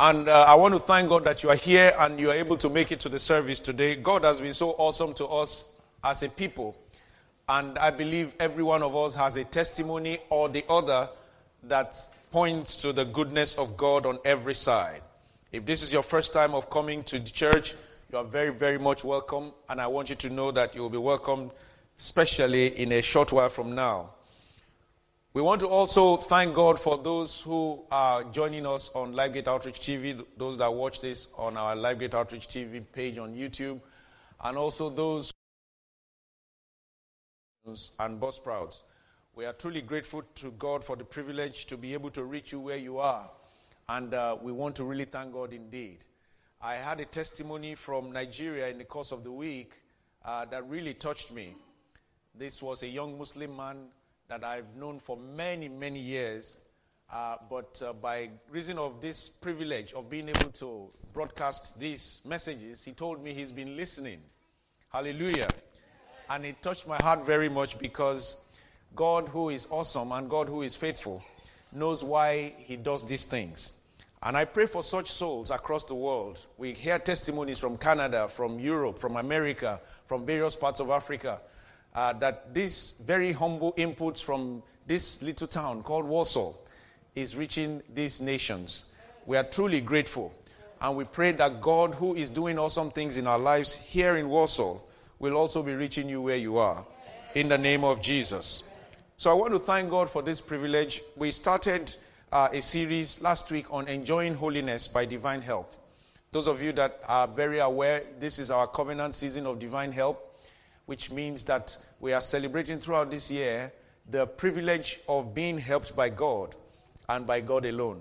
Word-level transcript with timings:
And 0.00 0.28
uh, 0.28 0.44
I 0.46 0.54
want 0.54 0.74
to 0.74 0.80
thank 0.80 1.08
God 1.08 1.24
that 1.24 1.42
you 1.42 1.50
are 1.50 1.56
here 1.56 1.92
and 1.98 2.20
you 2.20 2.30
are 2.30 2.34
able 2.34 2.56
to 2.58 2.68
make 2.68 2.92
it 2.92 3.00
to 3.00 3.08
the 3.08 3.18
service 3.18 3.58
today. 3.58 3.96
God 3.96 4.22
has 4.22 4.40
been 4.40 4.54
so 4.54 4.70
awesome 4.78 5.12
to 5.14 5.26
us 5.26 5.76
as 6.04 6.22
a 6.22 6.28
people. 6.28 6.76
And 7.48 7.76
I 7.78 7.90
believe 7.90 8.32
every 8.38 8.62
one 8.62 8.84
of 8.84 8.94
us 8.94 9.16
has 9.16 9.36
a 9.36 9.42
testimony 9.42 10.18
or 10.30 10.48
the 10.48 10.64
other 10.68 11.08
that 11.64 11.96
points 12.30 12.76
to 12.76 12.92
the 12.92 13.06
goodness 13.06 13.58
of 13.58 13.76
God 13.76 14.06
on 14.06 14.20
every 14.24 14.54
side. 14.54 15.00
If 15.50 15.66
this 15.66 15.82
is 15.82 15.92
your 15.92 16.04
first 16.04 16.32
time 16.32 16.54
of 16.54 16.70
coming 16.70 17.02
to 17.04 17.18
the 17.18 17.30
church, 17.30 17.74
you 18.12 18.18
are 18.18 18.24
very, 18.24 18.52
very 18.52 18.78
much 18.78 19.02
welcome. 19.02 19.50
And 19.68 19.80
I 19.80 19.88
want 19.88 20.10
you 20.10 20.16
to 20.16 20.30
know 20.30 20.52
that 20.52 20.76
you 20.76 20.82
will 20.82 20.90
be 20.90 20.98
welcomed, 20.98 21.50
especially 21.98 22.78
in 22.78 22.92
a 22.92 23.02
short 23.02 23.32
while 23.32 23.48
from 23.48 23.74
now. 23.74 24.10
We 25.34 25.42
want 25.42 25.60
to 25.60 25.68
also 25.68 26.16
thank 26.16 26.54
God 26.54 26.80
for 26.80 26.96
those 26.96 27.42
who 27.42 27.84
are 27.90 28.24
joining 28.24 28.64
us 28.64 28.90
on 28.94 29.12
LifeGate 29.12 29.46
Outreach 29.46 29.78
TV, 29.78 30.24
those 30.38 30.56
that 30.56 30.72
watch 30.72 31.02
this 31.02 31.28
on 31.36 31.58
our 31.58 31.76
LifeGate 31.76 32.14
Outreach 32.14 32.48
TV 32.48 32.82
page 32.92 33.18
on 33.18 33.34
YouTube, 33.34 33.78
and 34.42 34.56
also 34.56 34.88
those 34.88 35.30
and 37.66 38.18
Buzzsprouts. 38.18 38.84
We 39.36 39.44
are 39.44 39.52
truly 39.52 39.82
grateful 39.82 40.22
to 40.36 40.50
God 40.52 40.82
for 40.82 40.96
the 40.96 41.04
privilege 41.04 41.66
to 41.66 41.76
be 41.76 41.92
able 41.92 42.10
to 42.12 42.24
reach 42.24 42.50
you 42.50 42.60
where 42.60 42.78
you 42.78 42.98
are, 42.98 43.28
and 43.90 44.14
uh, 44.14 44.34
we 44.40 44.50
want 44.50 44.76
to 44.76 44.84
really 44.84 45.04
thank 45.04 45.34
God 45.34 45.52
indeed. 45.52 45.98
I 46.62 46.76
had 46.76 47.00
a 47.00 47.04
testimony 47.04 47.74
from 47.74 48.12
Nigeria 48.12 48.68
in 48.68 48.78
the 48.78 48.84
course 48.84 49.12
of 49.12 49.24
the 49.24 49.30
week 49.30 49.74
uh, 50.24 50.46
that 50.46 50.66
really 50.70 50.94
touched 50.94 51.34
me. 51.34 51.54
This 52.34 52.62
was 52.62 52.82
a 52.82 52.88
young 52.88 53.18
Muslim 53.18 53.54
man 53.54 53.88
that 54.28 54.44
I've 54.44 54.76
known 54.76 55.00
for 55.00 55.16
many, 55.16 55.68
many 55.68 56.00
years. 56.00 56.58
Uh, 57.10 57.36
but 57.48 57.82
uh, 57.82 57.94
by 57.94 58.28
reason 58.50 58.76
of 58.76 59.00
this 59.00 59.26
privilege 59.26 59.94
of 59.94 60.10
being 60.10 60.28
able 60.28 60.50
to 60.50 60.90
broadcast 61.14 61.80
these 61.80 62.20
messages, 62.26 62.84
he 62.84 62.92
told 62.92 63.24
me 63.24 63.32
he's 63.32 63.52
been 63.52 63.74
listening. 63.74 64.20
Hallelujah. 64.90 65.48
And 66.28 66.44
it 66.44 66.60
touched 66.60 66.86
my 66.86 66.98
heart 67.00 67.24
very 67.24 67.48
much 67.48 67.78
because 67.78 68.46
God, 68.94 69.28
who 69.28 69.48
is 69.48 69.66
awesome 69.70 70.12
and 70.12 70.28
God, 70.28 70.46
who 70.46 70.60
is 70.60 70.74
faithful, 70.74 71.24
knows 71.72 72.04
why 72.04 72.52
he 72.58 72.76
does 72.76 73.08
these 73.08 73.24
things. 73.24 73.82
And 74.22 74.36
I 74.36 74.44
pray 74.44 74.66
for 74.66 74.82
such 74.82 75.10
souls 75.10 75.50
across 75.50 75.86
the 75.86 75.94
world. 75.94 76.44
We 76.58 76.74
hear 76.74 76.98
testimonies 76.98 77.58
from 77.58 77.78
Canada, 77.78 78.28
from 78.28 78.58
Europe, 78.58 78.98
from 78.98 79.16
America, 79.16 79.80
from 80.04 80.26
various 80.26 80.54
parts 80.54 80.80
of 80.80 80.90
Africa 80.90 81.40
uh, 81.98 82.12
that 82.12 82.54
this 82.54 83.00
very 83.00 83.32
humble 83.32 83.72
inputs 83.72 84.22
from 84.22 84.62
this 84.86 85.20
little 85.20 85.48
town 85.48 85.82
called 85.82 86.04
Warsaw 86.04 86.52
is 87.16 87.34
reaching 87.34 87.82
these 87.92 88.20
nations. 88.20 88.94
We 89.26 89.36
are 89.36 89.42
truly 89.42 89.80
grateful. 89.80 90.32
And 90.80 90.96
we 90.96 91.02
pray 91.02 91.32
that 91.32 91.60
God, 91.60 91.96
who 91.96 92.14
is 92.14 92.30
doing 92.30 92.56
awesome 92.56 92.92
things 92.92 93.18
in 93.18 93.26
our 93.26 93.38
lives 93.38 93.74
here 93.74 94.14
in 94.16 94.28
Warsaw, 94.28 94.78
will 95.18 95.36
also 95.36 95.60
be 95.60 95.74
reaching 95.74 96.08
you 96.08 96.22
where 96.22 96.36
you 96.36 96.58
are. 96.58 96.86
In 97.34 97.48
the 97.48 97.58
name 97.58 97.82
of 97.82 98.00
Jesus. 98.00 98.70
So 99.16 99.32
I 99.32 99.34
want 99.34 99.52
to 99.54 99.58
thank 99.58 99.90
God 99.90 100.08
for 100.08 100.22
this 100.22 100.40
privilege. 100.40 101.02
We 101.16 101.32
started 101.32 101.96
uh, 102.30 102.48
a 102.52 102.62
series 102.62 103.20
last 103.22 103.50
week 103.50 103.66
on 103.72 103.88
enjoying 103.88 104.34
holiness 104.34 104.86
by 104.86 105.04
divine 105.04 105.42
help. 105.42 105.74
Those 106.30 106.46
of 106.46 106.62
you 106.62 106.70
that 106.74 107.00
are 107.08 107.26
very 107.26 107.58
aware, 107.58 108.04
this 108.20 108.38
is 108.38 108.52
our 108.52 108.68
covenant 108.68 109.16
season 109.16 109.46
of 109.46 109.58
divine 109.58 109.90
help 109.90 110.27
which 110.88 111.10
means 111.10 111.44
that 111.44 111.76
we 112.00 112.14
are 112.14 112.20
celebrating 112.20 112.78
throughout 112.78 113.10
this 113.10 113.30
year 113.30 113.70
the 114.08 114.26
privilege 114.26 115.00
of 115.06 115.34
being 115.34 115.58
helped 115.58 115.94
by 115.94 116.08
God 116.08 116.56
and 117.10 117.26
by 117.26 117.42
God 117.42 117.66
alone. 117.66 118.00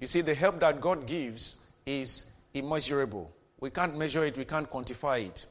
You 0.00 0.08
see, 0.08 0.20
the 0.20 0.34
help 0.34 0.58
that 0.58 0.80
God 0.80 1.06
gives 1.06 1.64
is 1.86 2.32
immeasurable. 2.54 3.30
We 3.60 3.70
can't 3.70 3.96
measure 3.96 4.24
it, 4.24 4.36
we 4.36 4.44
can't 4.44 4.68
quantify 4.68 5.28
it. 5.28 5.46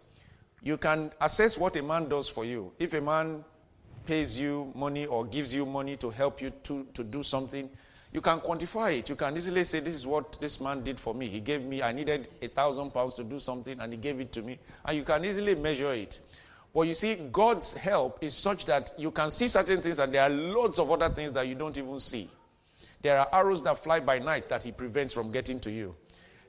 You 0.61 0.77
can 0.77 1.13
assess 1.21 1.57
what 1.57 1.77
a 1.77 1.81
man 1.81 2.09
does 2.09 2.27
for 2.27 2.43
you. 2.43 2.73
If 2.79 2.93
a 2.93 2.99
man 2.99 3.45
pays 4.05 4.37
you 4.37 4.69
money 4.75 5.05
or 5.05 5.23
gives 5.23 5.55
you 5.55 5.65
money 5.65 5.95
to 5.95 6.09
help 6.09 6.41
you 6.41 6.49
to, 6.63 6.85
to 6.93 7.03
do 7.05 7.23
something, 7.23 7.69
you 8.11 8.19
can 8.19 8.41
quantify 8.41 8.99
it. 8.99 9.09
You 9.09 9.15
can 9.15 9.37
easily 9.37 9.63
say, 9.63 9.79
This 9.79 9.95
is 9.95 10.05
what 10.05 10.37
this 10.41 10.59
man 10.59 10.81
did 10.81 10.99
for 10.99 11.13
me. 11.13 11.27
He 11.27 11.39
gave 11.39 11.63
me, 11.63 11.81
I 11.81 11.93
needed 11.93 12.27
a 12.41 12.47
thousand 12.47 12.91
pounds 12.91 13.13
to 13.13 13.23
do 13.23 13.39
something, 13.39 13.79
and 13.79 13.93
he 13.93 13.97
gave 13.97 14.19
it 14.19 14.33
to 14.33 14.41
me. 14.41 14.59
And 14.83 14.97
you 14.97 15.03
can 15.03 15.23
easily 15.23 15.55
measure 15.55 15.93
it. 15.93 16.19
But 16.77 16.87
you 16.87 16.93
see, 16.93 17.15
God's 17.31 17.75
help 17.75 18.19
is 18.21 18.35
such 18.35 18.65
that 18.65 18.93
you 18.99 19.09
can 19.09 19.31
see 19.31 19.47
certain 19.47 19.81
things, 19.81 19.97
and 19.97 20.13
there 20.13 20.21
are 20.21 20.29
loads 20.29 20.77
of 20.77 20.91
other 20.91 21.09
things 21.09 21.31
that 21.31 21.47
you 21.47 21.55
don't 21.55 21.75
even 21.75 21.99
see. 21.99 22.29
There 23.01 23.17
are 23.17 23.27
arrows 23.33 23.63
that 23.63 23.79
fly 23.79 23.99
by 23.99 24.19
night 24.19 24.47
that 24.49 24.61
He 24.61 24.71
prevents 24.71 25.11
from 25.11 25.31
getting 25.31 25.59
to 25.61 25.71
you. 25.71 25.95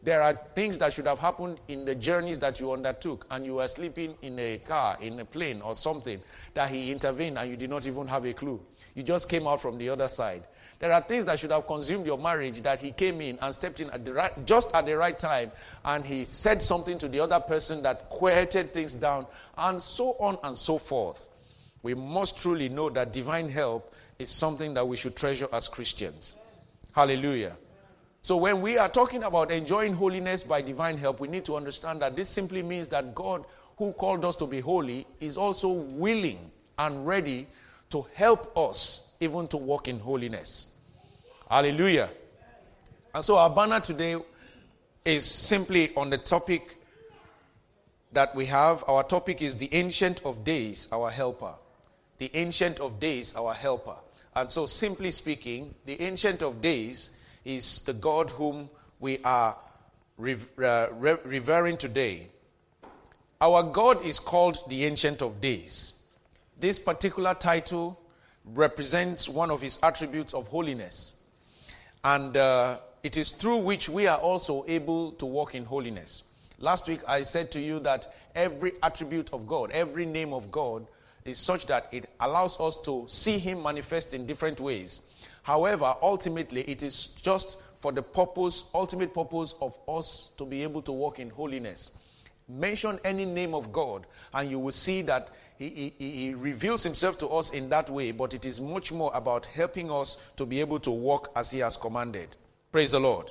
There 0.03 0.23
are 0.23 0.35
things 0.55 0.79
that 0.79 0.93
should 0.93 1.07
have 1.07 1.19
happened 1.19 1.59
in 1.69 1.85
the 1.85 1.95
journeys 1.95 2.39
that 2.39 2.61
you 2.61 2.73
undertook, 2.73 3.27
and 3.31 3.45
you 3.45 3.55
were 3.55 3.69
sleeping 3.69 4.15
in 4.23 4.39
a 4.39 4.59
car, 4.59 4.97
in 5.01 5.19
a 5.21 5.25
plane, 5.25 5.61
or 5.61 5.75
something, 5.75 6.21
that 6.55 6.71
He 6.71 6.93
intervened 6.93 7.39
and 7.39 7.51
you 7.51 7.57
did 7.57 7.71
not 7.71 7.87
even 7.87 8.07
have 8.07 8.25
a 8.25 8.33
clue. 8.33 8.61
You 8.95 9.03
just 9.03 9.29
came 9.29 9.47
out 9.47 9.61
from 9.61 9.79
the 9.79 9.89
other 9.89 10.09
side. 10.09 10.47
There 10.79 10.93
are 10.93 11.01
things 11.01 11.25
that 11.25 11.39
should 11.39 11.51
have 11.51 11.67
consumed 11.67 12.07
your 12.07 12.19
marriage 12.19 12.61
that 12.63 12.81
he 12.81 12.93
came 12.93 13.21
in 13.21 13.39
and 13.41 13.53
stepped 13.53 13.81
in 13.81 13.91
at 13.91 14.05
the 14.05 14.15
right, 14.15 14.47
just 14.47 14.73
at 14.75 14.87
the 14.87 14.97
right 14.97 15.19
time 15.19 15.51
and 15.85 16.05
he 16.05 16.23
said 16.23 16.63
something 16.63 16.99
to 16.99 17.09
the 17.09 17.19
other 17.19 17.41
person 17.41 17.83
that 17.83 18.09
quieted 18.09 18.73
things 18.73 18.95
down 18.95 19.27
and 19.57 19.83
so 19.83 20.15
on 20.21 20.39
and 20.45 20.57
so 20.57 20.79
forth. 20.79 21.29
We 21.83 21.95
must 21.95 22.41
truly 22.41 22.69
know 22.69 22.91
that 22.91 23.13
divine 23.13 23.49
help 23.49 23.93
is 24.19 24.31
something 24.31 24.75
that 24.75 24.87
we 24.87 24.97
should 24.97 25.17
treasure 25.17 25.49
as 25.53 25.67
Christians. 25.67 26.37
Hallelujah. 26.95 27.57
So, 28.23 28.37
when 28.37 28.61
we 28.61 28.77
are 28.79 28.89
talking 28.89 29.23
about 29.23 29.51
enjoying 29.51 29.95
holiness 29.95 30.43
by 30.43 30.61
divine 30.61 30.99
help, 30.99 31.21
we 31.21 31.29
need 31.29 31.45
to 31.47 31.57
understand 31.57 32.03
that 32.03 32.17
this 32.17 32.29
simply 32.29 32.63
means 32.63 32.89
that 32.89 33.15
God, 33.15 33.45
who 33.77 33.93
called 33.93 34.25
us 34.25 34.37
to 34.37 34.47
be 34.47 34.61
holy, 34.61 35.07
is 35.21 35.37
also 35.37 35.69
willing 35.69 36.51
and 36.79 37.07
ready 37.07 37.47
to 37.91 38.07
help 38.15 38.57
us 38.57 39.15
even 39.21 39.49
to 39.49 39.57
walk 39.57 39.89
in 39.89 39.99
holiness. 39.99 40.77
Hallelujah. 41.49 42.11
And 43.15 43.25
so 43.25 43.37
our 43.39 43.51
banner 43.51 43.81
today 43.81 44.17
is 45.05 45.25
simply 45.25 45.95
on 45.97 46.11
the 46.11 46.19
topic 46.19 46.77
that 48.13 48.35
we 48.35 48.47
have. 48.47 48.85
Our 48.87 49.03
topic 49.03 49.43
is 49.43 49.57
the 49.57 49.73
Ancient 49.73 50.25
of 50.25 50.45
Days, 50.45 50.89
our 50.93 51.11
helper. 51.11 51.55
The 52.19 52.31
Ancient 52.35 52.81
of 52.81 53.01
Days, 53.01 53.35
our 53.37 53.55
helper. 53.55 53.97
And 54.35 54.51
so, 54.51 54.67
simply 54.67 55.11
speaking, 55.11 55.75
the 55.87 56.01
Ancient 56.01 56.43
of 56.43 56.61
Days 56.61 57.17
is 57.49 57.81
the 57.81 57.95
God 57.95 58.31
whom 58.31 58.69
we 59.01 59.19
are 59.25 59.57
uh, 59.57 60.89
revering 60.93 61.79
today. 61.79 62.29
Our 63.41 63.63
God 63.63 64.05
is 64.05 64.21
called 64.21 64.59
the 64.69 64.85
Ancient 64.85 65.23
of 65.23 65.41
Days. 65.41 66.03
This 66.61 66.79
particular 66.79 67.33
title 67.33 67.99
represents 68.45 69.29
one 69.31 69.51
of 69.51 69.63
his 69.63 69.79
attributes 69.83 70.35
of 70.35 70.49
holiness. 70.49 71.23
And 72.05 72.37
uh, 72.37 72.79
it 73.03 73.17
is 73.17 73.31
through 73.31 73.59
which 73.59 73.89
we 73.89 74.07
are 74.07 74.19
also 74.19 74.65
able 74.69 75.13
to 75.13 75.25
walk 75.25 75.55
in 75.55 75.65
holiness. 75.65 76.25
Last 76.59 76.87
week 76.87 77.01
I 77.09 77.23
said 77.23 77.51
to 77.53 77.61
you 77.61 77.81
that 77.81 78.13
every 78.35 78.73
attribute 78.83 79.33
of 79.33 79.47
God, 79.47 79.71
every 79.71 80.05
name 80.05 80.35
of 80.35 80.51
God, 80.51 80.87
is 81.25 81.39
such 81.39 81.67
that 81.67 81.89
it 81.93 82.11
allows 82.21 82.61
us 82.61 82.81
to 82.83 83.05
see 83.09 83.39
Him 83.39 83.63
manifest 83.63 84.13
in 84.13 84.27
different 84.27 84.61
ways. 84.61 85.08
However, 85.49 85.95
ultimately, 86.03 86.61
it 86.69 86.83
is 86.83 87.07
just 87.23 87.63
for 87.81 87.91
the 87.91 88.03
purpose, 88.03 88.71
ultimate 88.75 89.15
purpose 89.15 89.55
of 89.63 89.79
us 89.89 90.31
to 90.37 90.45
be 90.45 90.63
able 90.63 90.83
to 90.83 90.93
walk 90.93 91.21
in 91.21 91.31
holiness. 91.31 91.93
Mention 92.51 93.01
any 93.03 93.25
name 93.25 93.55
of 93.55 93.73
God, 93.73 94.05
and 94.35 94.51
you 94.51 94.59
will 94.59 94.73
see 94.73 95.01
that 95.03 95.31
he, 95.57 95.95
he, 95.99 96.11
he, 96.11 96.35
reveals 96.35 96.83
himself 96.83 97.17
to 97.21 97.29
us 97.29 97.55
in 97.55 97.71
that 97.71 97.89
way, 97.89 98.11
but 98.11 98.35
it 98.35 98.45
is 98.45 98.61
much 98.61 98.93
more 98.93 99.11
about 99.15 99.47
helping 99.47 99.91
us 99.91 100.19
to 100.37 100.45
be 100.45 100.61
able 100.61 100.81
to 100.81 100.91
walk 100.91 101.33
as 101.35 101.51
he 101.51 101.61
has 101.61 101.79
commanded. 101.79 102.29
Praise 102.71 102.93
the 102.93 103.01
Lord. 103.01 103.31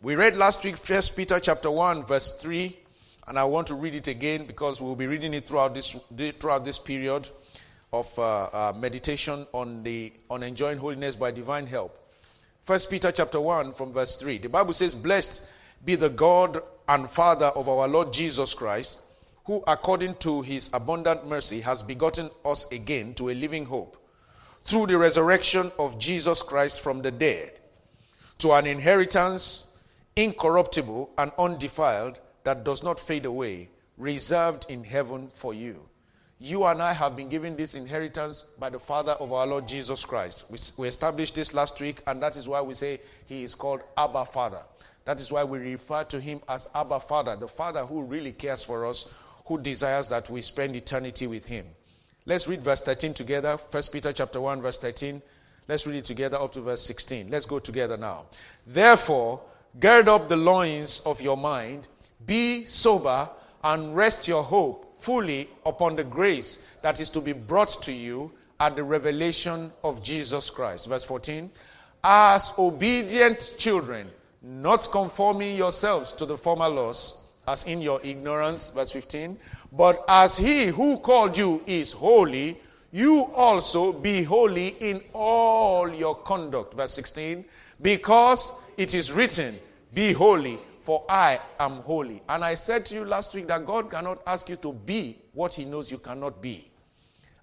We 0.00 0.14
read 0.14 0.34
last 0.34 0.64
week, 0.64 0.78
First 0.78 1.14
Peter 1.14 1.38
chapter 1.38 1.70
1, 1.70 2.06
verse 2.06 2.38
3, 2.38 2.74
and 3.28 3.38
I 3.38 3.44
want 3.44 3.66
to 3.66 3.74
read 3.74 3.96
it 3.96 4.08
again 4.08 4.46
because 4.46 4.80
we'll 4.80 4.96
be 4.96 5.06
reading 5.06 5.34
it 5.34 5.46
throughout 5.46 5.74
this, 5.74 5.92
throughout 6.38 6.64
this 6.64 6.78
period 6.78 7.28
of 7.92 8.16
uh, 8.18 8.44
uh, 8.44 8.72
meditation 8.76 9.46
on, 9.52 9.82
the, 9.82 10.12
on 10.28 10.42
enjoying 10.42 10.78
holiness 10.78 11.16
by 11.16 11.30
divine 11.30 11.66
help. 11.66 11.96
First 12.62 12.90
Peter 12.90 13.10
chapter 13.10 13.40
1 13.40 13.72
from 13.72 13.92
verse 13.92 14.16
3. 14.16 14.38
The 14.38 14.48
Bible 14.48 14.72
says, 14.72 14.94
Blessed 14.94 15.50
be 15.84 15.96
the 15.96 16.10
God 16.10 16.62
and 16.88 17.10
Father 17.10 17.46
of 17.46 17.68
our 17.68 17.88
Lord 17.88 18.12
Jesus 18.12 18.54
Christ 18.54 19.00
who 19.50 19.64
according 19.66 20.14
to 20.14 20.42
his 20.42 20.72
abundant 20.72 21.26
mercy 21.26 21.60
has 21.60 21.82
begotten 21.82 22.30
us 22.44 22.70
again 22.70 23.12
to 23.14 23.30
a 23.30 23.34
living 23.34 23.64
hope 23.64 23.96
through 24.64 24.86
the 24.86 24.96
resurrection 24.96 25.72
of 25.76 25.98
Jesus 25.98 26.40
Christ 26.40 26.80
from 26.80 27.02
the 27.02 27.10
dead 27.10 27.58
to 28.38 28.52
an 28.52 28.64
inheritance 28.64 29.76
incorruptible 30.14 31.10
and 31.18 31.32
undefiled 31.36 32.20
that 32.44 32.62
does 32.62 32.84
not 32.84 33.00
fade 33.00 33.24
away 33.24 33.68
reserved 33.98 34.66
in 34.68 34.84
heaven 34.84 35.28
for 35.34 35.52
you 35.52 35.89
you 36.42 36.64
and 36.64 36.80
I 36.82 36.94
have 36.94 37.16
been 37.16 37.28
given 37.28 37.54
this 37.54 37.74
inheritance 37.74 38.46
by 38.58 38.70
the 38.70 38.78
Father 38.78 39.12
of 39.12 39.30
our 39.30 39.46
Lord 39.46 39.68
Jesus 39.68 40.06
Christ. 40.06 40.46
We, 40.50 40.56
we, 40.78 40.88
established 40.88 41.34
this 41.34 41.52
last 41.52 41.78
week, 41.80 42.02
and 42.06 42.22
that 42.22 42.34
is 42.36 42.48
why 42.48 42.62
we 42.62 42.72
say 42.72 42.98
he 43.26 43.42
is 43.42 43.54
called 43.54 43.82
Abba 43.94 44.24
Father. 44.24 44.62
That 45.04 45.20
is 45.20 45.30
why 45.30 45.44
we 45.44 45.58
refer 45.58 46.02
to 46.04 46.18
him 46.18 46.40
as 46.48 46.66
Abba 46.74 47.00
Father, 47.00 47.36
the 47.36 47.46
Father 47.46 47.84
who 47.84 48.02
really 48.02 48.32
cares 48.32 48.62
for 48.62 48.86
us, 48.86 49.12
who 49.44 49.60
desires 49.60 50.08
that 50.08 50.30
we 50.30 50.40
spend 50.40 50.74
eternity 50.74 51.26
with 51.26 51.44
him. 51.44 51.66
Let's 52.24 52.48
read 52.48 52.62
verse 52.62 52.82
13 52.82 53.12
together. 53.12 53.58
1 53.70 53.82
Peter 53.92 54.12
chapter 54.12 54.40
1, 54.40 54.62
verse 54.62 54.78
13. 54.78 55.20
Let's 55.68 55.86
read 55.86 55.96
it 55.96 56.04
together 56.06 56.38
up 56.38 56.52
to 56.52 56.62
verse 56.62 56.82
16. 56.82 57.30
Let's 57.30 57.44
go 57.44 57.58
together 57.58 57.98
now. 57.98 58.24
Therefore, 58.66 59.42
gird 59.78 60.08
up 60.08 60.28
the 60.28 60.36
loins 60.36 61.02
of 61.04 61.20
your 61.20 61.36
mind, 61.36 61.86
be 62.24 62.64
sober, 62.64 63.28
and 63.62 63.94
rest 63.94 64.26
your 64.26 64.42
hope 64.42 64.89
fully 65.00 65.48
upon 65.64 65.96
the 65.96 66.04
grace 66.04 66.66
that 66.82 67.00
is 67.00 67.10
to 67.10 67.20
be 67.20 67.32
brought 67.32 67.82
to 67.82 67.92
you 67.92 68.30
at 68.58 68.76
the 68.76 68.84
revelation 68.84 69.72
of 69.82 70.02
Jesus 70.02 70.50
Christ. 70.50 70.88
Verse 70.88 71.04
14. 71.04 71.50
As 72.04 72.52
obedient 72.58 73.54
children, 73.58 74.10
not 74.42 74.90
conforming 74.90 75.56
yourselves 75.56 76.12
to 76.14 76.26
the 76.26 76.36
former 76.36 76.68
laws, 76.68 77.26
as 77.46 77.66
in 77.66 77.80
your 77.80 78.00
ignorance. 78.02 78.70
Verse 78.70 78.90
15. 78.90 79.38
But 79.72 80.04
as 80.08 80.36
he 80.36 80.66
who 80.66 80.98
called 80.98 81.36
you 81.36 81.62
is 81.66 81.92
holy, 81.92 82.58
you 82.92 83.30
also 83.34 83.92
be 83.92 84.22
holy 84.22 84.68
in 84.80 85.00
all 85.12 85.92
your 85.92 86.16
conduct. 86.16 86.74
Verse 86.74 86.92
16. 86.92 87.44
Because 87.80 88.62
it 88.76 88.94
is 88.94 89.12
written, 89.12 89.58
Be 89.94 90.12
holy, 90.12 90.58
for 90.82 91.04
I 91.08 91.40
am 91.58 91.82
holy. 91.82 92.22
And 92.28 92.44
I 92.44 92.54
said 92.54 92.86
to 92.86 92.94
you 92.94 93.04
last 93.04 93.34
week 93.34 93.46
that 93.48 93.66
God 93.66 93.90
cannot 93.90 94.22
ask 94.26 94.48
you 94.48 94.56
to 94.56 94.72
be 94.72 95.18
what 95.32 95.54
He 95.54 95.64
knows 95.64 95.90
you 95.90 95.98
cannot 95.98 96.40
be. 96.40 96.70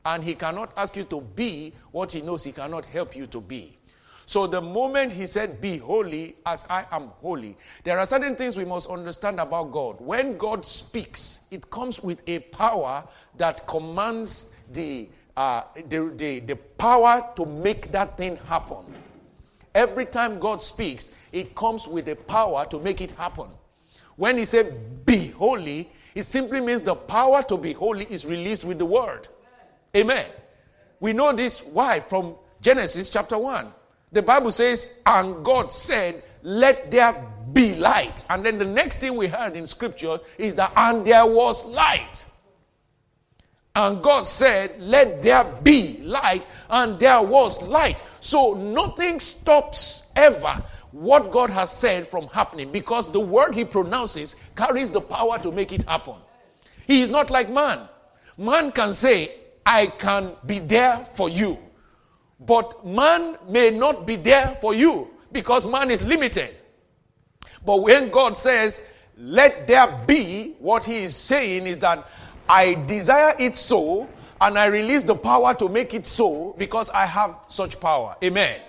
And 0.06 0.24
He 0.24 0.36
cannot 0.36 0.72
ask 0.75 0.95
you 0.95 1.04
to 1.06 1.22
be 1.22 1.74
what 1.92 2.12
He 2.12 2.22
knows 2.22 2.44
He 2.44 2.51
cannot 2.51 2.86
help 2.86 3.16
you 3.16 3.25
to 3.28 3.42
be. 3.42 3.78
So 4.25 4.45
the 4.45 4.62
moment 4.62 5.13
He 5.13 5.25
said, 5.25 5.62
Be 5.62 5.78
holy 5.78 6.36
as 6.45 6.66
I 6.69 6.86
am 6.92 7.10
holy, 7.22 7.57
there 7.84 8.00
are 8.00 8.06
certain 8.06 8.36
things 8.36 8.57
we 8.57 8.66
must 8.66 8.89
understand 8.89 9.39
about 9.39 9.72
God. 9.72 10.01
When 10.01 10.38
God 10.38 10.66
speaks, 10.66 11.48
it 11.51 11.69
comes 11.69 12.04
with 12.04 12.28
a 12.28 12.39
power 12.39 13.07
that 13.38 13.66
commands 13.68 14.56
the, 14.74 15.07
uh, 15.36 15.62
the, 15.88 16.12
the, 16.18 16.39
the 16.42 16.56
power 16.56 17.30
to 17.36 17.45
make 17.45 17.92
that 17.92 18.18
thing 18.18 18.38
happen. 18.48 18.84
Every 19.75 20.05
time 20.05 20.39
God 20.39 20.63
speaks, 20.63 21.11
it 21.31 21.55
comes 21.55 21.87
with 21.87 22.05
the 22.05 22.15
power 22.15 22.65
to 22.67 22.79
make 22.79 23.01
it 23.01 23.11
happen. 23.11 23.47
When 24.15 24.37
he 24.37 24.45
said, 24.45 25.05
Be 25.05 25.27
holy, 25.27 25.89
it 26.15 26.23
simply 26.23 26.61
means 26.61 26.81
the 26.81 26.95
power 26.95 27.43
to 27.43 27.57
be 27.57 27.73
holy 27.73 28.05
is 28.09 28.25
released 28.25 28.65
with 28.65 28.79
the 28.79 28.85
word. 28.85 29.27
Amen. 29.95 30.25
We 30.99 31.13
know 31.13 31.31
this 31.33 31.63
why 31.63 31.99
from 31.99 32.35
Genesis 32.61 33.09
chapter 33.09 33.37
1. 33.37 33.71
The 34.11 34.21
Bible 34.21 34.51
says, 34.51 35.01
And 35.05 35.43
God 35.45 35.71
said, 35.71 36.23
Let 36.41 36.89
there 36.89 37.23
be 37.53 37.75
light. 37.75 38.25
And 38.29 38.45
then 38.45 38.57
the 38.57 38.65
next 38.65 38.97
thing 38.97 39.15
we 39.15 39.27
heard 39.27 39.55
in 39.55 39.67
scripture 39.67 40.19
is 40.37 40.55
that, 40.55 40.73
And 40.75 41.05
there 41.05 41.25
was 41.25 41.65
light. 41.65 42.25
And 43.77 44.01
God 44.01 44.25
said, 44.25 44.81
Let 44.81 45.21
there 45.21 45.44
be 45.62 46.00
light, 46.01 46.50
and 46.68 46.97
there 47.00 47.21
was 47.21 47.62
light. 47.62 48.01
So 48.21 48.56
nothing 48.56 49.19
stops 49.19 50.12
ever 50.15 50.63
what 50.89 51.29
God 51.29 51.51
has 51.51 51.71
said 51.71 52.07
from 52.07 52.25
happening 52.29 52.71
because 52.71 53.12
the 53.12 53.19
word 53.19 53.53
he 53.53 53.63
pronounces 53.63 54.35
carries 54.56 54.89
the 54.89 55.00
power 55.00 55.38
to 55.38 55.51
make 55.51 55.71
it 55.71 55.83
happen. 55.83 56.15
He 56.88 57.01
is 57.01 57.12
not 57.12 57.29
like 57.29 57.51
man. 57.51 57.88
Man 58.35 58.71
can 58.71 58.94
say, 58.94 59.35
I 59.63 59.85
can 59.85 60.31
be 60.44 60.57
there 60.57 61.06
for 61.06 61.29
you. 61.29 61.59
But 62.39 62.83
man 62.83 63.38
may 63.47 63.69
not 63.69 64.07
be 64.07 64.15
there 64.15 64.57
for 64.59 64.74
you 64.74 65.07
because 65.31 65.68
man 65.68 65.91
is 65.91 66.03
limited. 66.03 66.56
But 67.63 67.83
when 67.83 68.09
God 68.09 68.38
says, 68.38 68.88
let 69.19 69.68
there 69.68 70.03
be, 70.07 70.56
what 70.57 70.83
he 70.83 70.97
is 70.97 71.15
saying 71.15 71.68
is 71.68 71.77
that 71.79 72.07
I 72.49 72.75
desire 72.85 73.35
it 73.39 73.57
so, 73.57 74.07
and 74.39 74.57
I 74.57 74.67
release 74.67 75.03
the 75.03 75.15
power 75.15 75.53
to 75.55 75.67
make 75.67 75.94
it 75.94 76.07
so 76.07 76.55
because 76.57 76.89
I 76.89 77.05
have 77.05 77.35
such 77.47 77.79
power. 77.79 78.15
Amen. 78.23 78.61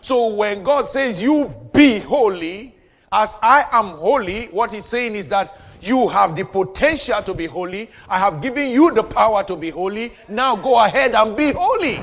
So 0.00 0.34
when 0.34 0.62
God 0.62 0.88
says, 0.88 1.20
You 1.22 1.52
be 1.72 1.98
holy, 1.98 2.74
as 3.12 3.36
I 3.42 3.64
am 3.72 3.86
holy, 3.88 4.46
what 4.46 4.72
he's 4.72 4.84
saying 4.84 5.14
is 5.14 5.28
that 5.28 5.58
you 5.80 6.08
have 6.08 6.34
the 6.34 6.44
potential 6.44 7.22
to 7.22 7.34
be 7.34 7.46
holy. 7.46 7.90
I 8.08 8.18
have 8.18 8.40
given 8.40 8.70
you 8.70 8.92
the 8.92 9.02
power 9.02 9.44
to 9.44 9.56
be 9.56 9.70
holy. 9.70 10.12
Now 10.28 10.56
go 10.56 10.82
ahead 10.84 11.14
and 11.14 11.36
be 11.36 11.52
holy. 11.52 12.00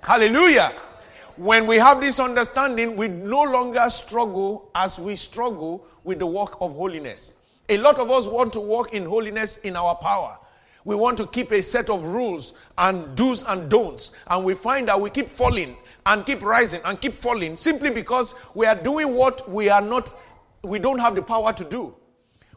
Hallelujah. 0.00 0.72
When 1.36 1.66
we 1.66 1.76
have 1.76 2.00
this 2.00 2.18
understanding, 2.18 2.96
we 2.96 3.08
no 3.08 3.42
longer 3.42 3.88
struggle 3.90 4.70
as 4.74 4.98
we 4.98 5.14
struggle 5.16 5.86
with 6.04 6.18
the 6.18 6.26
work 6.26 6.56
of 6.60 6.72
holiness. 6.74 7.34
A 7.68 7.76
lot 7.78 7.98
of 7.98 8.10
us 8.10 8.26
want 8.26 8.52
to 8.54 8.60
walk 8.60 8.94
in 8.94 9.04
holiness 9.04 9.58
in 9.58 9.76
our 9.76 9.94
power 9.96 10.38
we 10.86 10.94
want 10.94 11.18
to 11.18 11.26
keep 11.26 11.50
a 11.50 11.60
set 11.60 11.90
of 11.90 12.04
rules 12.04 12.56
and 12.78 13.16
do's 13.16 13.42
and 13.42 13.68
don'ts. 13.68 14.12
And 14.28 14.44
we 14.44 14.54
find 14.54 14.86
that 14.86 14.98
we 14.98 15.10
keep 15.10 15.28
falling 15.28 15.76
and 16.06 16.24
keep 16.24 16.42
rising 16.42 16.80
and 16.84 17.00
keep 17.00 17.12
falling 17.12 17.56
simply 17.56 17.90
because 17.90 18.36
we 18.54 18.66
are 18.66 18.76
doing 18.76 19.12
what 19.12 19.50
we 19.50 19.68
are 19.68 19.80
not, 19.80 20.14
we 20.62 20.78
don't 20.78 21.00
have 21.00 21.16
the 21.16 21.22
power 21.22 21.52
to 21.52 21.64
do. 21.64 21.92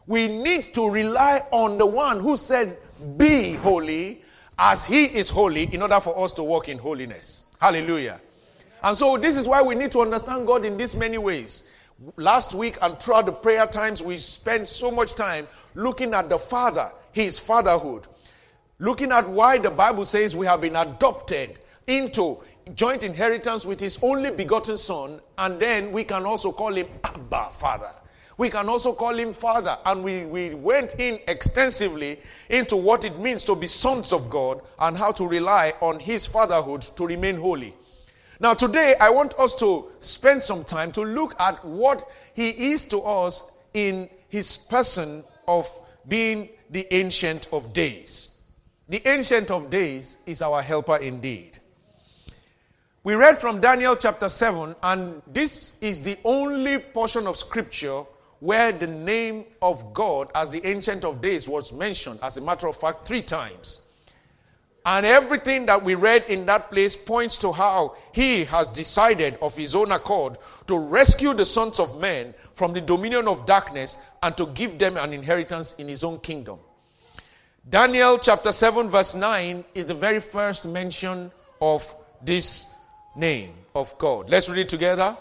We 0.06 0.28
need 0.28 0.72
to 0.74 0.88
rely 0.88 1.42
on 1.50 1.76
the 1.76 1.86
one 1.86 2.20
who 2.20 2.36
said, 2.36 2.78
Be 3.16 3.54
holy 3.54 4.22
as 4.56 4.84
he 4.84 5.06
is 5.06 5.28
holy 5.28 5.64
in 5.74 5.82
order 5.82 5.98
for 5.98 6.16
us 6.22 6.32
to 6.34 6.44
walk 6.44 6.68
in 6.68 6.78
holiness. 6.78 7.46
Hallelujah. 7.60 8.20
And 8.84 8.96
so 8.96 9.16
this 9.16 9.36
is 9.36 9.48
why 9.48 9.60
we 9.60 9.74
need 9.74 9.90
to 9.90 10.02
understand 10.02 10.46
God 10.46 10.64
in 10.64 10.76
these 10.76 10.94
many 10.94 11.18
ways. 11.18 11.72
Last 12.14 12.54
week 12.54 12.78
and 12.80 12.98
throughout 13.00 13.26
the 13.26 13.32
prayer 13.32 13.66
times, 13.66 14.02
we 14.04 14.16
spent 14.18 14.68
so 14.68 14.92
much 14.92 15.16
time 15.16 15.48
looking 15.74 16.14
at 16.14 16.28
the 16.28 16.38
Father, 16.38 16.92
his 17.10 17.40
fatherhood, 17.40 18.06
looking 18.80 19.12
at 19.12 19.28
why 19.28 19.58
the 19.58 19.70
Bible 19.70 20.04
says 20.04 20.34
we 20.34 20.46
have 20.46 20.62
been 20.62 20.74
adopted 20.74 21.60
into 21.86 22.38
joint 22.74 23.04
inheritance 23.04 23.64
with 23.64 23.78
his 23.78 24.02
only 24.02 24.30
begotten 24.30 24.76
son, 24.76 25.20
and 25.38 25.60
then 25.60 25.92
we 25.92 26.02
can 26.02 26.24
also 26.24 26.50
call 26.50 26.74
him 26.74 26.88
Abba, 27.04 27.50
Father. 27.52 27.90
We 28.38 28.48
can 28.48 28.70
also 28.70 28.94
call 28.94 29.18
him 29.18 29.34
Father. 29.34 29.76
And 29.84 30.02
we, 30.02 30.24
we 30.24 30.54
went 30.54 30.98
in 30.98 31.20
extensively 31.28 32.18
into 32.48 32.74
what 32.74 33.04
it 33.04 33.18
means 33.18 33.44
to 33.44 33.54
be 33.54 33.66
sons 33.66 34.14
of 34.14 34.30
God 34.30 34.62
and 34.78 34.96
how 34.96 35.12
to 35.12 35.28
rely 35.28 35.74
on 35.82 35.98
his 36.00 36.24
fatherhood 36.24 36.80
to 36.96 37.06
remain 37.06 37.36
holy. 37.36 37.74
Now, 38.38 38.54
today, 38.54 38.94
I 38.98 39.10
want 39.10 39.34
us 39.34 39.54
to 39.56 39.90
spend 39.98 40.42
some 40.42 40.64
time 40.64 40.90
to 40.92 41.02
look 41.02 41.38
at 41.38 41.62
what 41.62 42.08
he 42.32 42.72
is 42.72 42.84
to 42.84 43.02
us 43.02 43.52
in 43.74 44.08
his 44.30 44.56
person 44.56 45.22
of 45.46 45.68
being 46.08 46.48
the 46.70 46.86
Ancient 46.94 47.48
of 47.52 47.74
Days. 47.74 48.39
The 48.90 49.08
Ancient 49.08 49.52
of 49.52 49.70
Days 49.70 50.18
is 50.26 50.42
our 50.42 50.60
helper 50.60 50.96
indeed. 50.96 51.58
We 53.04 53.14
read 53.14 53.38
from 53.38 53.60
Daniel 53.60 53.94
chapter 53.94 54.28
7, 54.28 54.74
and 54.82 55.22
this 55.28 55.78
is 55.80 56.02
the 56.02 56.18
only 56.24 56.78
portion 56.78 57.28
of 57.28 57.36
scripture 57.36 58.02
where 58.40 58.72
the 58.72 58.88
name 58.88 59.44
of 59.62 59.94
God 59.94 60.32
as 60.34 60.50
the 60.50 60.66
Ancient 60.66 61.04
of 61.04 61.20
Days 61.20 61.48
was 61.48 61.72
mentioned, 61.72 62.18
as 62.20 62.36
a 62.36 62.40
matter 62.40 62.66
of 62.66 62.76
fact, 62.76 63.06
three 63.06 63.22
times. 63.22 63.86
And 64.84 65.06
everything 65.06 65.66
that 65.66 65.84
we 65.84 65.94
read 65.94 66.24
in 66.24 66.44
that 66.46 66.72
place 66.72 66.96
points 66.96 67.38
to 67.38 67.52
how 67.52 67.94
he 68.12 68.42
has 68.46 68.66
decided 68.66 69.38
of 69.40 69.56
his 69.56 69.76
own 69.76 69.92
accord 69.92 70.36
to 70.66 70.76
rescue 70.76 71.32
the 71.32 71.44
sons 71.44 71.78
of 71.78 72.00
men 72.00 72.34
from 72.54 72.72
the 72.72 72.80
dominion 72.80 73.28
of 73.28 73.46
darkness 73.46 74.02
and 74.20 74.36
to 74.36 74.46
give 74.46 74.80
them 74.80 74.96
an 74.96 75.12
inheritance 75.12 75.78
in 75.78 75.86
his 75.86 76.02
own 76.02 76.18
kingdom. 76.18 76.58
Daniel 77.68 78.18
chapter 78.18 78.52
7, 78.52 78.88
verse 78.88 79.14
9 79.14 79.64
is 79.74 79.86
the 79.86 79.94
very 79.94 80.18
first 80.18 80.66
mention 80.66 81.30
of 81.60 81.94
this 82.22 82.74
name 83.14 83.52
of 83.74 83.96
God. 83.98 84.30
Let's 84.30 84.48
read 84.48 84.60
it 84.60 84.68
together. 84.68 85.16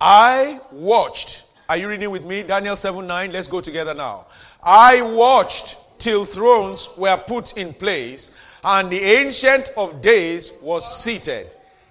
I 0.00 0.60
watched. 0.70 1.44
Are 1.68 1.76
you 1.76 1.88
reading 1.88 2.10
with 2.10 2.24
me? 2.24 2.44
Daniel 2.44 2.76
7 2.76 3.04
9. 3.06 3.32
Let's 3.32 3.48
go 3.48 3.60
together 3.60 3.94
now. 3.94 4.26
I 4.62 5.02
watched 5.02 5.76
till 5.98 6.24
thrones 6.24 6.88
were 6.96 7.16
put 7.16 7.56
in 7.56 7.74
place, 7.74 8.30
and 8.62 8.88
the 8.88 9.00
ancient 9.00 9.70
of 9.76 10.00
days 10.00 10.52
was 10.62 11.02
seated. 11.02 11.50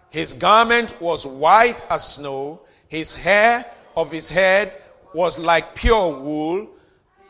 His 0.10 0.34
garment 0.34 1.00
was 1.02 1.26
white 1.26 1.86
as 1.92 2.16
snow, 2.16 2.62
his 2.88 3.14
hair 3.14 3.66
of 3.96 4.10
his 4.10 4.30
head 4.30 4.74
was 5.14 5.38
like 5.38 5.76
pure 5.76 6.18
wool 6.18 6.70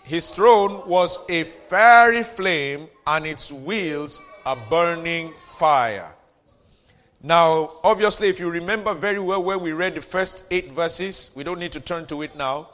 his 0.07 0.29
throne 0.29 0.87
was 0.87 1.19
a 1.27 1.43
fiery 1.43 2.23
flame, 2.23 2.87
and 3.05 3.27
its 3.27 3.51
wheels 3.51 4.21
a 4.45 4.55
burning 4.55 5.33
fire. 5.59 6.15
Now, 7.21 7.73
obviously, 7.83 8.29
if 8.29 8.39
you 8.39 8.49
remember 8.49 8.93
very 8.93 9.19
well 9.19 9.43
when 9.43 9.59
we 9.59 9.73
read 9.73 9.95
the 9.95 10.01
first 10.01 10.45
eight 10.49 10.71
verses, 10.71 11.33
we 11.35 11.43
don't 11.43 11.59
need 11.59 11.73
to 11.73 11.81
turn 11.81 12.05
to 12.05 12.21
it 12.21 12.37
now. 12.37 12.69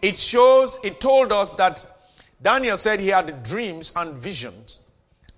It 0.00 0.16
shows, 0.16 0.78
it 0.82 1.00
told 1.00 1.32
us 1.32 1.52
that 1.52 1.84
Daniel 2.40 2.78
said 2.78 2.98
he 2.98 3.08
had 3.08 3.42
dreams 3.42 3.92
and 3.94 4.14
visions. 4.14 4.80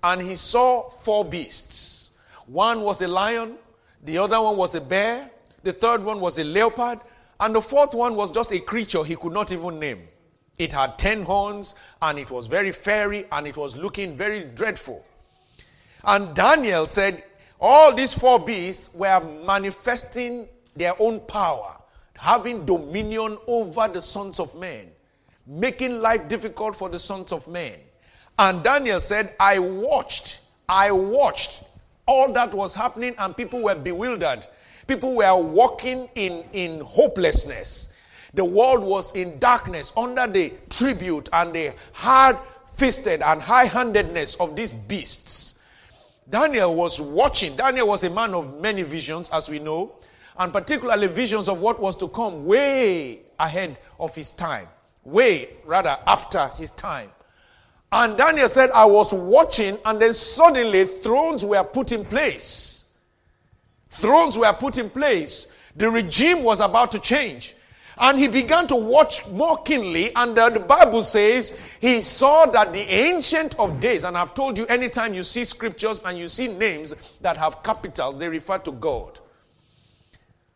and 0.03 0.21
he 0.21 0.35
saw 0.35 0.89
four 0.89 1.23
beasts. 1.25 2.11
One 2.47 2.81
was 2.81 3.01
a 3.01 3.07
lion, 3.07 3.55
the 4.03 4.17
other 4.17 4.41
one 4.41 4.57
was 4.57 4.75
a 4.75 4.81
bear, 4.81 5.29
the 5.63 5.73
third 5.73 6.03
one 6.03 6.19
was 6.19 6.39
a 6.39 6.43
leopard, 6.43 6.99
and 7.39 7.53
the 7.53 7.61
fourth 7.61 7.93
one 7.93 8.15
was 8.15 8.31
just 8.31 8.51
a 8.51 8.59
creature 8.59 9.03
he 9.03 9.15
could 9.15 9.33
not 9.33 9.51
even 9.51 9.77
name. 9.77 10.07
It 10.57 10.71
had 10.71 10.97
ten 10.97 11.23
horns, 11.23 11.75
and 12.01 12.19
it 12.19 12.29
was 12.29 12.47
very 12.47 12.71
fiery, 12.71 13.25
and 13.31 13.47
it 13.47 13.57
was 13.57 13.75
looking 13.75 14.15
very 14.15 14.43
dreadful. 14.43 15.05
And 16.03 16.35
Daniel 16.35 16.85
said, 16.85 17.23
All 17.59 17.93
these 17.93 18.13
four 18.13 18.39
beasts 18.39 18.93
were 18.93 19.19
manifesting 19.45 20.47
their 20.75 20.93
own 20.99 21.19
power, 21.21 21.75
having 22.17 22.65
dominion 22.65 23.37
over 23.47 23.87
the 23.87 24.01
sons 24.01 24.39
of 24.39 24.53
men, 24.55 24.91
making 25.45 25.99
life 25.99 26.27
difficult 26.27 26.75
for 26.75 26.89
the 26.89 26.99
sons 26.99 27.31
of 27.31 27.47
men. 27.47 27.73
And 28.37 28.63
Daniel 28.63 28.99
said, 28.99 29.35
I 29.39 29.59
watched, 29.59 30.41
I 30.67 30.91
watched 30.91 31.65
all 32.07 32.31
that 32.33 32.53
was 32.53 32.73
happening, 32.73 33.15
and 33.17 33.35
people 33.35 33.61
were 33.61 33.75
bewildered. 33.75 34.45
People 34.87 35.15
were 35.15 35.35
walking 35.35 36.09
in, 36.15 36.43
in 36.53 36.79
hopelessness. 36.81 37.90
The 38.33 38.45
world 38.45 38.83
was 38.83 39.15
in 39.15 39.39
darkness 39.39 39.91
under 39.97 40.25
the 40.25 40.53
tribute 40.69 41.29
and 41.33 41.53
the 41.53 41.73
hard 41.93 42.37
fisted 42.73 43.21
and 43.21 43.41
high 43.41 43.65
handedness 43.65 44.35
of 44.35 44.55
these 44.55 44.71
beasts. 44.71 45.63
Daniel 46.29 46.73
was 46.73 47.01
watching. 47.01 47.55
Daniel 47.57 47.87
was 47.87 48.03
a 48.05 48.09
man 48.09 48.33
of 48.33 48.59
many 48.61 48.83
visions, 48.83 49.29
as 49.31 49.49
we 49.49 49.59
know, 49.59 49.95
and 50.37 50.53
particularly 50.53 51.07
visions 51.07 51.49
of 51.49 51.61
what 51.61 51.79
was 51.79 51.97
to 51.97 52.07
come 52.07 52.45
way 52.45 53.19
ahead 53.37 53.77
of 53.99 54.15
his 54.15 54.31
time, 54.31 54.67
way 55.03 55.49
rather 55.65 55.97
after 56.07 56.47
his 56.57 56.71
time. 56.71 57.09
And 57.91 58.17
Daniel 58.17 58.47
said, 58.47 58.71
I 58.71 58.85
was 58.85 59.13
watching, 59.13 59.77
and 59.83 60.01
then 60.01 60.13
suddenly 60.13 60.85
thrones 60.85 61.43
were 61.43 61.63
put 61.65 61.91
in 61.91 62.05
place. 62.05 62.93
Thrones 63.89 64.37
were 64.37 64.53
put 64.53 64.77
in 64.77 64.89
place. 64.89 65.53
The 65.75 65.89
regime 65.89 66.43
was 66.43 66.61
about 66.61 66.91
to 66.91 66.99
change. 66.99 67.55
And 67.97 68.17
he 68.17 68.27
began 68.27 68.67
to 68.67 68.75
watch 68.75 69.27
more 69.27 69.61
keenly, 69.63 70.15
and 70.15 70.35
the, 70.35 70.63
Bible 70.65 71.03
says 71.03 71.59
he 71.79 72.01
saw 72.01 72.45
that 72.47 72.71
the 72.73 72.79
Ancient 72.79 73.59
of 73.59 73.79
Days, 73.79 74.05
and 74.05 74.17
I've 74.17 74.33
told 74.33 74.57
you 74.57 74.65
anytime 74.67 75.13
you 75.13 75.23
see 75.23 75.43
scriptures 75.43 76.01
and 76.05 76.17
you 76.17 76.27
see 76.27 76.47
names 76.47 76.95
that 77.21 77.37
have 77.37 77.63
capitals, 77.63 78.17
they 78.17 78.29
refer 78.29 78.57
to 78.59 78.71
God. 78.71 79.19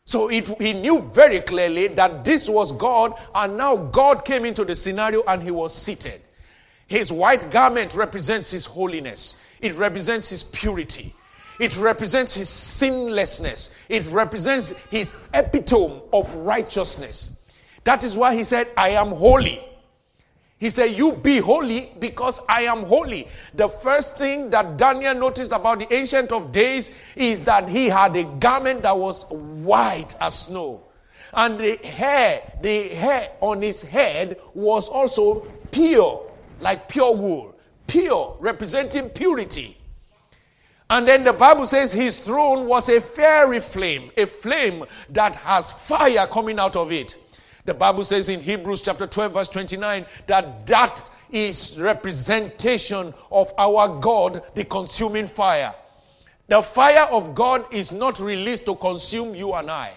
So 0.05 0.29
it, 0.29 0.47
he 0.61 0.73
knew 0.73 1.01
very 1.01 1.39
clearly 1.39 1.87
that 1.89 2.23
this 2.23 2.47
was 2.47 2.71
God, 2.71 3.19
and 3.33 3.57
now 3.57 3.75
God 3.75 4.23
came 4.23 4.45
into 4.45 4.63
the 4.63 4.75
scenario 4.75 5.23
and 5.27 5.41
he 5.41 5.51
was 5.51 5.75
seated. 5.75 6.21
His 6.87 7.11
white 7.11 7.49
garment 7.49 7.95
represents 7.95 8.51
his 8.51 8.65
holiness, 8.65 9.43
it 9.59 9.73
represents 9.75 10.29
his 10.29 10.43
purity, 10.43 11.13
it 11.59 11.77
represents 11.77 12.35
his 12.35 12.49
sinlessness, 12.49 13.77
it 13.89 14.09
represents 14.11 14.77
his 14.87 15.27
epitome 15.33 16.01
of 16.11 16.33
righteousness. 16.35 17.45
That 17.83 18.03
is 18.03 18.17
why 18.17 18.35
he 18.35 18.43
said, 18.43 18.67
I 18.75 18.89
am 18.89 19.09
holy. 19.09 19.61
He 20.57 20.69
said, 20.69 20.91
You 20.97 21.13
be 21.13 21.37
holy 21.37 21.91
because 21.99 22.41
I 22.49 22.63
am 22.63 22.83
holy. 22.83 23.27
The 23.53 23.67
first 23.67 24.17
thing 24.17 24.49
that 24.49 24.77
Daniel 24.77 25.13
noticed 25.13 25.51
about 25.51 25.79
the 25.79 25.93
Ancient 25.93 26.31
of 26.31 26.51
Days 26.51 26.99
is 27.15 27.43
that 27.43 27.69
he 27.69 27.87
had 27.89 28.15
a 28.15 28.23
garment 28.23 28.81
that 28.83 28.97
was 28.97 29.29
white 29.29 30.15
as 30.19 30.39
snow. 30.39 30.81
And 31.33 31.59
the 31.59 31.75
hair, 31.77 32.41
the 32.61 32.89
hair 32.89 33.31
on 33.41 33.61
his 33.61 33.81
head 33.81 34.39
was 34.53 34.87
also 34.87 35.45
pure 35.71 36.25
like 36.59 36.87
pure 36.87 37.13
wool. 37.13 37.55
Pure, 37.87 38.37
representing 38.39 39.09
purity. 39.09 39.77
And 40.89 41.07
then 41.07 41.23
the 41.23 41.33
Bible 41.33 41.65
says 41.65 41.91
his 41.91 42.17
throne 42.17 42.67
was 42.67 42.89
a 42.89 43.01
fiery 43.01 43.59
flame, 43.59 44.11
a 44.17 44.25
flame 44.25 44.85
that 45.09 45.35
has 45.35 45.71
fire 45.71 46.27
coming 46.27 46.59
out 46.59 46.75
of 46.75 46.91
it. 46.91 47.17
The 47.65 47.73
Bible 47.73 48.03
says 48.03 48.29
in 48.29 48.39
Hebrews 48.39 48.83
chapter 48.83 49.07
12, 49.07 49.33
verse 49.33 49.49
29, 49.49 50.05
that 50.27 50.67
that 50.67 51.09
is 51.31 51.79
representation 51.79 53.13
of 53.31 53.51
our 53.57 53.99
God, 53.99 54.43
the 54.53 54.63
consuming 54.63 55.25
fire. 55.25 55.73
The 56.47 56.61
fire 56.61 57.07
of 57.11 57.33
God 57.33 57.65
is 57.73 57.91
not 57.91 58.19
released 58.19 58.65
to 58.67 58.75
consume 58.75 59.33
you 59.33 59.53
and 59.53 59.71
I. 59.71 59.93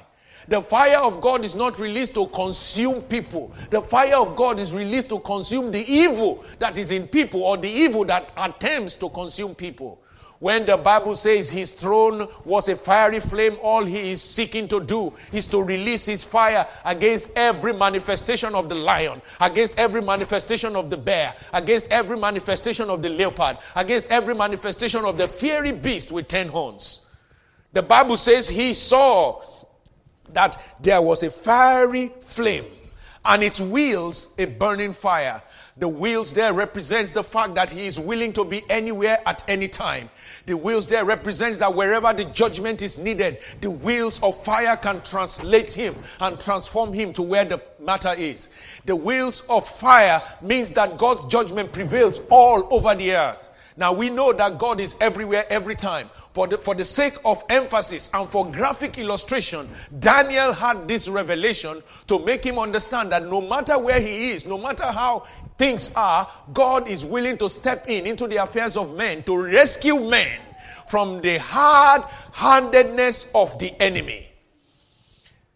The 0.48 0.62
fire 0.62 0.96
of 0.96 1.20
God 1.20 1.44
is 1.44 1.54
not 1.54 1.78
released 1.78 2.14
to 2.14 2.26
consume 2.28 3.02
people. 3.02 3.52
The 3.68 3.82
fire 3.82 4.16
of 4.16 4.34
God 4.34 4.58
is 4.58 4.72
released 4.72 5.10
to 5.10 5.20
consume 5.20 5.70
the 5.70 5.84
evil 5.92 6.42
that 6.58 6.78
is 6.78 6.90
in 6.90 7.06
people 7.06 7.42
or 7.42 7.58
the 7.58 7.68
evil 7.68 8.06
that 8.06 8.32
attempts 8.38 8.94
to 8.96 9.10
consume 9.10 9.54
people. 9.54 10.00
When 10.40 10.64
the 10.64 10.76
Bible 10.76 11.16
says 11.16 11.50
his 11.50 11.72
throne 11.72 12.28
was 12.44 12.68
a 12.68 12.76
fiery 12.76 13.18
flame, 13.18 13.58
all 13.60 13.84
he 13.84 14.12
is 14.12 14.22
seeking 14.22 14.68
to 14.68 14.78
do 14.80 15.12
is 15.32 15.48
to 15.48 15.60
release 15.60 16.06
his 16.06 16.22
fire 16.22 16.66
against 16.84 17.36
every 17.36 17.72
manifestation 17.72 18.54
of 18.54 18.68
the 18.68 18.76
lion, 18.76 19.20
against 19.40 19.76
every 19.78 20.00
manifestation 20.00 20.76
of 20.76 20.90
the 20.90 20.96
bear, 20.96 21.34
against 21.52 21.90
every 21.90 22.16
manifestation 22.16 22.88
of 22.88 23.02
the 23.02 23.08
leopard, 23.08 23.58
against 23.74 24.06
every 24.10 24.34
manifestation 24.34 25.04
of 25.04 25.18
the 25.18 25.26
fiery 25.26 25.72
beast 25.72 26.12
with 26.12 26.28
ten 26.28 26.46
horns. 26.46 27.16
The 27.72 27.82
Bible 27.82 28.16
says 28.16 28.48
he 28.48 28.72
saw 28.74 29.42
that 30.28 30.60
there 30.80 31.02
was 31.02 31.24
a 31.24 31.30
fiery 31.30 32.12
flame 32.20 32.66
and 33.24 33.42
its 33.42 33.60
wheels 33.60 34.34
a 34.38 34.44
burning 34.46 34.92
fire. 34.92 35.42
The 35.76 35.88
wheels 35.88 36.32
there 36.32 36.52
represents 36.52 37.12
the 37.12 37.22
fact 37.22 37.54
that 37.54 37.70
he 37.70 37.86
is 37.86 38.00
willing 38.00 38.32
to 38.32 38.44
be 38.44 38.64
anywhere 38.68 39.20
at 39.26 39.44
any 39.46 39.68
time. 39.68 40.10
The 40.46 40.56
wheels 40.56 40.88
there 40.88 41.04
represents 41.04 41.58
that 41.58 41.74
wherever 41.74 42.12
the 42.12 42.24
judgment 42.24 42.82
is 42.82 42.98
needed, 42.98 43.38
the 43.60 43.70
wheels 43.70 44.20
of 44.22 44.42
fire 44.42 44.76
can 44.76 45.00
translate 45.02 45.72
him 45.72 45.94
and 46.20 46.40
transform 46.40 46.92
him 46.92 47.12
to 47.12 47.22
where 47.22 47.44
the 47.44 47.62
matter 47.78 48.14
is. 48.18 48.54
The 48.86 48.96
wheels 48.96 49.42
of 49.48 49.68
fire 49.68 50.20
means 50.42 50.72
that 50.72 50.98
God's 50.98 51.26
judgment 51.26 51.72
prevails 51.72 52.20
all 52.28 52.66
over 52.72 52.94
the 52.96 53.12
earth. 53.14 53.50
Now 53.78 53.92
we 53.92 54.10
know 54.10 54.32
that 54.32 54.58
God 54.58 54.80
is 54.80 54.96
everywhere, 55.00 55.46
every 55.48 55.76
time. 55.76 56.10
For 56.32 56.48
the, 56.48 56.58
for 56.58 56.74
the 56.74 56.84
sake 56.84 57.14
of 57.24 57.44
emphasis 57.48 58.10
and 58.12 58.28
for 58.28 58.44
graphic 58.50 58.98
illustration, 58.98 59.68
Daniel 60.00 60.52
had 60.52 60.88
this 60.88 61.06
revelation 61.08 61.80
to 62.08 62.18
make 62.18 62.44
him 62.44 62.58
understand 62.58 63.12
that 63.12 63.24
no 63.24 63.40
matter 63.40 63.78
where 63.78 64.00
he 64.00 64.30
is, 64.32 64.46
no 64.46 64.58
matter 64.58 64.86
how 64.86 65.28
things 65.58 65.94
are, 65.94 66.28
God 66.52 66.88
is 66.88 67.04
willing 67.04 67.38
to 67.38 67.48
step 67.48 67.88
in 67.88 68.04
into 68.08 68.26
the 68.26 68.42
affairs 68.42 68.76
of 68.76 68.96
men 68.96 69.22
to 69.22 69.36
rescue 69.36 70.00
men 70.00 70.40
from 70.88 71.20
the 71.20 71.38
hard 71.38 72.02
handedness 72.32 73.30
of 73.32 73.56
the 73.60 73.72
enemy. 73.80 74.28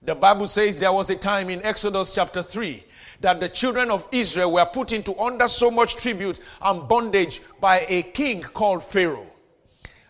The 0.00 0.14
Bible 0.14 0.46
says 0.46 0.78
there 0.78 0.92
was 0.92 1.10
a 1.10 1.16
time 1.16 1.50
in 1.50 1.60
Exodus 1.64 2.14
chapter 2.14 2.42
3 2.44 2.84
that 3.22 3.40
the 3.40 3.48
children 3.48 3.90
of 3.90 4.06
Israel 4.12 4.52
were 4.52 4.66
put 4.66 4.92
into 4.92 5.18
under 5.18 5.48
so 5.48 5.70
much 5.70 5.96
tribute 5.96 6.38
and 6.60 6.86
bondage 6.88 7.40
by 7.60 7.86
a 7.88 8.02
king 8.02 8.42
called 8.42 8.82
Pharaoh. 8.82 9.26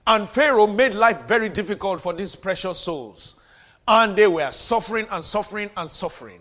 And 0.07 0.28
Pharaoh 0.28 0.66
made 0.66 0.95
life 0.95 1.26
very 1.28 1.49
difficult 1.49 2.00
for 2.00 2.12
these 2.12 2.35
precious 2.35 2.78
souls. 2.78 3.37
And 3.87 4.16
they 4.16 4.26
were 4.26 4.50
suffering 4.50 5.07
and 5.11 5.23
suffering 5.23 5.71
and 5.76 5.88
suffering. 5.88 6.40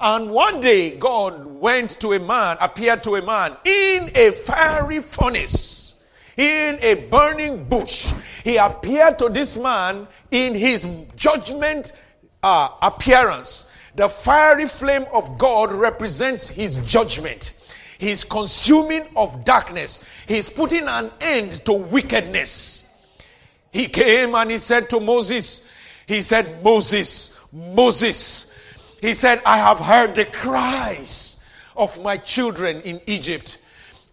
And 0.00 0.30
one 0.30 0.60
day, 0.60 0.92
God 0.96 1.44
went 1.44 2.00
to 2.00 2.14
a 2.14 2.18
man, 2.18 2.56
appeared 2.60 3.02
to 3.04 3.16
a 3.16 3.22
man 3.22 3.56
in 3.64 4.10
a 4.14 4.30
fiery 4.30 5.00
furnace, 5.00 6.04
in 6.38 6.78
a 6.80 6.94
burning 7.10 7.64
bush. 7.64 8.10
He 8.42 8.56
appeared 8.56 9.18
to 9.18 9.28
this 9.28 9.58
man 9.58 10.08
in 10.30 10.54
his 10.54 10.88
judgment 11.16 11.92
uh, 12.42 12.70
appearance. 12.80 13.69
The 14.00 14.08
fiery 14.08 14.64
flame 14.64 15.04
of 15.12 15.36
God 15.36 15.70
represents 15.70 16.48
his 16.48 16.78
judgment. 16.86 17.60
He's 17.98 18.24
consuming 18.24 19.06
of 19.14 19.44
darkness. 19.44 20.02
He's 20.26 20.48
putting 20.48 20.88
an 20.88 21.10
end 21.20 21.52
to 21.66 21.74
wickedness. 21.74 22.96
He 23.70 23.88
came 23.88 24.34
and 24.34 24.50
he 24.50 24.56
said 24.56 24.88
to 24.88 25.00
Moses, 25.00 25.70
He 26.06 26.22
said, 26.22 26.64
Moses, 26.64 27.38
Moses, 27.52 28.58
he 29.02 29.12
said, 29.12 29.42
I 29.44 29.58
have 29.58 29.78
heard 29.78 30.14
the 30.14 30.24
cries 30.24 31.44
of 31.76 32.02
my 32.02 32.16
children 32.16 32.80
in 32.80 33.02
Egypt, 33.06 33.58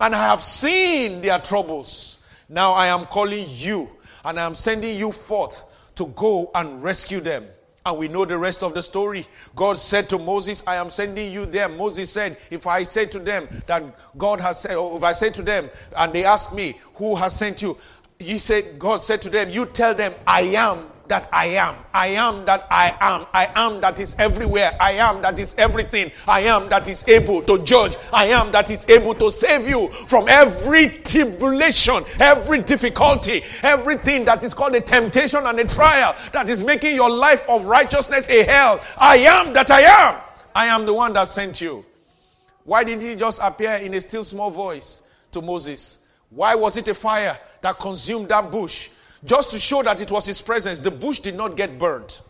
and 0.01 0.13
I 0.13 0.17
have 0.17 0.43
seen 0.43 1.21
their 1.21 1.39
troubles. 1.39 2.27
Now 2.49 2.73
I 2.73 2.87
am 2.87 3.05
calling 3.05 3.45
you, 3.47 3.89
and 4.25 4.37
I 4.37 4.45
am 4.45 4.55
sending 4.55 4.97
you 4.97 5.13
forth 5.13 5.63
to 5.95 6.07
go 6.07 6.51
and 6.53 6.83
rescue 6.83 7.21
them. 7.21 7.45
And 7.87 7.97
we 7.97 8.09
know 8.09 8.25
the 8.25 8.37
rest 8.37 8.63
of 8.63 8.73
the 8.73 8.83
story. 8.83 9.25
God 9.55 9.77
said 9.77 10.09
to 10.09 10.17
Moses, 10.17 10.61
I 10.67 10.75
am 10.75 10.89
sending 10.89 11.31
you 11.31 11.45
there. 11.45 11.69
Moses 11.69 12.11
said, 12.11 12.35
If 12.51 12.67
I 12.67 12.83
say 12.83 13.05
to 13.05 13.17
them 13.17 13.47
that 13.65 13.81
God 14.17 14.41
has 14.41 14.59
said, 14.59 14.75
or 14.75 14.97
if 14.97 15.03
I 15.03 15.13
say 15.13 15.29
to 15.29 15.41
them, 15.41 15.69
and 15.95 16.11
they 16.11 16.25
ask 16.25 16.53
me, 16.53 16.77
Who 16.95 17.15
has 17.15 17.33
sent 17.37 17.61
you? 17.61 17.77
He 18.19 18.39
said, 18.39 18.77
God 18.77 19.01
said 19.01 19.21
to 19.21 19.29
them, 19.29 19.49
You 19.51 19.67
tell 19.67 19.95
them, 19.95 20.13
I 20.27 20.41
am 20.41 20.85
that 21.07 21.29
I 21.31 21.47
am. 21.47 21.75
I 21.93 22.07
am 22.07 22.45
that 22.45 22.67
I 22.69 22.95
am. 22.99 23.25
I 23.33 23.49
am 23.55 23.81
that 23.81 23.99
is 23.99 24.15
everywhere. 24.19 24.75
I 24.79 24.93
am 24.93 25.21
that 25.21 25.39
is 25.39 25.55
everything. 25.55 26.11
I 26.27 26.41
am 26.41 26.69
that 26.69 26.87
is 26.87 27.07
able 27.07 27.41
to 27.43 27.63
judge. 27.63 27.97
I 28.11 28.25
am 28.27 28.51
that 28.51 28.69
is 28.69 28.87
able 28.89 29.13
to 29.15 29.31
save 29.31 29.67
you 29.67 29.89
from 30.07 30.27
every 30.27 30.89
tribulation, 30.89 32.03
every 32.19 32.59
difficulty, 32.59 33.43
everything 33.63 34.25
that 34.25 34.43
is 34.43 34.53
called 34.53 34.75
a 34.75 34.81
temptation 34.81 35.45
and 35.45 35.59
a 35.59 35.67
trial 35.67 36.15
that 36.33 36.49
is 36.49 36.63
making 36.63 36.95
your 36.95 37.09
life 37.09 37.47
of 37.49 37.65
righteousness 37.65 38.29
a 38.29 38.43
hell. 38.43 38.79
I 38.97 39.17
am 39.17 39.53
that 39.53 39.71
I 39.71 39.81
am. 39.81 40.21
I 40.53 40.67
am 40.67 40.85
the 40.85 40.93
one 40.93 41.13
that 41.13 41.27
sent 41.27 41.61
you. 41.61 41.85
Why 42.63 42.83
didn't 42.83 43.03
he 43.03 43.15
just 43.15 43.39
appear 43.41 43.75
in 43.75 43.93
a 43.93 44.01
still 44.01 44.23
small 44.23 44.49
voice 44.49 45.07
to 45.31 45.41
Moses? 45.41 46.05
Why 46.29 46.55
was 46.55 46.75
it 46.75 46.87
a 46.89 46.93
fire 46.93 47.37
that 47.61 47.79
consumed 47.79 48.27
that 48.29 48.51
bush? 48.51 48.89
Just 49.27 49.51
to 49.51 49.59
show 49.59 49.83
that 49.83 50.01
it 50.01 50.09
was 50.09 50.25
his 50.25 50.41
presence. 50.41 50.79
The 50.79 50.89
bush 50.89 51.19
did 51.19 51.35
not 51.35 51.55
get 51.55 51.77
burnt. 51.77 52.21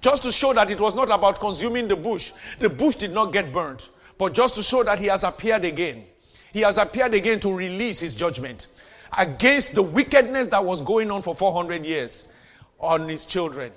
Just 0.00 0.22
to 0.22 0.32
show 0.32 0.52
that 0.54 0.70
it 0.70 0.80
was 0.80 0.94
not 0.94 1.10
about 1.10 1.40
consuming 1.40 1.88
the 1.88 1.96
bush. 1.96 2.32
The 2.60 2.70
bush 2.70 2.94
did 2.94 3.12
not 3.12 3.32
get 3.32 3.52
burnt. 3.52 3.90
But 4.16 4.32
just 4.34 4.54
to 4.54 4.62
show 4.62 4.84
that 4.84 5.00
he 5.00 5.06
has 5.06 5.24
appeared 5.24 5.64
again. 5.64 6.04
He 6.52 6.60
has 6.60 6.78
appeared 6.78 7.12
again 7.12 7.40
to 7.40 7.52
release 7.52 7.98
his 8.00 8.14
judgment 8.14 8.68
against 9.18 9.74
the 9.74 9.82
wickedness 9.82 10.48
that 10.48 10.64
was 10.64 10.80
going 10.80 11.10
on 11.10 11.22
for 11.22 11.34
400 11.34 11.84
years 11.84 12.32
on 12.78 13.08
his 13.08 13.26
children. 13.26 13.72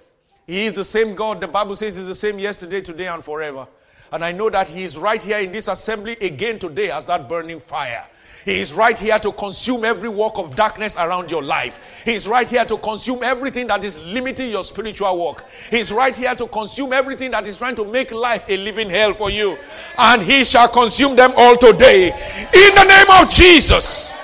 He 0.46 0.66
is 0.66 0.74
the 0.74 0.86
same 0.86 1.16
God. 1.16 1.42
The 1.42 1.48
Bible 1.48 1.76
says 1.76 1.98
he's 1.98 2.08
the 2.08 2.16
same 2.16 2.40
yesterday, 2.40 2.82
today, 2.82 3.08
and 3.08 3.24
forever. 3.24 3.68
And 4.12 4.24
I 4.24 4.32
know 4.32 4.50
that 4.50 4.68
he 4.68 4.84
is 4.84 4.98
right 4.98 5.22
here 5.22 5.40
in 5.40 5.52
this 5.52 5.68
assembly 5.68 6.14
again 6.22 6.60
today 6.60 6.92
as 6.92 7.06
that 7.08 7.28
burning 7.28 7.60
fire. 7.60 8.06
He 8.48 8.62
is 8.62 8.74
right 8.74 8.98
here 8.98 9.20
to 9.20 9.34
consume 9.34 9.84
every 9.84 10.08
work 10.08 10.38
of 10.38 10.56
darkness 10.56 10.96
around 10.96 11.30
your 11.30 11.44
life. 11.44 11.82
He 12.06 12.14
is 12.14 12.30
right 12.30 12.48
here 12.48 12.64
to 12.64 12.78
consume 12.78 13.22
everything 13.22 13.68
that 13.68 13.84
is 13.84 14.02
limiting 14.06 14.50
your 14.50 14.64
spiritual 14.64 15.22
work. 15.22 15.44
He 15.70 15.80
is 15.80 15.92
right 15.92 16.16
here 16.16 16.34
to 16.34 16.48
consume 16.48 16.94
everything 16.94 17.32
that 17.32 17.46
is 17.46 17.58
trying 17.58 17.76
to 17.76 17.84
make 17.84 18.14
life 18.14 18.46
a 18.48 18.56
living 18.56 18.90
hell 18.90 19.12
for 19.12 19.30
you. 19.30 19.58
And 19.98 20.22
he 20.22 20.46
shall 20.46 20.70
consume 20.70 21.18
them 21.18 21.34
all 21.36 21.58
today. 21.58 22.06
In 22.06 22.76
the 22.76 22.86
name 22.86 23.22
of 23.22 23.30
Jesus. 23.30 24.16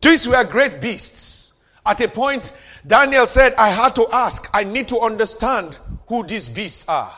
These 0.00 0.28
were 0.28 0.44
great 0.44 0.80
beasts. 0.80 1.54
At 1.84 2.00
a 2.00 2.06
point, 2.06 2.56
Daniel 2.86 3.26
said, 3.26 3.54
I 3.54 3.70
had 3.70 3.96
to 3.96 4.06
ask, 4.12 4.48
I 4.54 4.62
need 4.62 4.86
to 4.86 5.00
understand 5.00 5.80
who 6.06 6.24
these 6.24 6.48
beasts 6.48 6.88
are. 6.88 7.12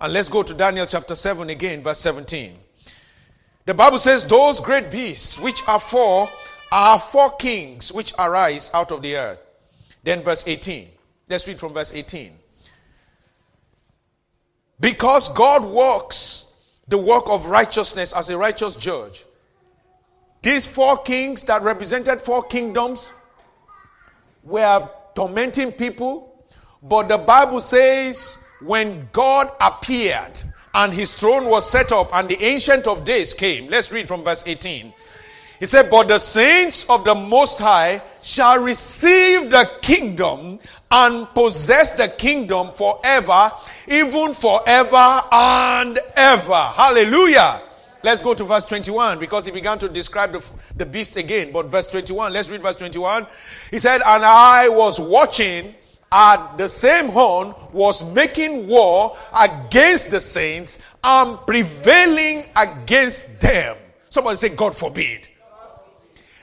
And 0.00 0.14
let's 0.14 0.30
go 0.30 0.42
to 0.42 0.54
Daniel 0.54 0.86
chapter 0.86 1.14
7 1.14 1.50
again, 1.50 1.82
verse 1.82 1.98
17. 1.98 2.60
The 3.66 3.74
Bible 3.74 3.98
says, 3.98 4.24
Those 4.24 4.60
great 4.60 4.90
beasts, 4.90 5.38
which 5.38 5.60
are 5.68 5.80
four, 5.80 6.28
are 6.72 6.98
four 6.98 7.32
kings 7.32 7.92
which 7.92 8.14
arise 8.18 8.70
out 8.72 8.92
of 8.92 9.02
the 9.02 9.16
earth. 9.16 9.46
Then, 10.02 10.22
verse 10.22 10.46
18. 10.46 10.88
Let's 11.28 11.46
read 11.46 11.58
from 11.58 11.74
verse 11.74 11.92
18. 11.92 12.32
Because 14.78 15.32
God 15.34 15.64
works 15.64 16.64
the 16.86 16.98
work 16.98 17.24
of 17.28 17.46
righteousness 17.46 18.12
as 18.12 18.30
a 18.30 18.38
righteous 18.38 18.76
judge. 18.76 19.24
These 20.42 20.66
four 20.66 20.98
kings 20.98 21.42
that 21.44 21.62
represented 21.62 22.20
four 22.20 22.44
kingdoms 22.44 23.12
were 24.44 24.88
tormenting 25.16 25.72
people, 25.72 26.46
but 26.82 27.08
the 27.08 27.18
Bible 27.18 27.60
says 27.60 28.38
when 28.60 29.08
God 29.10 29.50
appeared, 29.60 30.40
and 30.76 30.92
his 30.92 31.14
throne 31.14 31.46
was 31.46 31.68
set 31.68 31.90
up, 31.90 32.14
and 32.14 32.28
the 32.28 32.40
Ancient 32.44 32.86
of 32.86 33.04
Days 33.04 33.32
came. 33.32 33.68
Let's 33.68 33.90
read 33.90 34.06
from 34.06 34.22
verse 34.22 34.46
18. 34.46 34.92
He 35.58 35.64
said, 35.64 35.90
But 35.90 36.08
the 36.08 36.18
saints 36.18 36.88
of 36.90 37.02
the 37.02 37.14
Most 37.14 37.58
High 37.58 38.02
shall 38.22 38.58
receive 38.58 39.50
the 39.50 39.68
kingdom 39.80 40.58
and 40.90 41.26
possess 41.28 41.94
the 41.94 42.08
kingdom 42.08 42.72
forever, 42.72 43.50
even 43.88 44.34
forever 44.34 45.22
and 45.32 45.98
ever. 46.14 46.54
Hallelujah. 46.74 47.62
Let's 48.02 48.20
go 48.20 48.34
to 48.34 48.44
verse 48.44 48.66
21 48.66 49.18
because 49.18 49.46
he 49.46 49.52
began 49.52 49.78
to 49.78 49.88
describe 49.88 50.32
the, 50.32 50.44
the 50.76 50.84
beast 50.84 51.16
again. 51.16 51.52
But 51.52 51.66
verse 51.66 51.86
21, 51.88 52.34
let's 52.34 52.50
read 52.50 52.60
verse 52.60 52.76
21. 52.76 53.26
He 53.70 53.78
said, 53.78 54.02
And 54.04 54.24
I 54.24 54.68
was 54.68 55.00
watching 55.00 55.74
at 56.16 56.56
the 56.56 56.66
same 56.66 57.10
horn 57.10 57.54
was 57.72 58.10
making 58.14 58.66
war 58.66 59.18
against 59.38 60.10
the 60.10 60.18
saints 60.18 60.82
and 61.04 61.38
prevailing 61.46 62.46
against 62.56 63.38
them. 63.38 63.76
Somebody 64.08 64.36
say, 64.36 64.48
God 64.48 64.74
forbid. 64.74 65.28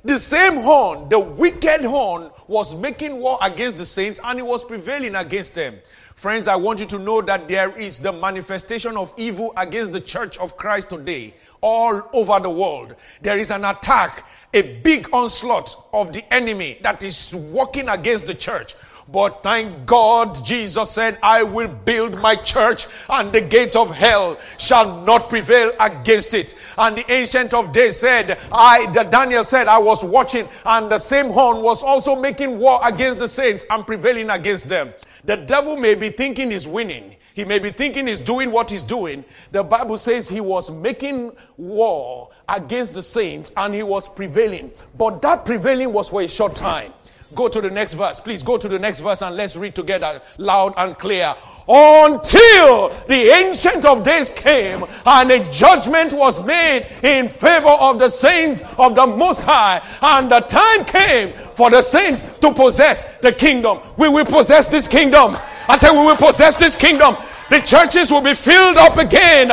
The 0.06 0.20
same 0.20 0.58
horn, 0.58 1.10
the 1.10 1.18
wicked 1.18 1.84
horn, 1.86 2.30
was 2.48 2.80
making 2.80 3.16
war 3.18 3.40
against 3.42 3.78
the 3.78 3.86
saints 3.86 4.20
and 4.24 4.38
it 4.38 4.46
was 4.46 4.64
prevailing 4.64 5.16
against 5.16 5.56
them. 5.56 5.80
Friends, 6.14 6.48
I 6.48 6.56
want 6.56 6.80
you 6.80 6.86
to 6.86 7.00
know 7.00 7.22
that 7.24 7.48
there 7.48 7.76
is 7.76 7.98
the 7.98 8.12
manifestation 8.12 8.96
of 8.96 9.12
evil 9.18 9.54
against 9.58 9.92
the 9.92 10.02
church 10.02 10.38
of 10.38 10.56
Christ 10.56 10.92
today, 10.92 11.34
all 11.62 12.08
over 12.14 12.40
the 12.40 12.50
world. 12.50 12.96
There 13.24 13.40
is 13.40 13.50
an 13.50 13.66
attack, 13.66 14.24
a 14.54 14.80
big 14.82 15.10
onslaught 15.12 15.76
of 15.92 16.14
the 16.14 16.24
enemy 16.32 16.78
that 16.84 17.04
is 17.04 17.34
working 17.34 17.90
against 17.90 18.28
the 18.28 18.36
church. 18.36 18.76
But 19.08 19.44
thank 19.44 19.86
God, 19.86 20.44
Jesus 20.46 20.90
said, 20.92 21.20
I 21.22 21.44
will 21.44 21.68
build 21.68 22.18
my 22.20 22.36
church 22.36 22.88
and 23.10 23.32
the 23.32 23.42
gates 23.42 23.76
of 23.76 23.94
hell 23.94 24.40
shall 24.58 25.02
not 25.02 25.30
prevail 25.30 25.72
against 25.80 26.34
it. 26.34 26.56
And 26.78 26.98
the 26.98 27.12
ancient 27.12 27.54
of 27.54 27.72
days 27.72 27.98
said, 28.00 28.40
I, 28.52 28.92
the 28.94 29.04
Daniel 29.04 29.44
said, 29.44 29.68
I 29.68 29.78
was 29.78 30.04
watching 30.04 30.48
and 30.66 30.90
the 30.90 30.98
same 30.98 31.28
horn 31.28 31.62
was 31.62 31.84
also 31.84 32.16
making 32.16 32.58
war 32.60 32.80
against 32.84 33.20
the 33.20 33.28
saints 33.28 33.66
and 33.70 33.86
prevailing 33.86 34.30
against 34.30 34.70
them. 34.70 34.94
The 35.26 35.38
devil 35.38 35.78
may 35.78 35.96
be 35.96 36.10
thinking 36.10 36.52
he's 36.52 36.68
winning. 36.68 37.16
He 37.34 37.46
may 37.46 37.60
be 37.60 37.72
thinking 37.72 38.08
he's 38.08 38.20
doing 38.20 38.52
what 38.52 38.70
he's 38.70 38.84
doing. 38.84 39.26
The 39.52 39.64
Bible 39.64 39.98
says 39.98 40.30
he 40.30 40.40
was 40.40 40.70
making 40.70 41.32
war 41.58 42.30
against 42.48 42.94
the 42.94 43.02
saints 43.02 43.52
and 43.58 43.74
he 43.74 43.84
was 43.84 44.08
prevailing. 44.08 44.72
But 44.98 45.22
that 45.24 45.46
prevailing 45.46 45.92
was 45.92 46.10
for 46.10 46.22
a 46.22 46.28
short 46.28 46.56
time. 46.56 46.94
Go 47.36 47.48
to 47.48 47.62
the 47.62 47.70
next 47.70 47.94
verse. 47.94 48.20
Please 48.20 48.44
go 48.44 48.58
to 48.58 48.68
the 48.68 48.80
next 48.80 49.00
verse 49.00 49.22
and 49.22 49.36
let's 49.36 49.56
read 49.56 49.76
together 49.76 50.22
loud 50.38 50.74
and 50.78 50.98
clear. 50.98 51.36
Until 51.68 52.90
the 53.08 53.32
Ancient 53.34 53.86
of 53.86 54.04
Days 54.04 54.30
came 54.32 54.84
and 55.06 55.32
a 55.32 55.50
judgment 55.52 56.14
was 56.14 56.46
made 56.46 56.88
in 57.04 57.28
favor 57.30 57.70
of 57.70 58.00
the 58.00 58.10
saints 58.10 58.62
of 58.78 58.96
the 58.96 59.08
Most 59.08 59.44
High. 59.44 59.82
And 60.02 60.30
the 60.30 60.42
time 60.42 60.86
came 60.86 61.34
for 61.56 61.70
the 61.70 61.82
saints 61.82 62.26
to 62.40 62.54
possess 62.54 63.18
the 63.20 63.32
kingdom. 63.32 63.80
We 63.98 64.10
will 64.10 64.26
possess 64.26 64.68
this 64.68 64.88
kingdom. 64.88 65.38
I 65.68 65.78
said, 65.78 65.92
We 65.92 66.06
will 66.06 66.18
possess 66.18 66.58
this 66.58 66.76
kingdom. 66.76 67.16
The 67.50 67.60
churches 67.60 68.12
will 68.12 68.22
be 68.22 68.34
filled 68.34 68.78
up 68.78 68.98
again 68.98 69.50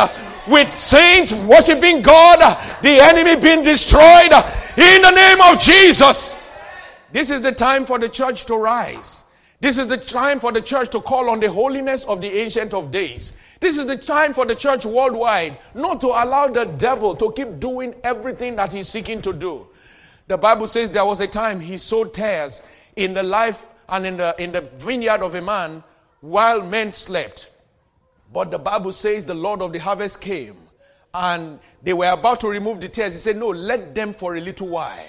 with 0.48 0.74
saints 0.74 1.32
worshiping 1.32 2.02
God, 2.02 2.38
the 2.82 3.00
enemy 3.00 3.36
being 3.40 3.62
destroyed 3.62 4.32
in 4.76 5.02
the 5.02 5.10
name 5.10 5.40
of 5.40 5.60
Jesus. 5.60 6.39
This 7.12 7.30
is 7.30 7.42
the 7.42 7.52
time 7.52 7.84
for 7.84 7.98
the 7.98 8.08
church 8.08 8.46
to 8.46 8.56
rise. 8.56 9.30
This 9.60 9.78
is 9.78 9.88
the 9.88 9.96
time 9.96 10.38
for 10.38 10.52
the 10.52 10.60
church 10.60 10.90
to 10.90 11.00
call 11.00 11.28
on 11.28 11.40
the 11.40 11.50
holiness 11.50 12.04
of 12.04 12.20
the 12.20 12.28
Ancient 12.28 12.72
of 12.72 12.90
Days. 12.90 13.38
This 13.60 13.78
is 13.78 13.86
the 13.86 13.96
time 13.96 14.32
for 14.32 14.46
the 14.46 14.54
church 14.54 14.86
worldwide 14.86 15.58
not 15.74 16.00
to 16.00 16.08
allow 16.08 16.46
the 16.48 16.64
devil 16.64 17.14
to 17.16 17.30
keep 17.32 17.60
doing 17.60 17.94
everything 18.02 18.56
that 18.56 18.72
he's 18.72 18.88
seeking 18.88 19.20
to 19.22 19.34
do. 19.34 19.66
The 20.28 20.38
Bible 20.38 20.66
says 20.66 20.90
there 20.90 21.04
was 21.04 21.20
a 21.20 21.26
time 21.26 21.60
he 21.60 21.76
sowed 21.76 22.14
tares 22.14 22.66
in 22.96 23.12
the 23.12 23.22
life 23.22 23.66
and 23.88 24.06
in 24.06 24.16
the, 24.16 24.34
in 24.38 24.52
the 24.52 24.62
vineyard 24.62 25.20
of 25.20 25.34
a 25.34 25.42
man 25.42 25.84
while 26.20 26.62
men 26.62 26.92
slept. 26.92 27.50
But 28.32 28.50
the 28.50 28.58
Bible 28.58 28.92
says 28.92 29.26
the 29.26 29.34
Lord 29.34 29.60
of 29.60 29.72
the 29.72 29.78
harvest 29.78 30.22
came 30.22 30.56
and 31.12 31.58
they 31.82 31.92
were 31.92 32.08
about 32.10 32.40
to 32.40 32.48
remove 32.48 32.80
the 32.80 32.88
tares. 32.88 33.12
He 33.12 33.18
said, 33.18 33.36
No, 33.36 33.48
let 33.48 33.94
them 33.94 34.14
for 34.14 34.36
a 34.36 34.40
little 34.40 34.68
while. 34.68 35.04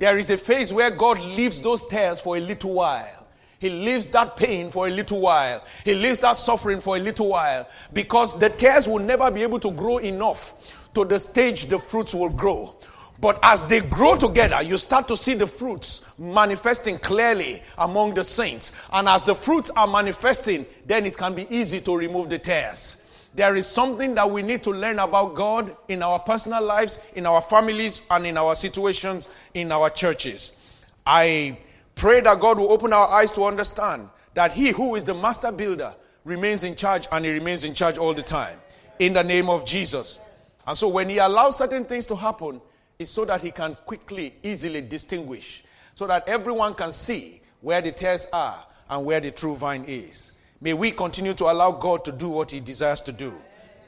There 0.00 0.16
is 0.16 0.30
a 0.30 0.38
phase 0.38 0.72
where 0.72 0.90
God 0.90 1.20
leaves 1.20 1.60
those 1.60 1.86
tares 1.86 2.20
for 2.20 2.38
a 2.38 2.40
little 2.40 2.72
while. 2.72 3.26
He 3.58 3.68
leaves 3.68 4.06
that 4.06 4.34
pain 4.34 4.70
for 4.70 4.88
a 4.88 4.90
little 4.90 5.20
while. 5.20 5.62
He 5.84 5.92
leaves 5.92 6.18
that 6.20 6.38
suffering 6.38 6.80
for 6.80 6.96
a 6.96 6.98
little 6.98 7.28
while. 7.28 7.68
Because 7.92 8.38
the 8.38 8.48
tares 8.48 8.88
will 8.88 9.00
never 9.00 9.30
be 9.30 9.42
able 9.42 9.60
to 9.60 9.70
grow 9.70 9.98
enough 9.98 10.88
to 10.94 11.04
the 11.04 11.20
stage 11.20 11.66
the 11.66 11.78
fruits 11.78 12.14
will 12.14 12.30
grow. 12.30 12.74
But 13.20 13.38
as 13.42 13.66
they 13.66 13.80
grow 13.80 14.16
together, 14.16 14.62
you 14.62 14.78
start 14.78 15.06
to 15.08 15.18
see 15.18 15.34
the 15.34 15.46
fruits 15.46 16.06
manifesting 16.18 16.98
clearly 16.98 17.62
among 17.76 18.14
the 18.14 18.24
saints. 18.24 18.80
And 18.90 19.06
as 19.06 19.24
the 19.24 19.34
fruits 19.34 19.68
are 19.76 19.86
manifesting, 19.86 20.64
then 20.86 21.04
it 21.04 21.18
can 21.18 21.34
be 21.34 21.46
easy 21.54 21.82
to 21.82 21.94
remove 21.94 22.30
the 22.30 22.38
tares. 22.38 22.99
There 23.34 23.54
is 23.54 23.66
something 23.66 24.14
that 24.16 24.28
we 24.28 24.42
need 24.42 24.62
to 24.64 24.70
learn 24.70 24.98
about 24.98 25.34
God 25.34 25.76
in 25.88 26.02
our 26.02 26.18
personal 26.18 26.62
lives, 26.62 26.98
in 27.14 27.26
our 27.26 27.40
families, 27.40 28.06
and 28.10 28.26
in 28.26 28.36
our 28.36 28.54
situations 28.54 29.28
in 29.54 29.70
our 29.70 29.88
churches. 29.90 30.72
I 31.06 31.58
pray 31.94 32.20
that 32.20 32.40
God 32.40 32.58
will 32.58 32.72
open 32.72 32.92
our 32.92 33.08
eyes 33.08 33.30
to 33.32 33.44
understand 33.44 34.08
that 34.34 34.52
He 34.52 34.70
who 34.70 34.96
is 34.96 35.04
the 35.04 35.14
master 35.14 35.52
builder 35.52 35.94
remains 36.24 36.64
in 36.64 36.74
charge 36.74 37.06
and 37.12 37.24
He 37.24 37.30
remains 37.30 37.64
in 37.64 37.74
charge 37.74 37.98
all 37.98 38.14
the 38.14 38.22
time. 38.22 38.58
In 38.98 39.12
the 39.12 39.24
name 39.24 39.48
of 39.48 39.64
Jesus. 39.64 40.20
And 40.66 40.76
so 40.76 40.88
when 40.88 41.08
He 41.08 41.18
allows 41.18 41.58
certain 41.58 41.84
things 41.84 42.06
to 42.06 42.16
happen, 42.16 42.60
it's 42.98 43.10
so 43.10 43.24
that 43.24 43.42
He 43.42 43.50
can 43.50 43.76
quickly, 43.86 44.34
easily 44.42 44.80
distinguish, 44.80 45.64
so 45.94 46.06
that 46.06 46.28
everyone 46.28 46.74
can 46.74 46.92
see 46.92 47.40
where 47.60 47.80
the 47.80 47.92
tares 47.92 48.26
are 48.32 48.64
and 48.88 49.04
where 49.04 49.20
the 49.20 49.30
true 49.30 49.54
vine 49.54 49.84
is. 49.86 50.32
May 50.60 50.74
we 50.74 50.92
continue 50.92 51.34
to 51.34 51.50
allow 51.50 51.72
God 51.72 52.04
to 52.04 52.12
do 52.12 52.28
what 52.28 52.50
He 52.50 52.60
desires 52.60 53.00
to 53.02 53.12
do. 53.12 53.34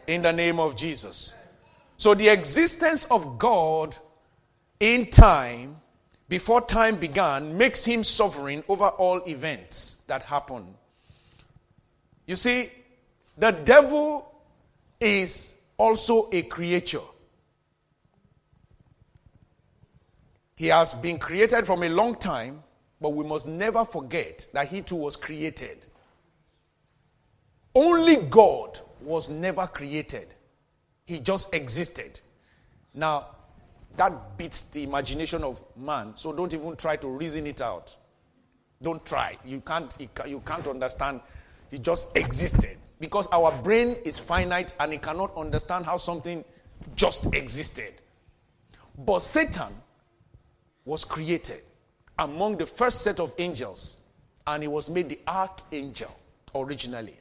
In 0.07 0.23
the 0.23 0.33
name 0.33 0.59
of 0.59 0.77
Jesus. 0.77 1.35
So, 1.97 2.15
the 2.15 2.29
existence 2.29 3.05
of 3.11 3.39
God 3.39 3.97
in 4.81 5.11
time, 5.11 5.77
before 6.29 6.61
time 6.63 6.97
began, 6.97 7.57
makes 7.57 7.85
Him 7.85 8.03
sovereign 8.03 8.65
over 8.69 8.89
all 8.89 9.23
events 9.29 10.05
that 10.09 10.23
happen. 10.23 10.75
You 12.27 12.37
see, 12.37 12.71
the 13.37 13.51
devil 13.51 14.33
is 15.01 15.63
also 15.77 16.29
a 16.33 16.43
creature. 16.43 17.01
He 20.57 20.69
has 20.69 20.93
been 20.95 21.19
created 21.19 21.67
from 21.67 21.83
a 21.83 21.89
long 21.89 22.15
time, 22.15 22.63
but 23.01 23.11
we 23.11 23.25
must 23.25 23.49
never 23.49 23.85
forget 23.85 24.47
that 24.53 24.69
he 24.69 24.81
too 24.81 24.97
was 24.97 25.17
created. 25.17 25.87
Only 27.75 28.17
God 28.17 28.79
was 29.01 29.31
never 29.31 29.67
created, 29.67 30.35
he 31.07 31.19
just 31.21 31.55
existed. 31.55 32.21
Now, 32.95 33.29
that 33.97 34.37
beats 34.39 34.71
the 34.71 34.83
imagination 34.85 35.43
of 35.45 35.63
man, 35.77 36.13
so 36.17 36.33
don't 36.33 36.53
even 36.53 36.77
try 36.77 36.97
to 36.97 37.09
reason 37.09 37.47
it 37.47 37.61
out. 37.61 37.97
Don't 38.81 39.05
try. 39.05 39.37
You 39.45 39.61
can't, 39.61 39.95
you 40.27 40.41
can't 40.45 40.67
understand. 40.67 41.21
He 41.71 41.79
just 41.79 42.17
existed. 42.17 42.77
Because 42.99 43.27
our 43.33 43.53
brain 43.63 43.97
is 44.05 44.19
finite 44.19 44.75
and 44.79 44.93
it 44.93 45.03
cannot 45.03 45.37
understand 45.37 45.87
how 45.87 45.97
something 45.97 46.45
just 46.95 47.35
existed. 47.35 47.93
But 48.97 49.21
Satan 49.21 49.73
was 50.85 51.05
created 51.05 51.63
among 52.19 52.59
the 52.59 52.67
first 52.67 53.03
set 53.03 53.21
of 53.21 53.35
angels, 53.39 54.05
and 54.47 54.63
he 54.63 54.69
was 54.69 54.91
made 54.91 55.09
the 55.09 55.19
archangel 55.27 56.15
originally. 56.55 57.17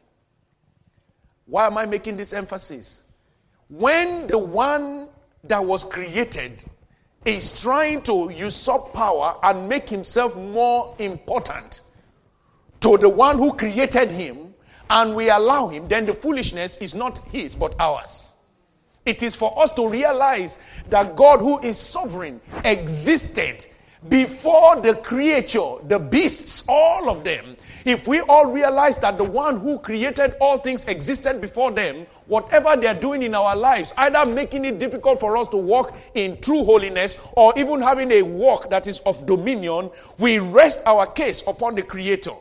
Why 1.52 1.68
am 1.68 1.78
I 1.78 1.86
making 1.86 2.16
this 2.16 2.32
emphasis? 2.32 3.12
When 3.68 4.26
the 4.28 4.38
one 4.38 5.10
that 5.44 5.66
was 5.66 5.84
created 5.84 6.64
is 7.26 7.62
trying 7.62 8.04
to 8.04 8.32
usurp 8.34 8.94
power 8.94 9.36
and 9.44 9.68
make 9.68 9.90
himself 9.90 10.34
more 10.38 10.96
important 10.98 11.82
to 12.80 12.98
the 12.98 13.10
one 13.10 13.38
who 13.38 13.52
created 13.52 14.12
him, 14.12 14.54
and 14.90 15.14
we 15.14 15.30
allow 15.30 15.68
him, 15.68 15.90
then 15.90 16.06
the 16.06 16.14
foolishness 16.14 16.78
is 16.78 16.96
not 16.96 17.18
his 17.26 17.54
but 17.54 17.76
ours. 17.82 18.40
It 19.06 19.22
is 19.22 19.36
for 19.36 19.54
us 19.62 19.74
to 19.74 19.90
realize 19.90 20.64
that 20.90 21.18
God, 21.18 21.42
who 21.42 21.60
is 21.60 21.78
sovereign, 21.78 22.40
existed 22.64 23.66
before 24.08 24.80
the 24.80 24.96
creature, 24.96 25.76
the 25.84 26.00
beasts, 26.00 26.66
all 26.70 27.10
of 27.10 27.26
them. 27.26 27.58
If 27.86 28.08
we 28.08 28.22
all 28.22 28.46
realize 28.46 28.98
that 28.98 29.18
the 29.18 29.24
one 29.24 29.60
who 29.60 29.80
created 29.80 30.36
all 30.40 30.58
things 30.58 30.88
existed 30.88 31.42
before 31.42 31.72
them, 31.72 32.06
whatever 32.28 32.76
they're 32.76 32.94
doing 32.94 33.24
in 33.24 33.34
our 33.34 33.56
lives, 33.56 33.94
either 33.98 34.26
making 34.26 34.66
it 34.66 34.80
difficult 34.80 35.20
for 35.20 35.38
us 35.38 35.48
to 35.50 35.58
walk 35.58 35.96
in 36.14 36.40
true 36.42 36.64
holiness 36.64 37.18
or 37.34 37.54
even 37.58 37.82
having 37.82 38.12
a 38.12 38.22
walk 38.22 38.70
that 38.70 38.88
is 38.88 39.00
of 39.02 39.26
dominion, 39.26 39.90
we 40.20 40.40
rest 40.40 40.82
our 40.86 41.08
case 41.08 41.46
upon 41.48 41.76
the 41.76 41.82
creator. 41.82 42.34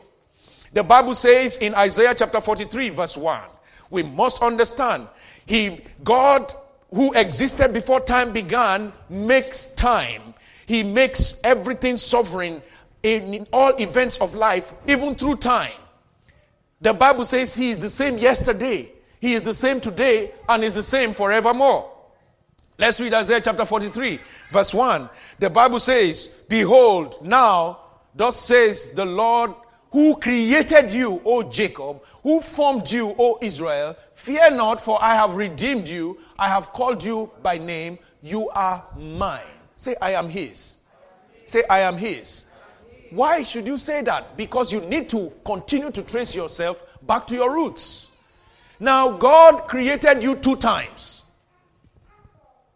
The 0.73 0.83
Bible 0.83 1.15
says 1.15 1.57
in 1.57 1.75
Isaiah 1.75 2.15
chapter 2.15 2.39
43, 2.39 2.89
verse 2.89 3.17
1, 3.17 3.41
we 3.89 4.03
must 4.03 4.41
understand 4.41 5.07
he, 5.45 5.81
God, 6.03 6.53
who 6.93 7.13
existed 7.13 7.73
before 7.73 7.99
time 7.99 8.31
began, 8.31 8.93
makes 9.09 9.67
time. 9.67 10.33
He 10.65 10.83
makes 10.83 11.41
everything 11.43 11.97
sovereign 11.97 12.61
in 13.03 13.47
all 13.51 13.73
events 13.81 14.19
of 14.19 14.35
life, 14.35 14.73
even 14.87 15.15
through 15.15 15.37
time. 15.37 15.71
The 16.81 16.93
Bible 16.93 17.25
says 17.25 17.55
He 17.55 17.69
is 17.69 17.79
the 17.79 17.89
same 17.89 18.17
yesterday, 18.17 18.91
He 19.19 19.33
is 19.33 19.43
the 19.43 19.53
same 19.53 19.79
today, 19.79 20.31
and 20.49 20.63
is 20.63 20.75
the 20.75 20.83
same 20.83 21.13
forevermore. 21.13 21.89
Let's 22.77 22.99
read 22.99 23.13
Isaiah 23.13 23.41
chapter 23.41 23.65
43, 23.65 24.19
verse 24.49 24.73
1. 24.73 25.09
The 25.39 25.49
Bible 25.49 25.79
says, 25.79 26.43
Behold, 26.49 27.23
now, 27.23 27.79
thus 28.15 28.41
says 28.41 28.93
the 28.93 29.05
Lord 29.05 29.53
who 29.91 30.15
created 30.15 30.91
you, 30.91 31.21
O 31.25 31.43
Jacob, 31.43 32.01
who 32.23 32.39
formed 32.41 32.89
you, 32.89 33.13
O 33.19 33.37
Israel, 33.41 33.95
fear 34.13 34.49
not, 34.49 34.81
for 34.81 34.97
I 35.03 35.15
have 35.15 35.35
redeemed 35.35 35.87
you. 35.87 36.17
I 36.39 36.47
have 36.47 36.71
called 36.71 37.03
you 37.03 37.29
by 37.43 37.57
name. 37.57 37.99
You 38.23 38.49
are 38.49 38.83
mine. 38.97 39.41
Say, 39.75 39.95
I 40.01 40.13
am 40.13 40.29
his. 40.29 40.77
Say, 41.45 41.63
I 41.69 41.79
am 41.81 41.97
his. 41.97 42.50
Why 43.11 43.43
should 43.43 43.67
you 43.67 43.77
say 43.77 44.01
that? 44.03 44.37
Because 44.37 44.71
you 44.71 44.79
need 44.81 45.09
to 45.09 45.31
continue 45.43 45.91
to 45.91 46.01
trace 46.01 46.33
yourself 46.33 46.83
back 47.05 47.27
to 47.27 47.35
your 47.35 47.53
roots. 47.53 48.17
Now, 48.79 49.11
God 49.11 49.67
created 49.67 50.23
you 50.23 50.35
two 50.35 50.55
times. 50.55 51.25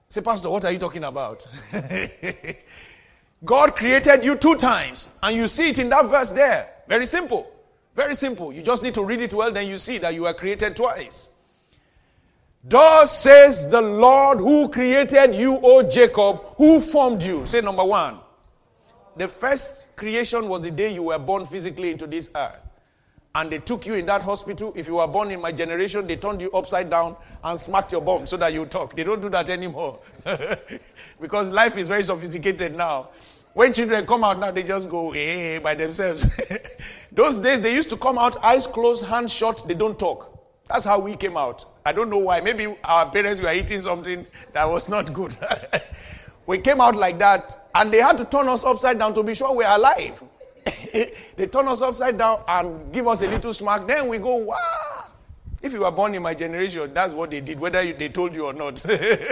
Say, 0.09 0.21
Pastor, 0.21 0.49
what 0.49 0.65
are 0.65 0.71
you 0.71 0.77
talking 0.77 1.05
about? 1.05 1.47
God 3.45 3.75
created 3.75 4.25
you 4.25 4.35
two 4.35 4.55
times, 4.55 5.15
and 5.23 5.37
you 5.37 5.47
see 5.47 5.69
it 5.69 5.79
in 5.79 5.89
that 5.89 6.05
verse 6.05 6.31
there. 6.31 6.69
Very 6.87 7.05
simple. 7.05 7.49
Very 7.95 8.15
simple. 8.15 8.51
You 8.51 8.61
just 8.61 8.83
need 8.83 8.93
to 8.95 9.03
read 9.03 9.21
it 9.21 9.33
well, 9.33 9.51
then 9.51 9.67
you 9.67 9.77
see 9.77 9.99
that 9.99 10.13
you 10.13 10.23
were 10.23 10.33
created 10.33 10.75
twice. 10.75 11.33
Thus 12.61 13.17
says 13.19 13.69
the 13.69 13.81
Lord 13.81 14.39
who 14.39 14.67
created 14.69 15.33
you, 15.33 15.59
O 15.63 15.83
Jacob, 15.83 16.43
who 16.57 16.81
formed 16.81 17.23
you. 17.23 17.45
Say 17.45 17.61
number 17.61 17.85
one. 17.85 18.19
The 19.17 19.27
first 19.27 19.95
creation 19.95 20.49
was 20.49 20.61
the 20.61 20.71
day 20.71 20.93
you 20.93 21.03
were 21.03 21.19
born 21.19 21.45
physically 21.45 21.91
into 21.91 22.05
this 22.07 22.29
earth. 22.35 22.59
And 23.33 23.51
they 23.51 23.59
took 23.59 23.85
you 23.85 23.95
in 23.95 24.05
that 24.05 24.21
hospital. 24.21 24.71
If 24.75 24.87
you 24.87 24.95
were 24.95 25.07
born 25.07 25.29
in 25.29 25.41
my 25.41 25.51
generation, 25.51 26.07
they 26.07 26.15
turned 26.15 26.41
you 26.41 26.49
upside 26.51 26.89
down 26.89 27.17
and 27.43 27.59
smacked 27.59 27.91
your 27.91 28.01
bum 28.01 28.27
so 28.27 28.37
that 28.37 28.53
you 28.53 28.65
talk. 28.65 28.95
They 28.95 29.03
don't 29.03 29.21
do 29.21 29.29
that 29.29 29.49
anymore. 29.49 29.99
because 31.21 31.49
life 31.49 31.77
is 31.77 31.89
very 31.89 32.03
sophisticated 32.03 32.75
now. 32.75 33.09
When 33.53 33.73
children 33.73 34.05
come 34.05 34.23
out 34.23 34.39
now, 34.39 34.51
they 34.51 34.63
just 34.63 34.89
go 34.89 35.11
hey, 35.11 35.57
by 35.59 35.75
themselves. 35.75 36.41
Those 37.11 37.35
days, 37.35 37.61
they 37.61 37.73
used 37.73 37.89
to 37.89 37.97
come 37.97 38.17
out 38.17 38.41
eyes 38.43 38.67
closed, 38.67 39.05
hands 39.05 39.33
shut, 39.33 39.65
they 39.67 39.73
don't 39.73 39.97
talk. 39.97 40.31
That's 40.67 40.83
how 40.83 40.99
we 40.99 41.15
came 41.15 41.37
out. 41.37 41.65
I 41.85 41.91
don't 41.91 42.09
know 42.09 42.17
why. 42.17 42.41
Maybe 42.41 42.75
our 42.83 43.09
parents 43.09 43.39
were 43.39 43.53
eating 43.53 43.79
something 43.79 44.25
that 44.53 44.65
was 44.69 44.89
not 44.89 45.13
good. 45.13 45.37
we 46.47 46.57
came 46.59 46.79
out 46.81 46.95
like 46.95 47.17
that, 47.19 47.69
and 47.73 47.91
they 47.91 47.99
had 47.99 48.17
to 48.17 48.25
turn 48.25 48.47
us 48.47 48.63
upside 48.63 48.99
down 48.99 49.13
to 49.15 49.23
be 49.23 49.33
sure 49.33 49.53
we're 49.55 49.67
alive. 49.67 50.21
they 51.35 51.47
turn 51.51 51.67
us 51.67 51.81
upside 51.81 52.17
down 52.17 52.41
and 52.47 52.91
give 52.91 53.07
us 53.07 53.21
a 53.21 53.27
little 53.27 53.53
smack. 53.53 53.87
Then 53.87 54.07
we 54.07 54.17
go, 54.17 54.35
wow. 54.35 55.05
If 55.61 55.73
you 55.73 55.81
were 55.81 55.91
born 55.91 56.13
in 56.13 56.21
my 56.21 56.33
generation, 56.33 56.93
that's 56.93 57.13
what 57.13 57.31
they 57.31 57.41
did, 57.41 57.59
whether 57.59 57.83
they 57.91 58.09
told 58.09 58.35
you 58.35 58.45
or 58.45 58.53
not. 58.53 58.85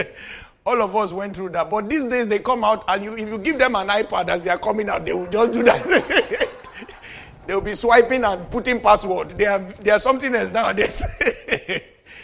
All 0.66 0.82
of 0.82 0.96
us 0.96 1.12
went 1.12 1.36
through 1.36 1.50
that. 1.50 1.70
But 1.70 1.90
these 1.90 2.06
days 2.06 2.28
they 2.28 2.40
come 2.40 2.64
out 2.64 2.86
and 2.88 3.04
you, 3.04 3.18
if 3.18 3.30
you 3.30 3.38
give 3.38 3.60
them 3.60 3.76
an 3.76 3.88
iPad 3.88 4.30
as 4.30 4.42
they 4.42 4.50
are 4.50 4.58
coming 4.58 4.90
out, 4.90 5.06
they 5.06 5.14
will 5.14 5.28
just 5.28 5.52
do 5.52 5.62
that. 5.64 5.84
they 7.48 7.54
will 7.54 7.62
be 7.62 7.76
swiping 7.76 8.24
and 8.24 8.50
putting 8.50 8.80
password. 8.80 9.32
They 9.32 9.46
are, 9.46 9.60
they 9.60 9.92
are 9.92 10.00
something 10.00 10.34
else 10.34 10.52
nowadays. 10.52 11.04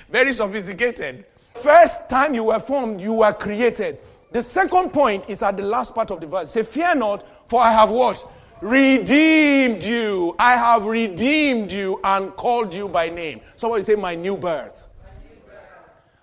Very 0.10 0.34
sophisticated. 0.34 1.26
First 1.54 2.10
time 2.10 2.34
you 2.34 2.46
were 2.46 2.60
formed, 2.60 3.02
you 3.02 3.14
were 3.14 3.34
created. 3.34 4.00
The 4.32 4.42
second 4.42 4.92
point 4.92 5.30
is 5.30 5.42
at 5.42 5.58
the 5.58 5.64
last 5.64 5.96
part 5.96 6.12
of 6.12 6.22
the 6.22 6.28
verse. 6.28 6.52
Say, 6.52 6.64
fear 6.64 6.94
not, 6.94 7.26
for 7.50 7.62
I 7.62 7.72
have 7.72 7.90
what? 7.90 8.32
Redeemed 8.62 9.84
you. 9.84 10.36
I 10.38 10.56
have 10.56 10.86
redeemed 10.86 11.72
you 11.72 12.00
and 12.04 12.36
called 12.36 12.74
you 12.74 12.88
by 12.88 13.10
name. 13.10 13.42
Somebody 13.56 13.84
say, 13.84 13.96
my 13.96 14.14
new 14.16 14.38
birth. 14.38 14.88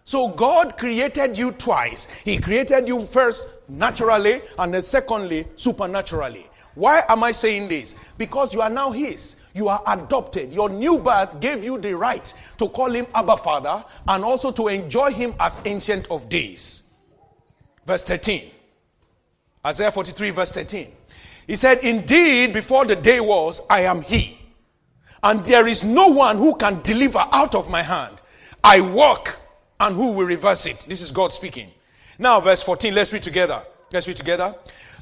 So 0.04 0.28
God 0.28 0.78
created 0.78 1.36
you 1.36 1.50
twice. 1.50 2.08
He 2.10 2.38
created 2.38 2.86
you 2.86 3.04
first 3.04 3.48
naturally 3.68 4.40
and 4.56 4.72
then 4.72 4.82
secondly 4.82 5.48
supernaturally. 5.56 6.46
Why 6.76 7.02
am 7.08 7.24
I 7.24 7.32
saying 7.32 7.66
this? 7.66 8.12
Because 8.16 8.54
you 8.54 8.60
are 8.60 8.70
now 8.70 8.92
His. 8.92 9.42
You 9.52 9.68
are 9.68 9.82
adopted. 9.84 10.52
Your 10.52 10.68
new 10.68 10.98
birth 10.98 11.40
gave 11.40 11.64
you 11.64 11.78
the 11.78 11.96
right 11.96 12.32
to 12.58 12.68
call 12.68 12.90
Him 12.90 13.06
Abba 13.14 13.38
Father 13.38 13.84
and 14.06 14.24
also 14.24 14.52
to 14.52 14.68
enjoy 14.68 15.10
Him 15.10 15.34
as 15.40 15.60
Ancient 15.64 16.08
of 16.08 16.28
Days. 16.28 16.85
Verse 17.86 18.04
13. 18.04 18.50
Isaiah 19.64 19.90
43, 19.90 20.30
verse 20.30 20.52
13. 20.52 20.92
He 21.46 21.56
said, 21.56 21.78
Indeed, 21.78 22.52
before 22.52 22.84
the 22.84 22.96
day 22.96 23.20
was, 23.20 23.64
I 23.70 23.82
am 23.82 24.02
He. 24.02 24.38
And 25.22 25.44
there 25.44 25.66
is 25.66 25.84
no 25.84 26.08
one 26.08 26.36
who 26.36 26.56
can 26.56 26.82
deliver 26.82 27.24
out 27.32 27.54
of 27.54 27.70
my 27.70 27.82
hand. 27.82 28.16
I 28.62 28.80
walk 28.80 29.38
and 29.78 29.94
who 29.94 30.08
will 30.12 30.26
reverse 30.26 30.66
it? 30.66 30.84
This 30.88 31.00
is 31.00 31.10
God 31.10 31.32
speaking. 31.32 31.70
Now, 32.18 32.40
verse 32.40 32.62
14, 32.62 32.94
let's 32.94 33.12
read 33.12 33.22
together. 33.22 33.62
Let's 33.92 34.08
read 34.08 34.16
together. 34.16 34.54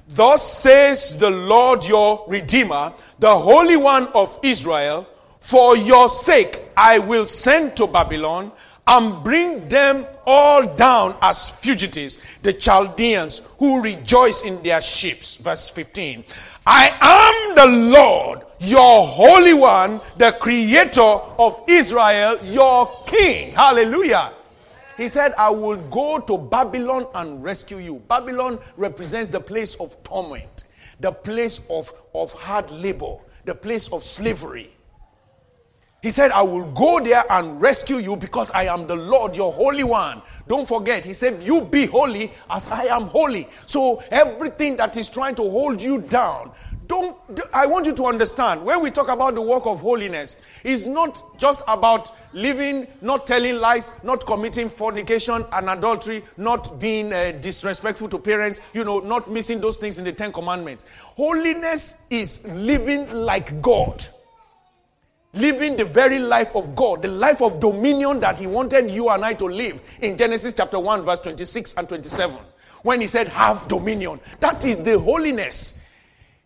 Thus 0.09 0.47
says 0.61 1.19
the 1.19 1.31
Lord 1.31 1.87
your 1.87 2.25
Redeemer, 2.29 2.93
the 3.19 3.35
Holy 3.35 3.77
One 3.77 4.09
of 4.09 4.39
Israel, 4.43 5.09
for 5.41 5.77
your 5.77 6.09
sake 6.09 6.59
I 6.77 6.99
will 6.99 7.25
send 7.25 7.77
to 7.77 7.87
Babylon 7.87 8.53
and 8.87 9.25
bring 9.25 9.67
them 9.69 10.07
all 10.27 10.67
down 10.67 11.17
as 11.23 11.49
fugitives, 11.49 12.19
the 12.43 12.53
Chaldeans 12.53 13.49
who 13.59 13.83
rejoice 13.83 14.45
in 14.45 14.63
their 14.63 14.81
ships. 14.81 15.37
Verse 15.37 15.69
15. 15.69 16.25
I 16.67 16.91
am 17.01 17.55
the 17.55 17.91
Lord 17.91 18.45
your 18.65 19.07
Holy 19.07 19.55
One, 19.55 20.01
the 20.17 20.33
Creator 20.33 21.01
of 21.01 21.63
Israel, 21.69 22.39
your 22.45 22.91
King. 23.07 23.53
Hallelujah. 23.53 24.33
He 24.97 25.09
said, 25.09 25.35
I 25.37 25.51
will 25.51 25.77
go 25.77 26.19
to 26.21 26.39
Babylon 26.39 27.07
and 27.15 27.43
rescue 27.43 27.79
you. 27.79 28.03
Babylon 28.09 28.59
represents 28.77 29.29
the 29.29 29.41
place 29.41 29.75
of 29.77 30.01
torment, 30.05 30.65
the 31.01 31.13
place 31.13 31.67
of, 31.69 31.93
of 32.15 32.33
hard 32.33 32.71
labor, 32.71 33.17
the 33.45 33.55
place 33.55 33.89
of 33.89 34.05
slavery. 34.05 34.71
He 36.05 36.11
said, 36.11 36.33
I 36.33 36.43
will 36.43 36.71
go 36.73 37.01
there 37.01 37.25
and 37.31 37.59
rescue 37.59 37.97
you 37.97 38.15
because 38.15 38.51
I 38.51 38.65
am 38.65 38.87
the 38.87 38.95
Lord, 38.95 39.35
your 39.35 39.51
Holy 39.51 39.85
One. 39.85 40.21
Don't 40.47 40.69
forget, 40.69 41.03
He 41.03 41.15
said, 41.15 41.43
You 41.43 41.63
be 41.63 41.87
holy 41.87 42.31
as 42.51 42.69
I 42.69 42.95
am 42.95 43.05
holy. 43.05 43.49
So 43.65 44.03
everything 44.11 44.77
that 44.77 44.99
is 44.99 45.09
trying 45.09 45.35
to 45.37 45.43
hold 45.43 45.81
you 45.81 46.03
down, 46.03 46.53
don't 46.89 47.17
I 47.55 47.65
want 47.65 47.87
you 47.87 47.95
to 47.95 48.05
understand 48.05 48.63
when 48.67 48.83
we 48.83 48.91
talk 48.91 49.09
about 49.09 49.35
the 49.35 49.41
work 49.41 49.65
of 49.65 49.81
holiness, 49.81 50.43
it's 50.63 50.85
not 50.85 51.39
just 51.39 51.63
about 51.67 52.15
living, 52.35 52.87
not 53.01 53.27
telling 53.27 53.55
lies, 53.57 53.91
not 54.05 54.27
committing 54.27 54.69
fornication 54.69 55.47
and 55.53 55.71
adultery, 55.71 56.23
not 56.37 56.79
being 56.79 57.15
uh, 57.15 57.31
disrespectful 57.41 58.11
to 58.11 58.19
parents, 58.19 58.61
you 58.75 58.85
know, 58.85 59.01
not 59.01 59.31
missing 59.31 59.59
those 59.59 59.79
things 59.79 59.97
in 59.99 60.05
the 60.05 60.13
Ten 60.13 60.33
Commandments. 60.33 60.85
Holiness 61.17 62.07
is 62.11 62.47
living 62.49 63.11
like 63.11 63.63
God. 63.63 64.07
Living 65.35 65.77
the 65.77 65.85
very 65.85 66.19
life 66.19 66.55
of 66.55 66.75
God, 66.75 67.03
the 67.03 67.09
life 67.09 67.43
of 67.43 67.61
dominion 67.61 68.21
that 68.21 68.39
He 68.39 68.47
wanted 68.47 68.91
you 68.91 69.09
and 69.11 69.25
I 69.25 69.35
to 69.35 69.47
live 69.47 69.83
in 70.01 70.17
Genesis 70.17 70.55
chapter 70.55 70.79
1, 70.79 71.05
verse 71.05 71.21
26 71.21 71.75
and 71.75 71.89
27. 71.89 72.37
When 72.83 73.01
He 73.01 73.07
said, 73.07 73.29
Have 73.29 73.67
dominion. 73.69 74.21
That 74.41 74.65
is 74.65 74.83
the 74.83 74.99
holiness 74.99 75.85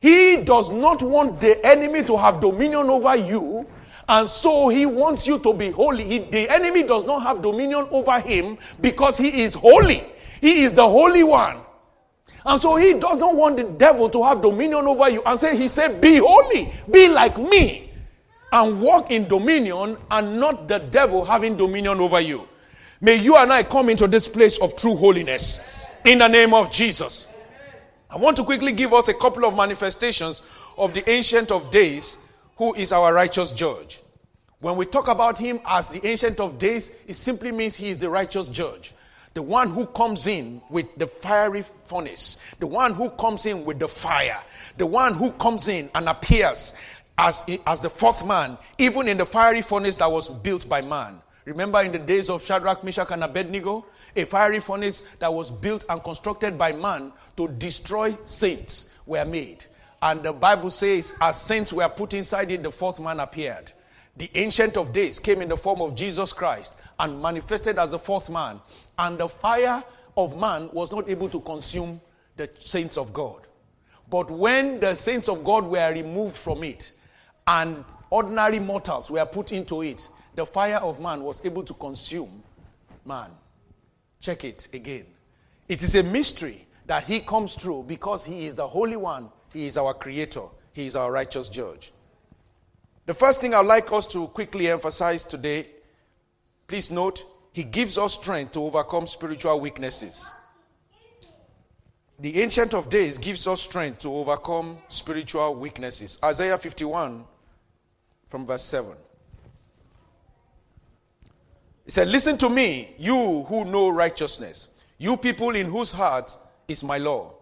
he 0.01 0.37
does 0.45 0.71
not 0.71 1.03
want 1.03 1.41
the 1.41 1.65
enemy 1.67 2.05
to 2.05 2.17
have 2.17 2.41
dominion 2.41 2.89
over 2.89 3.17
you, 3.17 3.67
and 4.09 4.29
so 4.29 4.69
he 4.69 4.87
wants 4.87 5.27
you 5.27 5.39
to 5.41 5.53
be 5.53 5.71
holy. 5.71 6.05
He, 6.05 6.19
the 6.21 6.49
enemy 6.49 6.85
does 6.85 7.05
not 7.05 7.23
have 7.23 7.43
dominion 7.43 7.87
over 7.91 8.21
him 8.21 8.59
because 8.81 9.19
he 9.19 9.43
is 9.43 9.55
holy. 9.55 10.05
He 10.41 10.63
is 10.63 10.73
the 10.73 10.89
holy 10.89 11.25
one. 11.25 11.59
And 12.47 12.61
so 12.61 12.77
he 12.77 12.95
doesn't 12.95 13.37
want 13.37 13.57
the 13.57 13.65
devil 13.65 14.09
to 14.11 14.23
have 14.23 14.41
dominion 14.41 14.87
over 14.87 15.11
you. 15.11 15.21
And 15.27 15.39
say, 15.39 15.57
he 15.57 15.67
said, 15.69 16.01
Be 16.01 16.17
holy, 16.17 16.73
be 16.91 17.09
like 17.09 17.37
me, 17.37 17.88
and 18.53 18.81
walk 18.81 19.11
in 19.11 19.29
dominion, 19.29 19.97
and 20.11 20.41
not 20.41 20.69
the 20.69 20.79
devil 20.79 21.25
having 21.25 21.57
dominion 21.57 22.01
over 22.01 22.21
you. 22.21 22.49
May 23.01 23.17
you 23.17 23.37
and 23.37 23.53
I 23.53 23.63
come 23.63 23.91
into 23.91 24.07
this 24.07 24.27
place 24.27 24.61
of 24.61 24.75
true 24.77 24.97
holiness 24.97 25.69
in 26.05 26.19
the 26.19 26.29
name 26.29 26.55
of 26.55 26.71
Jesus. 26.71 27.35
I 28.11 28.17
want 28.17 28.37
to 28.39 28.45
quickly 28.45 28.73
give 28.73 28.95
us 28.95 29.09
a 29.09 29.15
couple 29.15 29.45
of 29.45 29.55
manifestations 29.55 30.43
of 30.79 30.95
the 30.95 31.09
Ancient 31.11 31.51
of 31.51 31.71
Days, 31.71 32.33
who 32.57 32.75
is 32.75 32.91
our 32.91 33.13
righteous 33.13 33.53
judge. 33.53 34.01
When 34.61 34.77
we 34.77 34.87
talk 34.87 35.09
about 35.09 35.39
him 35.39 35.61
as 35.67 35.91
the 35.91 36.05
Ancient 36.07 36.41
of 36.41 36.59
Days, 36.59 37.03
it 37.07 37.15
simply 37.15 37.53
means 37.53 37.77
he 37.77 37.91
is 37.91 37.99
the 37.99 38.09
righteous 38.09 38.49
judge. 38.49 38.95
The 39.35 39.43
one 39.43 39.71
who 39.71 39.87
comes 39.87 40.27
in 40.27 40.63
with 40.69 40.87
the 40.97 41.07
fiery 41.07 41.63
furnace, 41.85 42.43
the 42.59 42.67
one 42.67 42.95
who 42.95 43.11
comes 43.11 43.47
in 43.47 43.65
with 43.65 43.79
the 43.79 43.87
fire, 43.87 44.43
the 44.79 44.87
one 44.87 45.15
who 45.15 45.31
comes 45.33 45.69
in 45.69 45.91
and 45.95 46.09
appears 46.09 46.77
as, 47.19 47.45
as 47.67 47.81
the 47.81 47.91
fourth 47.91 48.25
man, 48.25 48.57
even 48.79 49.09
in 49.09 49.19
the 49.19 49.27
fiery 49.27 49.61
furnace 49.61 49.97
that 49.97 50.11
was 50.11 50.31
built 50.31 50.69
by 50.69 50.81
man. 50.81 51.21
Remember 51.45 51.83
in 51.83 51.91
the 51.91 51.99
days 51.99 52.31
of 52.31 52.45
Shadrach, 52.45 52.85
Meshach, 52.85 53.11
and 53.11 53.25
Abednego? 53.25 53.85
A 54.15 54.25
fiery 54.25 54.61
furnace 54.61 55.01
that 55.19 55.33
was 55.33 55.51
built 55.51 55.85
and 55.89 56.03
constructed 56.03 56.57
by 56.57 56.73
man 56.73 57.13
to 57.37 57.49
destroy 57.49 58.13
saints 58.25 59.01
were 59.07 59.25
made. 59.25 59.65
And 60.01 60.23
the 60.23 60.33
Bible 60.33 60.71
says, 60.71 61.17
as 61.21 61.41
saints 61.41 61.73
were 61.73 61.89
put 61.89 62.15
inside 62.15 62.51
it, 62.53 62.63
the 62.63 62.71
fourth 62.71 63.01
man 63.01 63.19
appeared. 63.19 63.73
The 64.17 64.31
Ancient 64.35 64.77
of 64.77 64.93
Days 64.93 65.19
came 65.19 65.43
in 65.43 65.49
the 65.49 65.57
form 65.57 65.81
of 65.81 65.97
Jesus 65.97 66.33
Christ 66.33 66.79
and 67.01 67.21
manifested 67.21 67.79
as 67.79 67.91
the 67.91 67.99
fourth 67.99 68.31
man. 68.31 68.61
And 68.99 69.19
the 69.19 69.29
fire 69.29 69.83
of 70.17 70.39
man 70.39 70.71
was 70.73 70.93
not 70.93 71.09
able 71.09 71.29
to 71.31 71.41
consume 71.41 72.01
the 72.37 72.49
saints 72.59 72.97
of 72.97 73.13
God. 73.13 73.47
But 74.11 74.31
when 74.31 74.81
the 74.81 74.95
saints 74.95 75.29
of 75.29 75.43
God 75.43 75.65
were 75.65 75.93
removed 75.93 76.37
from 76.37 76.63
it 76.63 76.93
and 77.49 77.83
ordinary 78.11 78.59
mortals 78.59 79.11
were 79.11 79.25
put 79.25 79.53
into 79.53 79.83
it, 79.83 80.07
the 80.35 80.45
fire 80.45 80.77
of 80.77 81.01
man 81.01 81.25
was 81.25 81.45
able 81.45 81.65
to 81.65 81.75
consume 81.75 82.43
man. 83.05 83.31
Check 84.21 84.45
it 84.45 84.69
again. 84.75 85.07
It 85.67 85.83
is 85.83 85.97
a 85.97 86.03
mystery 86.03 86.67
that 86.87 87.05
he 87.05 87.21
comes 87.21 87.55
through 87.55 87.85
because 87.89 88.25
he 88.25 88.47
is 88.47 88.55
the 88.55 88.67
Holy 88.67 88.97
One, 88.97 89.31
he 89.53 89.67
is 89.67 89.79
our 89.79 89.95
Creator, 89.95 90.43
he 90.73 90.87
is 90.87 90.95
our 90.95 91.11
righteous 91.11 91.49
judge. 91.49 91.93
The 93.07 93.15
first 93.15 93.41
thing 93.41 93.55
I'd 93.55 93.65
like 93.65 93.91
us 93.93 94.07
to 94.09 94.27
quickly 94.29 94.69
emphasize 94.69 95.25
today, 95.25 95.69
please 96.67 96.91
note, 96.91 97.25
he 97.53 97.65
gives 97.65 97.97
us 97.97 98.15
strength 98.15 98.53
to 98.53 98.61
overcome 98.63 99.07
spiritual 99.07 99.59
weaknesses. 99.59 100.35
The 102.21 102.43
Ancient 102.43 102.75
of 102.75 102.91
Days 102.91 103.17
gives 103.17 103.47
us 103.47 103.63
strength 103.63 104.01
to 104.01 104.13
overcome 104.13 104.79
spiritual 104.89 105.55
weaknesses. 105.55 106.19
Isaiah 106.23 106.59
51 106.59 107.25
from 108.29 108.47
verse 108.47 108.63
7. 108.63 108.93
He 111.85 111.91
said, 111.91 112.09
Listen 112.09 112.37
to 112.39 112.49
me, 112.49 112.95
you 112.99 113.45
who 113.49 113.65
know 113.65 113.89
righteousness, 113.89 114.75
you 114.99 115.17
people 115.17 115.51
in 115.57 115.67
whose 115.67 115.91
heart 115.91 116.37
is 116.69 116.85
my 116.85 116.99
law. 116.99 117.35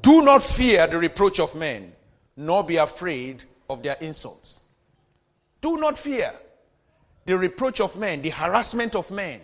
Do 0.00 0.22
not 0.22 0.42
fear 0.42 0.86
the 0.88 0.98
reproach 0.98 1.38
of 1.38 1.54
men, 1.54 1.92
nor 2.36 2.64
be 2.64 2.76
afraid 2.76 3.44
of 3.70 3.82
their 3.82 3.96
insults. 4.00 4.60
Do 5.60 5.76
not 5.76 5.96
fear 5.96 6.32
the 7.24 7.38
reproach 7.38 7.80
of 7.80 7.96
men, 7.96 8.20
the 8.20 8.30
harassment 8.30 8.96
of 8.96 9.08
men, 9.12 9.40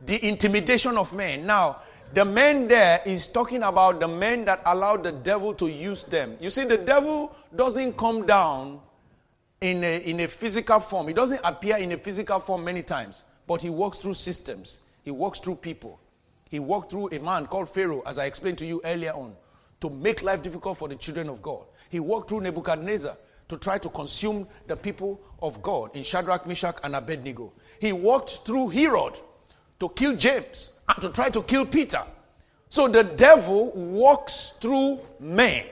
the 0.00 0.24
intimidation 0.24 0.96
of 0.96 1.12
men. 1.12 1.44
Now, 1.44 1.82
the 2.14 2.24
men 2.24 2.68
there 2.68 3.02
is 3.04 3.26
talking 3.26 3.64
about 3.64 3.98
the 3.98 4.06
men 4.06 4.44
that 4.44 4.62
allowed 4.64 5.02
the 5.02 5.12
devil 5.12 5.52
to 5.54 5.66
use 5.66 6.04
them. 6.04 6.36
You 6.40 6.50
see, 6.50 6.64
the 6.64 6.78
devil 6.78 7.34
doesn't 7.54 7.96
come 7.96 8.26
down 8.26 8.80
in 9.60 9.84
a, 9.84 9.98
in 9.98 10.20
a 10.20 10.28
physical 10.28 10.80
form, 10.80 11.08
he 11.08 11.14
doesn't 11.14 11.40
appear 11.44 11.76
in 11.76 11.92
a 11.92 11.98
physical 11.98 12.40
form 12.40 12.64
many 12.64 12.82
times. 12.82 13.24
But 13.46 13.60
he 13.60 13.70
works 13.70 13.98
through 13.98 14.14
systems, 14.14 14.80
he 15.02 15.10
works 15.10 15.40
through 15.40 15.56
people. 15.56 16.00
He 16.48 16.58
walked 16.58 16.90
through 16.90 17.10
a 17.12 17.18
man 17.20 17.46
called 17.46 17.68
Pharaoh, 17.68 18.02
as 18.04 18.18
I 18.18 18.26
explained 18.26 18.58
to 18.58 18.66
you 18.66 18.80
earlier 18.84 19.12
on, 19.12 19.36
to 19.80 19.88
make 19.88 20.22
life 20.22 20.42
difficult 20.42 20.78
for 20.78 20.88
the 20.88 20.96
children 20.96 21.28
of 21.28 21.40
God. 21.40 21.64
He 21.90 22.00
walked 22.00 22.28
through 22.28 22.40
Nebuchadnezzar 22.40 23.16
to 23.48 23.56
try 23.56 23.78
to 23.78 23.88
consume 23.88 24.48
the 24.66 24.76
people 24.76 25.20
of 25.42 25.62
God 25.62 25.94
in 25.94 26.02
Shadrach, 26.02 26.46
Meshach, 26.46 26.76
and 26.82 26.96
Abednego. 26.96 27.52
He 27.80 27.92
walked 27.92 28.40
through 28.44 28.68
Herod 28.68 29.18
to 29.78 29.88
kill 29.90 30.16
James 30.16 30.72
and 30.88 31.00
to 31.00 31.08
try 31.10 31.30
to 31.30 31.42
kill 31.42 31.66
Peter. 31.66 32.02
So 32.68 32.88
the 32.88 33.02
devil 33.02 33.72
walks 33.72 34.50
through 34.60 35.00
men. 35.18 35.64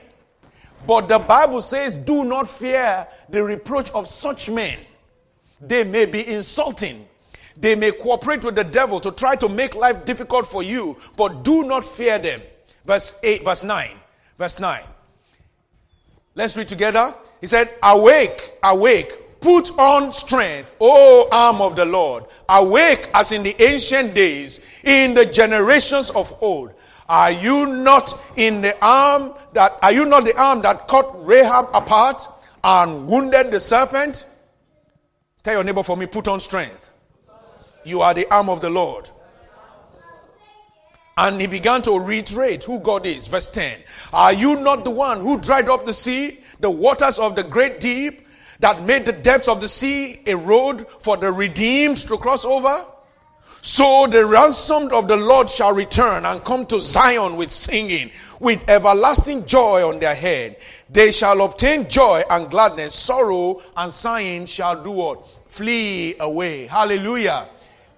But 0.85 1.07
the 1.07 1.19
Bible 1.19 1.61
says, 1.61 1.93
do 1.93 2.23
not 2.23 2.47
fear 2.47 3.07
the 3.29 3.43
reproach 3.43 3.91
of 3.91 4.07
such 4.07 4.49
men. 4.49 4.79
They 5.61 5.83
may 5.83 6.05
be 6.05 6.25
insulting, 6.25 7.07
they 7.57 7.75
may 7.75 7.91
cooperate 7.91 8.43
with 8.43 8.55
the 8.55 8.63
devil 8.63 8.99
to 9.01 9.11
try 9.11 9.35
to 9.35 9.49
make 9.49 9.75
life 9.75 10.05
difficult 10.05 10.47
for 10.47 10.63
you, 10.63 10.97
but 11.17 11.43
do 11.43 11.63
not 11.63 11.83
fear 11.83 12.17
them. 12.17 12.41
Verse 12.85 13.19
8, 13.21 13.43
verse 13.43 13.63
9. 13.63 13.89
Verse 14.37 14.59
9. 14.59 14.81
Let's 16.35 16.55
read 16.55 16.69
together. 16.69 17.13
He 17.41 17.47
said, 17.47 17.69
Awake, 17.83 18.53
awake, 18.63 19.41
put 19.41 19.77
on 19.77 20.13
strength, 20.13 20.71
O 20.79 21.27
arm 21.31 21.61
of 21.61 21.75
the 21.75 21.85
Lord. 21.85 22.25
Awake 22.47 23.09
as 23.13 23.33
in 23.33 23.43
the 23.43 23.61
ancient 23.61 24.13
days, 24.13 24.65
in 24.83 25.13
the 25.13 25.25
generations 25.25 26.09
of 26.11 26.33
old. 26.41 26.73
Are 27.09 27.31
you 27.31 27.65
not 27.65 28.21
in 28.35 28.61
the 28.61 28.77
arm 28.85 29.33
that 29.53 29.73
are 29.81 29.91
you 29.91 30.05
not 30.05 30.25
the 30.25 30.39
arm 30.39 30.61
that 30.61 30.87
cut 30.87 31.25
Rahab 31.25 31.69
apart 31.73 32.21
and 32.63 33.07
wounded 33.07 33.49
the 33.49 33.59
serpent? 33.59 34.27
Tell 35.41 35.55
your 35.55 35.63
neighbor 35.63 35.81
for 35.81 35.97
me, 35.97 36.05
put 36.05 36.27
on 36.27 36.39
strength. 36.39 36.91
You 37.83 38.01
are 38.01 38.13
the 38.13 38.31
arm 38.31 38.47
of 38.47 38.61
the 38.61 38.69
Lord. 38.69 39.09
And 41.17 41.41
he 41.41 41.47
began 41.47 41.81
to 41.81 41.99
reiterate 41.99 42.63
who 42.63 42.79
God 42.79 43.07
is. 43.07 43.25
Verse 43.25 43.51
10 43.51 43.79
Are 44.13 44.31
you 44.31 44.57
not 44.57 44.83
the 44.83 44.91
one 44.91 45.21
who 45.21 45.39
dried 45.39 45.67
up 45.67 45.87
the 45.87 45.93
sea, 45.93 46.41
the 46.59 46.69
waters 46.69 47.17
of 47.17 47.35
the 47.35 47.43
great 47.43 47.79
deep, 47.79 48.27
that 48.59 48.83
made 48.83 49.05
the 49.07 49.13
depths 49.13 49.47
of 49.47 49.61
the 49.61 49.67
sea 49.67 50.21
a 50.27 50.35
road 50.35 50.87
for 50.87 51.17
the 51.17 51.31
redeemed 51.31 51.97
to 51.97 52.17
cross 52.17 52.45
over? 52.45 52.85
So 53.61 54.07
the 54.07 54.25
ransomed 54.25 54.93
of 54.93 55.07
the 55.07 55.17
Lord 55.17 55.49
shall 55.49 55.73
return 55.73 56.25
and 56.25 56.43
come 56.43 56.65
to 56.67 56.79
Zion 56.79 57.35
with 57.35 57.51
singing, 57.51 58.11
with 58.39 58.69
everlasting 58.69 59.45
joy 59.45 59.87
on 59.87 59.99
their 59.99 60.15
head. 60.15 60.57
They 60.89 61.11
shall 61.11 61.41
obtain 61.43 61.89
joy 61.89 62.23
and 62.29 62.49
gladness, 62.49 62.95
sorrow 62.95 63.61
and 63.75 63.91
sighing 63.91 64.45
shall 64.45 64.81
do 64.83 64.91
what? 64.91 65.27
Flee 65.47 66.15
away. 66.19 66.67
Hallelujah 66.67 67.49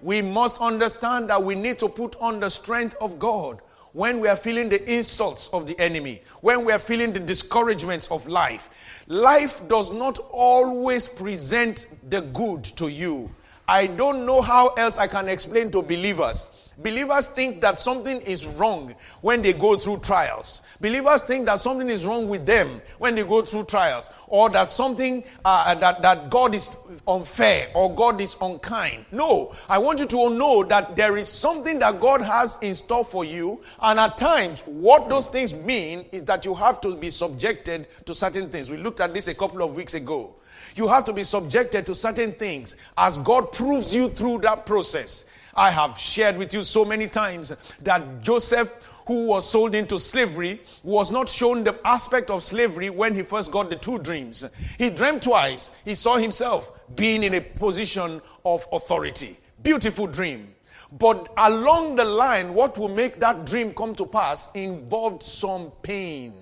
we 0.02 0.20
must 0.20 0.60
understand 0.60 1.30
that 1.30 1.42
we 1.42 1.54
need 1.54 1.78
to 1.78 1.88
put 1.88 2.16
on 2.20 2.40
the 2.40 2.50
strength 2.50 2.96
of 3.00 3.18
God. 3.18 3.60
when 3.94 4.20
we 4.20 4.28
are 4.28 4.36
feeling 4.36 4.70
the 4.70 4.90
insults 4.90 5.48
of 5.52 5.66
the 5.66 5.78
enemy, 5.78 6.22
when 6.40 6.64
we 6.64 6.72
are 6.72 6.78
feeling 6.78 7.12
the 7.12 7.20
discouragements 7.20 8.10
of 8.10 8.26
life. 8.26 8.70
Life 9.06 9.68
does 9.68 9.92
not 9.92 10.18
always 10.30 11.06
present 11.06 11.88
the 12.08 12.22
good 12.22 12.64
to 12.64 12.88
you. 12.88 13.28
I 13.68 13.86
don't 13.86 14.26
know 14.26 14.42
how 14.42 14.68
else 14.68 14.98
I 14.98 15.06
can 15.06 15.28
explain 15.28 15.70
to 15.72 15.82
believers. 15.82 16.58
Believers 16.78 17.28
think 17.28 17.60
that 17.60 17.80
something 17.80 18.20
is 18.22 18.46
wrong 18.46 18.94
when 19.20 19.42
they 19.42 19.52
go 19.52 19.76
through 19.76 19.98
trials. 19.98 20.66
Believers 20.80 21.22
think 21.22 21.46
that 21.46 21.60
something 21.60 21.88
is 21.88 22.04
wrong 22.04 22.28
with 22.28 22.44
them 22.44 22.82
when 22.98 23.14
they 23.14 23.22
go 23.22 23.42
through 23.42 23.64
trials, 23.64 24.10
or 24.26 24.50
that 24.50 24.70
something 24.70 25.22
uh, 25.44 25.74
that, 25.76 26.02
that 26.02 26.28
God 26.28 26.56
is 26.56 26.76
unfair 27.06 27.70
or 27.74 27.94
God 27.94 28.20
is 28.20 28.36
unkind. 28.40 29.04
No, 29.12 29.54
I 29.68 29.78
want 29.78 30.00
you 30.00 30.06
to 30.06 30.30
know 30.30 30.64
that 30.64 30.96
there 30.96 31.16
is 31.16 31.28
something 31.28 31.78
that 31.80 32.00
God 32.00 32.20
has 32.20 32.58
in 32.62 32.74
store 32.74 33.04
for 33.04 33.24
you, 33.24 33.60
and 33.80 34.00
at 34.00 34.18
times, 34.18 34.62
what 34.66 35.08
those 35.08 35.28
things 35.28 35.54
mean 35.54 36.04
is 36.10 36.24
that 36.24 36.44
you 36.44 36.54
have 36.54 36.80
to 36.80 36.96
be 36.96 37.10
subjected 37.10 37.86
to 38.06 38.14
certain 38.14 38.48
things. 38.48 38.68
We 38.68 38.78
looked 38.78 38.98
at 38.98 39.14
this 39.14 39.28
a 39.28 39.34
couple 39.34 39.62
of 39.62 39.76
weeks 39.76 39.94
ago. 39.94 40.34
You 40.74 40.88
have 40.88 41.04
to 41.06 41.12
be 41.12 41.24
subjected 41.24 41.86
to 41.86 41.94
certain 41.94 42.32
things 42.32 42.76
as 42.96 43.18
God 43.18 43.52
proves 43.52 43.94
you 43.94 44.08
through 44.08 44.38
that 44.38 44.66
process. 44.66 45.30
I 45.54 45.70
have 45.70 45.98
shared 45.98 46.38
with 46.38 46.54
you 46.54 46.64
so 46.64 46.84
many 46.84 47.06
times 47.08 47.54
that 47.82 48.22
Joseph 48.22 48.88
who 49.06 49.26
was 49.26 49.48
sold 49.48 49.74
into 49.74 49.98
slavery 49.98 50.60
was 50.82 51.10
not 51.10 51.28
shown 51.28 51.64
the 51.64 51.78
aspect 51.84 52.30
of 52.30 52.42
slavery 52.42 52.90
when 52.90 53.14
he 53.14 53.22
first 53.22 53.50
got 53.50 53.68
the 53.68 53.76
two 53.76 53.98
dreams. 53.98 54.44
He 54.78 54.90
dreamed 54.90 55.22
twice. 55.22 55.76
He 55.84 55.94
saw 55.94 56.16
himself 56.16 56.72
being 56.94 57.22
in 57.22 57.34
a 57.34 57.40
position 57.40 58.22
of 58.44 58.66
authority. 58.72 59.36
Beautiful 59.62 60.06
dream. 60.06 60.54
But 60.92 61.32
along 61.36 61.96
the 61.96 62.04
line, 62.04 62.52
what 62.52 62.76
will 62.76 62.88
make 62.88 63.18
that 63.20 63.46
dream 63.46 63.72
come 63.72 63.94
to 63.94 64.06
pass 64.06 64.54
involved 64.54 65.22
some 65.22 65.72
pain. 65.82 66.34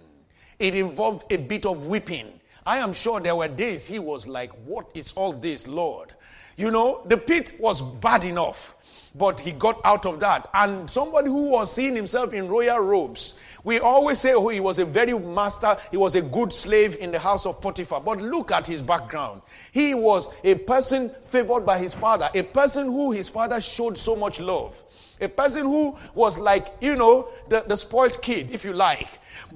It 0.58 0.74
involved 0.74 1.32
a 1.32 1.36
bit 1.36 1.64
of 1.64 1.86
weeping. 1.86 2.39
I 2.70 2.78
am 2.78 2.92
sure 2.92 3.18
there 3.18 3.34
were 3.34 3.48
days 3.48 3.84
he 3.84 3.98
was 3.98 4.28
like, 4.28 4.52
What 4.64 4.92
is 4.94 5.12
all 5.14 5.32
this, 5.32 5.66
Lord? 5.66 6.14
You 6.56 6.70
know, 6.70 7.02
the 7.04 7.16
pit 7.16 7.54
was 7.58 7.82
bad 7.82 8.24
enough. 8.24 8.76
But 9.14 9.40
he 9.40 9.52
got 9.52 9.80
out 9.84 10.06
of 10.06 10.20
that. 10.20 10.48
And 10.54 10.88
somebody 10.88 11.28
who 11.28 11.48
was 11.48 11.72
seeing 11.72 11.96
himself 11.96 12.32
in 12.32 12.48
royal 12.48 12.78
robes, 12.78 13.40
we 13.64 13.80
always 13.80 14.20
say, 14.20 14.34
oh, 14.34 14.48
he 14.48 14.60
was 14.60 14.78
a 14.78 14.84
very 14.84 15.18
master, 15.18 15.76
he 15.90 15.96
was 15.96 16.14
a 16.14 16.22
good 16.22 16.52
slave 16.52 16.96
in 16.98 17.10
the 17.10 17.18
house 17.18 17.44
of 17.44 17.60
Potiphar. 17.60 18.00
But 18.00 18.20
look 18.20 18.52
at 18.52 18.66
his 18.66 18.82
background. 18.82 19.42
He 19.72 19.94
was 19.94 20.28
a 20.44 20.54
person 20.54 21.10
favored 21.26 21.66
by 21.66 21.78
his 21.78 21.92
father, 21.92 22.30
a 22.34 22.42
person 22.42 22.86
who 22.86 23.10
his 23.10 23.28
father 23.28 23.60
showed 23.60 23.96
so 23.96 24.14
much 24.14 24.40
love. 24.40 24.80
A 25.20 25.28
person 25.28 25.64
who 25.64 25.98
was 26.14 26.38
like, 26.38 26.68
you 26.80 26.96
know, 26.96 27.28
the, 27.48 27.64
the 27.66 27.76
spoiled 27.76 28.22
kid, 28.22 28.50
if 28.52 28.64
you 28.64 28.72
like. 28.72 29.08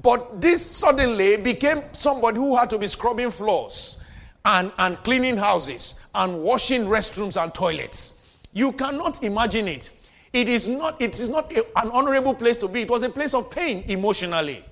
But 0.02 0.40
this 0.40 0.64
suddenly 0.64 1.36
became 1.36 1.82
somebody 1.92 2.38
who 2.38 2.56
had 2.56 2.68
to 2.70 2.78
be 2.78 2.86
scrubbing 2.86 3.30
floors 3.30 4.04
and, 4.44 4.72
and 4.78 5.02
cleaning 5.04 5.36
houses 5.36 6.04
and 6.14 6.42
washing 6.42 6.84
restrooms 6.84 7.42
and 7.42 7.54
toilets. 7.54 8.23
You 8.54 8.72
cannot 8.72 9.22
imagine 9.22 9.68
it. 9.68 9.90
It 10.32 10.48
is 10.48 10.68
not, 10.68 11.00
it 11.02 11.18
is 11.20 11.28
not 11.28 11.52
a, 11.52 11.66
an 11.78 11.90
honorable 11.90 12.34
place 12.34 12.56
to 12.58 12.68
be. 12.68 12.82
It 12.82 12.90
was 12.90 13.02
a 13.02 13.10
place 13.10 13.34
of 13.34 13.50
pain 13.50 13.84
emotionally. 13.88 14.64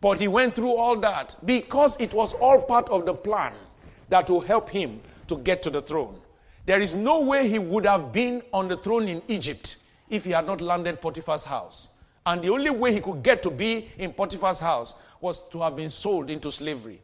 But 0.00 0.20
he 0.20 0.28
went 0.28 0.54
through 0.54 0.74
all 0.74 0.96
that 0.98 1.36
because 1.44 2.00
it 2.00 2.12
was 2.12 2.34
all 2.34 2.60
part 2.60 2.90
of 2.90 3.06
the 3.06 3.14
plan 3.14 3.52
that 4.10 4.28
will 4.28 4.40
help 4.40 4.68
him 4.68 5.00
to 5.28 5.36
get 5.36 5.62
to 5.62 5.70
the 5.70 5.82
throne. 5.82 6.20
There 6.66 6.80
is 6.80 6.94
no 6.94 7.20
way 7.20 7.48
he 7.48 7.58
would 7.58 7.86
have 7.86 8.12
been 8.12 8.42
on 8.52 8.68
the 8.68 8.76
throne 8.76 9.08
in 9.08 9.22
Egypt 9.28 9.78
if 10.10 10.24
he 10.24 10.32
had 10.32 10.46
not 10.46 10.60
landed 10.60 11.00
Potiphar's 11.00 11.44
house. 11.44 11.90
And 12.26 12.42
the 12.42 12.50
only 12.50 12.70
way 12.70 12.92
he 12.92 13.00
could 13.00 13.22
get 13.22 13.42
to 13.44 13.50
be 13.50 13.88
in 13.98 14.12
Potiphar's 14.12 14.60
house 14.60 14.96
was 15.20 15.48
to 15.48 15.62
have 15.62 15.76
been 15.76 15.88
sold 15.88 16.28
into 16.28 16.52
slavery. 16.52 17.00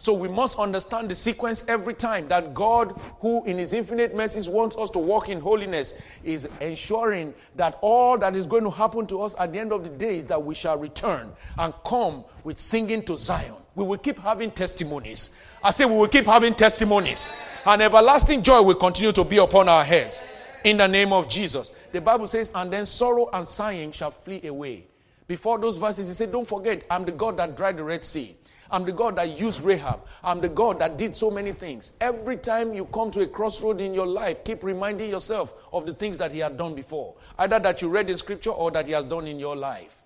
So 0.00 0.12
we 0.12 0.28
must 0.28 0.58
understand 0.60 1.08
the 1.08 1.14
sequence 1.16 1.68
every 1.68 1.92
time 1.92 2.28
that 2.28 2.54
God, 2.54 2.98
who 3.18 3.44
in 3.44 3.58
His 3.58 3.72
infinite 3.72 4.14
mercies 4.14 4.48
wants 4.48 4.78
us 4.78 4.90
to 4.90 5.00
walk 5.00 5.28
in 5.28 5.40
holiness, 5.40 6.00
is 6.22 6.48
ensuring 6.60 7.34
that 7.56 7.78
all 7.80 8.16
that 8.18 8.36
is 8.36 8.46
going 8.46 8.62
to 8.62 8.70
happen 8.70 9.08
to 9.08 9.22
us 9.22 9.34
at 9.40 9.52
the 9.52 9.58
end 9.58 9.72
of 9.72 9.82
the 9.82 9.90
day 9.90 10.16
is 10.16 10.26
that 10.26 10.42
we 10.42 10.54
shall 10.54 10.78
return 10.78 11.32
and 11.58 11.74
come 11.84 12.24
with 12.44 12.58
singing 12.58 13.02
to 13.06 13.16
Zion. 13.16 13.54
We 13.74 13.84
will 13.84 13.98
keep 13.98 14.20
having 14.20 14.52
testimonies. 14.52 15.42
I 15.62 15.70
say 15.70 15.84
we 15.84 15.96
will 15.96 16.08
keep 16.08 16.26
having 16.26 16.54
testimonies. 16.54 17.28
And 17.66 17.82
everlasting 17.82 18.44
joy 18.44 18.62
will 18.62 18.76
continue 18.76 19.12
to 19.12 19.24
be 19.24 19.38
upon 19.38 19.68
our 19.68 19.84
heads. 19.84 20.22
In 20.62 20.76
the 20.76 20.86
name 20.86 21.12
of 21.12 21.28
Jesus. 21.28 21.72
The 21.92 22.00
Bible 22.00 22.26
says, 22.28 22.52
and 22.54 22.72
then 22.72 22.86
sorrow 22.86 23.30
and 23.32 23.46
sighing 23.46 23.92
shall 23.92 24.10
flee 24.10 24.46
away. 24.46 24.86
Before 25.28 25.58
those 25.58 25.76
verses, 25.76 26.08
he 26.08 26.14
said, 26.14 26.32
Don't 26.32 26.48
forget, 26.48 26.84
I'm 26.90 27.04
the 27.04 27.12
God 27.12 27.36
that 27.36 27.56
dried 27.56 27.76
the 27.76 27.84
Red 27.84 28.02
Sea. 28.02 28.34
I'm 28.70 28.84
the 28.84 28.92
God 28.92 29.16
that 29.16 29.38
used 29.38 29.62
Rahab. 29.62 30.00
I'm 30.22 30.40
the 30.40 30.48
God 30.48 30.78
that 30.80 30.98
did 30.98 31.16
so 31.16 31.30
many 31.30 31.52
things. 31.52 31.94
Every 32.00 32.36
time 32.36 32.74
you 32.74 32.84
come 32.86 33.10
to 33.12 33.22
a 33.22 33.26
crossroad 33.26 33.80
in 33.80 33.94
your 33.94 34.06
life, 34.06 34.44
keep 34.44 34.62
reminding 34.62 35.08
yourself 35.08 35.54
of 35.72 35.86
the 35.86 35.94
things 35.94 36.18
that 36.18 36.32
He 36.32 36.40
had 36.40 36.56
done 36.56 36.74
before, 36.74 37.14
either 37.38 37.58
that 37.58 37.80
you 37.80 37.88
read 37.88 38.10
in 38.10 38.16
Scripture 38.16 38.50
or 38.50 38.70
that 38.72 38.86
He 38.86 38.92
has 38.92 39.04
done 39.04 39.26
in 39.26 39.38
your 39.38 39.56
life. 39.56 40.02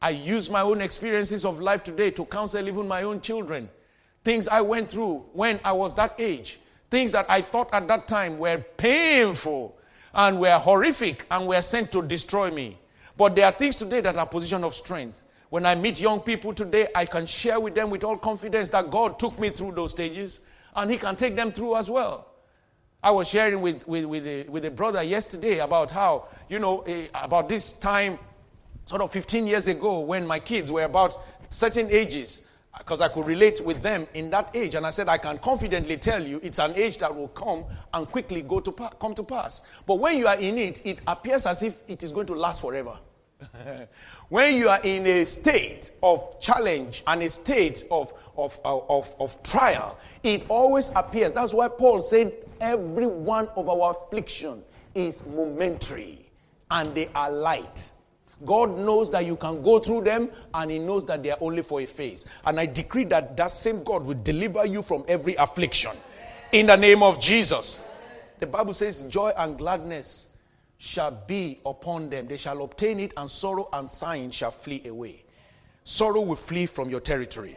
I 0.00 0.10
use 0.10 0.48
my 0.48 0.62
own 0.62 0.80
experiences 0.80 1.44
of 1.44 1.60
life 1.60 1.82
today 1.82 2.10
to 2.12 2.24
counsel 2.24 2.66
even 2.66 2.88
my 2.88 3.02
own 3.02 3.20
children. 3.20 3.68
Things 4.22 4.48
I 4.48 4.60
went 4.60 4.90
through 4.90 5.24
when 5.32 5.60
I 5.64 5.72
was 5.72 5.94
that 5.94 6.14
age, 6.18 6.58
things 6.90 7.12
that 7.12 7.26
I 7.28 7.42
thought 7.42 7.68
at 7.72 7.88
that 7.88 8.08
time 8.08 8.38
were 8.38 8.58
painful 8.76 9.76
and 10.14 10.40
were 10.40 10.58
horrific 10.58 11.26
and 11.30 11.46
were 11.46 11.62
sent 11.62 11.92
to 11.92 12.02
destroy 12.02 12.50
me. 12.50 12.78
But 13.16 13.34
there 13.34 13.44
are 13.46 13.52
things 13.52 13.76
today 13.76 14.00
that 14.00 14.16
are 14.16 14.26
position 14.26 14.64
of 14.64 14.74
strength. 14.74 15.22
When 15.50 15.66
I 15.66 15.74
meet 15.74 16.00
young 16.00 16.20
people 16.20 16.54
today, 16.54 16.86
I 16.94 17.04
can 17.06 17.26
share 17.26 17.58
with 17.58 17.74
them 17.74 17.90
with 17.90 18.04
all 18.04 18.16
confidence 18.16 18.68
that 18.70 18.88
God 18.88 19.18
took 19.18 19.38
me 19.38 19.50
through 19.50 19.72
those 19.72 19.90
stages 19.90 20.42
and 20.76 20.90
He 20.90 20.96
can 20.96 21.16
take 21.16 21.34
them 21.34 21.50
through 21.50 21.76
as 21.76 21.90
well. 21.90 22.28
I 23.02 23.10
was 23.10 23.28
sharing 23.28 23.60
with, 23.60 23.86
with, 23.88 24.04
with, 24.04 24.26
a, 24.26 24.44
with 24.44 24.64
a 24.64 24.70
brother 24.70 25.02
yesterday 25.02 25.58
about 25.58 25.90
how, 25.90 26.28
you 26.48 26.60
know, 26.60 26.82
eh, 26.82 27.08
about 27.14 27.48
this 27.48 27.72
time, 27.72 28.18
sort 28.84 29.02
of 29.02 29.10
15 29.10 29.46
years 29.46 29.66
ago, 29.66 30.00
when 30.00 30.24
my 30.26 30.38
kids 30.38 30.70
were 30.70 30.84
about 30.84 31.16
certain 31.48 31.90
ages, 31.90 32.46
because 32.78 33.00
I 33.00 33.08
could 33.08 33.26
relate 33.26 33.60
with 33.64 33.82
them 33.82 34.06
in 34.14 34.30
that 34.30 34.50
age. 34.54 34.76
And 34.76 34.86
I 34.86 34.90
said, 34.90 35.08
I 35.08 35.18
can 35.18 35.38
confidently 35.38 35.96
tell 35.96 36.24
you 36.24 36.38
it's 36.44 36.60
an 36.60 36.74
age 36.76 36.98
that 36.98 37.14
will 37.14 37.28
come 37.28 37.64
and 37.92 38.08
quickly 38.08 38.42
go 38.42 38.60
to 38.60 38.70
come 38.72 39.14
to 39.14 39.24
pass. 39.24 39.68
But 39.84 39.96
when 39.96 40.16
you 40.18 40.28
are 40.28 40.36
in 40.36 40.58
it, 40.58 40.84
it 40.86 41.00
appears 41.08 41.46
as 41.46 41.64
if 41.64 41.82
it 41.88 42.04
is 42.04 42.12
going 42.12 42.28
to 42.28 42.34
last 42.34 42.60
forever. 42.60 42.96
when 44.28 44.56
you 44.56 44.68
are 44.68 44.80
in 44.82 45.06
a 45.06 45.24
state 45.24 45.92
of 46.02 46.40
challenge 46.40 47.02
and 47.06 47.22
a 47.22 47.28
state 47.28 47.84
of, 47.90 48.12
of, 48.36 48.60
of, 48.64 49.14
of, 49.18 49.42
trial, 49.42 49.98
it 50.22 50.44
always 50.48 50.90
appears. 50.94 51.32
That's 51.32 51.54
why 51.54 51.68
Paul 51.68 52.00
said, 52.00 52.32
every 52.60 53.06
one 53.06 53.48
of 53.56 53.68
our 53.68 53.92
affliction 53.92 54.62
is 54.94 55.24
momentary 55.26 56.26
and 56.70 56.94
they 56.94 57.08
are 57.14 57.30
light. 57.30 57.90
God 58.44 58.78
knows 58.78 59.10
that 59.10 59.26
you 59.26 59.36
can 59.36 59.62
go 59.62 59.78
through 59.78 60.02
them 60.04 60.30
and 60.54 60.70
He 60.70 60.78
knows 60.78 61.04
that 61.06 61.22
they 61.22 61.30
are 61.30 61.38
only 61.40 61.62
for 61.62 61.80
a 61.80 61.86
phase. 61.86 62.26
And 62.44 62.58
I 62.58 62.66
decree 62.66 63.04
that 63.04 63.36
that 63.36 63.50
same 63.50 63.82
God 63.84 64.04
will 64.04 64.18
deliver 64.22 64.64
you 64.66 64.82
from 64.82 65.04
every 65.08 65.34
affliction 65.34 65.92
in 66.52 66.66
the 66.66 66.76
name 66.76 67.02
of 67.02 67.20
Jesus. 67.20 67.86
The 68.38 68.46
Bible 68.46 68.72
says, 68.72 69.02
joy 69.02 69.32
and 69.36 69.58
gladness 69.58 70.29
shall 70.80 71.10
be 71.26 71.60
upon 71.66 72.08
them. 72.08 72.26
They 72.26 72.38
shall 72.38 72.64
obtain 72.64 73.00
it, 73.00 73.12
and 73.18 73.30
sorrow 73.30 73.68
and 73.74 73.88
sighing 73.88 74.30
shall 74.30 74.50
flee 74.50 74.82
away. 74.86 75.22
Sorrow 75.84 76.22
will 76.22 76.36
flee 76.36 76.64
from 76.64 76.88
your 76.88 77.00
territory 77.00 77.56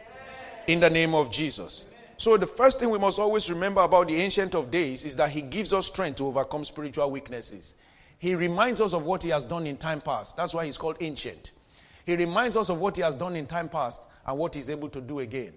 in 0.66 0.78
the 0.78 0.90
name 0.90 1.14
of 1.14 1.30
Jesus. 1.30 1.86
So, 2.18 2.36
the 2.36 2.46
first 2.46 2.78
thing 2.78 2.90
we 2.90 2.98
must 2.98 3.18
always 3.18 3.48
remember 3.48 3.80
about 3.80 4.08
the 4.08 4.16
Ancient 4.16 4.54
of 4.54 4.70
Days 4.70 5.06
is 5.06 5.16
that 5.16 5.30
He 5.30 5.40
gives 5.40 5.72
us 5.72 5.86
strength 5.86 6.16
to 6.16 6.26
overcome 6.26 6.64
spiritual 6.64 7.10
weaknesses. 7.10 7.76
He 8.18 8.34
reminds 8.34 8.82
us 8.82 8.92
of 8.92 9.06
what 9.06 9.22
He 9.22 9.30
has 9.30 9.42
done 9.42 9.66
in 9.66 9.78
time 9.78 10.02
past. 10.02 10.36
That's 10.36 10.52
why 10.52 10.66
He's 10.66 10.76
called 10.76 10.98
Ancient. 11.00 11.52
He 12.04 12.16
reminds 12.16 12.58
us 12.58 12.68
of 12.68 12.82
what 12.82 12.94
He 12.94 13.02
has 13.02 13.14
done 13.14 13.36
in 13.36 13.46
time 13.46 13.70
past 13.70 14.06
and 14.26 14.38
what 14.38 14.54
He's 14.54 14.68
able 14.68 14.90
to 14.90 15.00
do 15.00 15.20
again. 15.20 15.54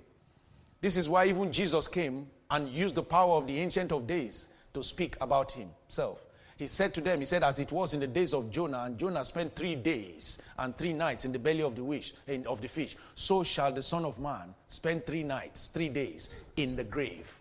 This 0.80 0.96
is 0.96 1.10
why 1.10 1.26
even 1.26 1.52
Jesus 1.52 1.90
came 1.90 2.28
and 2.50 2.70
used 2.70 2.96
the 2.96 3.04
power 3.04 3.36
of 3.36 3.46
the 3.46 3.60
Ancient 3.60 3.92
of 3.92 4.08
Days 4.08 4.54
to 4.74 4.82
speak 4.82 5.18
about 5.20 5.52
Himself. 5.52 6.27
He 6.58 6.66
said 6.66 6.94
to 6.96 7.02
them, 7.02 7.20
He 7.20 7.26
said, 7.26 7.44
as 7.44 7.60
it 7.60 7.72
was 7.72 7.94
in 7.94 8.00
the 8.00 8.08
days 8.08 8.34
of 8.34 8.50
Jonah, 8.50 8.84
and 8.86 8.98
Jonah 8.98 9.24
spent 9.24 9.56
three 9.56 9.76
days 9.76 10.42
and 10.58 10.76
three 10.76 10.94
nights 10.94 11.24
in 11.24 11.32
the 11.32 11.38
belly 11.40 11.62
of 11.62 11.76
the, 11.76 11.84
wish, 11.84 12.14
of 12.48 12.62
the 12.62 12.68
fish, 12.68 12.98
so 13.14 13.44
shall 13.44 13.72
the 13.72 13.82
Son 13.82 14.04
of 14.04 14.20
Man 14.20 14.56
spend 14.68 15.06
three 15.06 15.24
nights, 15.24 15.68
three 15.68 15.90
days 15.90 16.36
in 16.58 16.76
the 16.76 16.84
grave, 16.84 17.40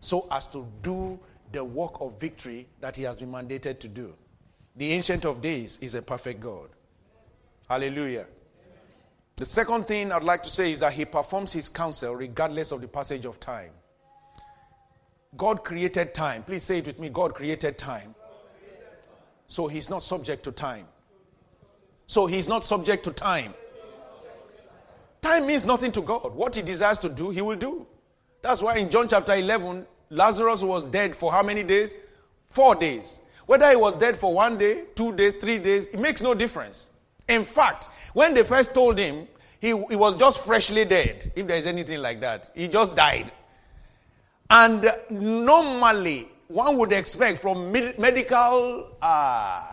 so 0.00 0.26
as 0.32 0.48
to 0.48 0.66
do 0.82 1.18
the 1.52 1.62
work 1.62 2.00
of 2.00 2.18
victory 2.18 2.66
that 2.80 2.96
He 2.96 3.04
has 3.04 3.16
been 3.16 3.30
mandated 3.30 3.78
to 3.78 3.88
do. 3.88 4.12
The 4.74 4.92
Ancient 4.92 5.24
of 5.24 5.40
Days 5.40 5.78
is 5.80 5.94
a 5.94 6.02
perfect 6.02 6.40
God. 6.40 6.68
Hallelujah. 7.68 8.26
The 9.36 9.46
second 9.46 9.86
thing 9.86 10.10
I'd 10.10 10.24
like 10.24 10.42
to 10.42 10.50
say 10.50 10.72
is 10.72 10.80
that 10.80 10.92
He 10.92 11.04
performs 11.04 11.52
His 11.52 11.68
counsel 11.68 12.16
regardless 12.16 12.72
of 12.72 12.80
the 12.80 12.88
passage 12.88 13.26
of 13.26 13.38
time. 13.38 13.70
God 15.36 15.62
created 15.62 16.14
time. 16.14 16.42
Please 16.42 16.64
say 16.64 16.78
it 16.78 16.86
with 16.86 16.98
me 16.98 17.10
God 17.10 17.34
created 17.34 17.78
time. 17.78 18.14
So 19.46 19.66
he's 19.68 19.88
not 19.88 20.02
subject 20.02 20.42
to 20.44 20.52
time. 20.52 20.86
So 22.06 22.26
he's 22.26 22.48
not 22.48 22.64
subject 22.64 23.04
to 23.04 23.12
time. 23.12 23.54
Time 25.20 25.46
means 25.46 25.64
nothing 25.64 25.92
to 25.92 26.02
God. 26.02 26.34
What 26.34 26.54
he 26.54 26.62
desires 26.62 26.98
to 27.00 27.08
do, 27.08 27.30
he 27.30 27.40
will 27.40 27.56
do. 27.56 27.86
That's 28.42 28.62
why 28.62 28.76
in 28.76 28.90
John 28.90 29.08
chapter 29.08 29.34
11, 29.34 29.86
Lazarus 30.10 30.62
was 30.62 30.84
dead 30.84 31.16
for 31.16 31.32
how 31.32 31.42
many 31.42 31.62
days? 31.64 31.98
Four 32.48 32.76
days. 32.76 33.22
Whether 33.46 33.70
he 33.70 33.76
was 33.76 33.94
dead 33.94 34.16
for 34.16 34.32
one 34.32 34.58
day, 34.58 34.84
two 34.94 35.12
days, 35.12 35.34
three 35.34 35.58
days, 35.58 35.88
it 35.88 35.98
makes 35.98 36.22
no 36.22 36.34
difference. 36.34 36.90
In 37.28 37.44
fact, 37.44 37.88
when 38.12 38.34
they 38.34 38.42
first 38.42 38.74
told 38.74 38.98
him, 38.98 39.26
he, 39.60 39.68
he 39.68 39.96
was 39.96 40.16
just 40.16 40.44
freshly 40.44 40.84
dead, 40.84 41.32
if 41.34 41.46
there 41.46 41.56
is 41.56 41.66
anything 41.66 42.00
like 42.00 42.20
that. 42.20 42.50
He 42.54 42.68
just 42.68 42.94
died. 42.94 43.32
And 44.48 44.92
normally, 45.10 46.28
one 46.48 46.76
would 46.78 46.92
expect 46.92 47.38
from 47.38 47.72
med- 47.72 47.98
medical 47.98 48.88
uh, 49.02 49.64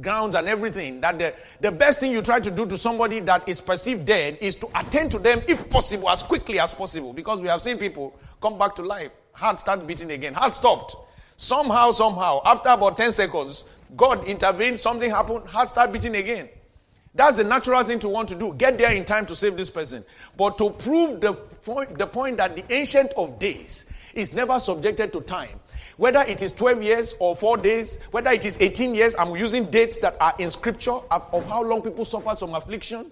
grounds 0.00 0.34
and 0.34 0.46
everything 0.48 1.00
that 1.00 1.18
the, 1.18 1.34
the 1.60 1.70
best 1.72 2.00
thing 2.00 2.12
you 2.12 2.22
try 2.22 2.40
to 2.40 2.50
do 2.50 2.66
to 2.66 2.76
somebody 2.76 3.20
that 3.20 3.48
is 3.48 3.60
perceived 3.60 4.04
dead 4.04 4.38
is 4.40 4.54
to 4.56 4.68
attend 4.78 5.10
to 5.10 5.18
them, 5.18 5.42
if 5.48 5.68
possible, 5.70 6.08
as 6.08 6.22
quickly 6.22 6.60
as 6.60 6.74
possible. 6.74 7.12
Because 7.12 7.40
we 7.40 7.48
have 7.48 7.62
seen 7.62 7.78
people 7.78 8.18
come 8.40 8.58
back 8.58 8.74
to 8.76 8.82
life, 8.82 9.12
heart 9.32 9.58
start 9.58 9.86
beating 9.86 10.10
again, 10.10 10.34
heart 10.34 10.54
stopped. 10.54 10.96
Somehow, 11.36 11.90
somehow, 11.90 12.40
after 12.44 12.70
about 12.70 12.96
10 12.96 13.12
seconds, 13.12 13.76
God 13.96 14.24
intervened, 14.24 14.80
something 14.80 15.10
happened, 15.10 15.46
heart 15.48 15.68
start 15.68 15.92
beating 15.92 16.16
again. 16.16 16.48
That's 17.14 17.38
the 17.38 17.44
natural 17.44 17.82
thing 17.82 17.98
to 18.00 18.08
want 18.08 18.28
to 18.28 18.34
do. 18.34 18.52
Get 18.54 18.76
there 18.76 18.92
in 18.92 19.04
time 19.04 19.24
to 19.26 19.36
save 19.36 19.56
this 19.56 19.70
person. 19.70 20.04
But 20.36 20.58
to 20.58 20.70
prove 20.70 21.20
the 21.20 21.32
point, 21.32 21.96
the 21.96 22.06
point 22.06 22.36
that 22.36 22.56
the 22.56 22.64
ancient 22.72 23.12
of 23.16 23.38
days 23.38 23.90
is 24.14 24.34
never 24.34 24.58
subjected 24.60 25.12
to 25.14 25.20
time, 25.22 25.60
whether 25.96 26.20
it 26.20 26.42
is 26.42 26.52
12 26.52 26.82
years 26.82 27.14
or 27.20 27.34
4 27.34 27.56
days, 27.56 28.02
whether 28.10 28.30
it 28.30 28.44
is 28.44 28.60
18 28.60 28.94
years, 28.94 29.14
I'm 29.18 29.34
using 29.34 29.64
dates 29.66 29.98
that 29.98 30.16
are 30.20 30.34
in 30.38 30.50
scripture 30.50 30.92
of, 30.92 31.26
of 31.32 31.46
how 31.46 31.62
long 31.62 31.82
people 31.82 32.04
suffered 32.04 32.38
some 32.38 32.54
affliction, 32.54 33.10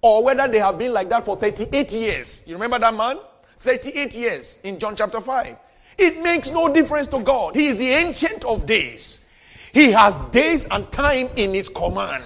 or 0.00 0.24
whether 0.24 0.48
they 0.48 0.58
have 0.58 0.78
been 0.78 0.92
like 0.92 1.08
that 1.10 1.24
for 1.24 1.36
38 1.36 1.92
years. 1.92 2.48
You 2.48 2.54
remember 2.54 2.78
that 2.78 2.94
man? 2.94 3.18
38 3.58 4.14
years 4.16 4.60
in 4.64 4.78
John 4.78 4.96
chapter 4.96 5.20
5. 5.20 5.56
It 5.98 6.22
makes 6.22 6.50
no 6.50 6.72
difference 6.72 7.06
to 7.08 7.20
God. 7.20 7.54
He 7.54 7.66
is 7.66 7.76
the 7.76 7.90
ancient 7.90 8.44
of 8.44 8.66
days. 8.66 9.30
He 9.72 9.90
has 9.92 10.22
days 10.30 10.66
and 10.70 10.90
time 10.90 11.28
in 11.36 11.54
his 11.54 11.68
command. 11.68 12.24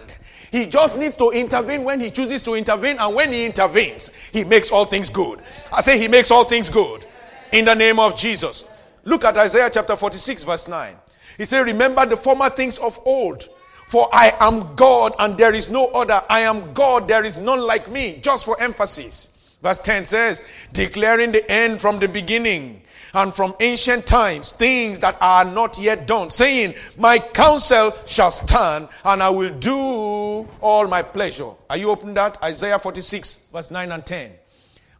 He 0.50 0.66
just 0.66 0.96
needs 0.96 1.16
to 1.16 1.32
intervene 1.32 1.84
when 1.84 2.00
he 2.00 2.10
chooses 2.10 2.40
to 2.42 2.54
intervene, 2.54 2.96
and 2.98 3.14
when 3.14 3.32
he 3.32 3.44
intervenes, 3.44 4.14
he 4.32 4.44
makes 4.44 4.70
all 4.70 4.84
things 4.84 5.10
good. 5.10 5.42
I 5.72 5.80
say 5.80 5.98
he 5.98 6.08
makes 6.08 6.30
all 6.30 6.44
things 6.44 6.68
good 6.70 7.04
in 7.52 7.64
the 7.64 7.74
name 7.74 7.98
of 7.98 8.16
Jesus. 8.16 8.70
Look 9.06 9.24
at 9.24 9.36
Isaiah 9.36 9.70
chapter 9.72 9.94
46, 9.94 10.42
verse 10.42 10.66
9. 10.66 10.96
He 11.38 11.44
said, 11.44 11.60
Remember 11.60 12.04
the 12.04 12.16
former 12.16 12.50
things 12.50 12.76
of 12.78 12.98
old. 13.04 13.48
For 13.86 14.08
I 14.12 14.34
am 14.40 14.74
God 14.74 15.14
and 15.20 15.38
there 15.38 15.54
is 15.54 15.70
no 15.70 15.86
other. 15.86 16.20
I 16.28 16.40
am 16.40 16.74
God, 16.74 17.06
there 17.06 17.22
is 17.22 17.36
none 17.36 17.60
like 17.60 17.88
me. 17.88 18.18
Just 18.20 18.44
for 18.44 18.60
emphasis. 18.60 19.56
Verse 19.62 19.78
10 19.80 20.06
says, 20.06 20.42
Declaring 20.72 21.30
the 21.30 21.48
end 21.50 21.80
from 21.80 22.00
the 22.00 22.08
beginning 22.08 22.82
and 23.14 23.32
from 23.32 23.54
ancient 23.60 24.06
times 24.06 24.50
things 24.50 24.98
that 25.00 25.16
are 25.20 25.44
not 25.44 25.78
yet 25.78 26.08
done, 26.08 26.28
saying, 26.28 26.74
My 26.98 27.20
counsel 27.20 27.94
shall 28.06 28.32
stand 28.32 28.88
and 29.04 29.22
I 29.22 29.30
will 29.30 29.56
do 29.56 30.48
all 30.60 30.88
my 30.88 31.02
pleasure. 31.02 31.52
Are 31.70 31.76
you 31.76 31.90
open 31.90 32.12
that? 32.14 32.42
Isaiah 32.42 32.80
46, 32.80 33.50
verse 33.52 33.70
9 33.70 33.92
and 33.92 34.04
10. 34.04 34.32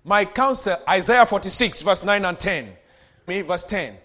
My 0.05 0.25
counsel, 0.25 0.77
Isaiah 0.89 1.27
46, 1.27 1.83
verse 1.83 2.05
9 2.05 2.25
and 2.25 2.39
10 2.39 2.69
me, 3.27 3.43
verse 3.43 3.64
10. 3.64 3.97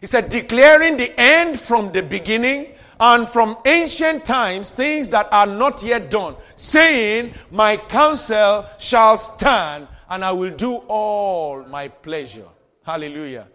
He 0.00 0.06
said, 0.06 0.28
declaring 0.28 0.96
the 0.96 1.18
end 1.18 1.58
from 1.58 1.92
the 1.92 2.02
beginning 2.02 2.74
and 3.00 3.28
from 3.28 3.56
ancient 3.64 4.24
times 4.24 4.70
things 4.70 5.10
that 5.10 5.32
are 5.32 5.46
not 5.46 5.82
yet 5.82 6.10
done, 6.10 6.36
saying, 6.56 7.32
My 7.50 7.76
counsel 7.76 8.66
shall 8.78 9.16
stand 9.16 9.88
and 10.08 10.24
I 10.24 10.32
will 10.32 10.54
do 10.54 10.74
all 10.88 11.64
my 11.64 11.88
pleasure. 11.88 12.46
Hallelujah. 12.84 13.48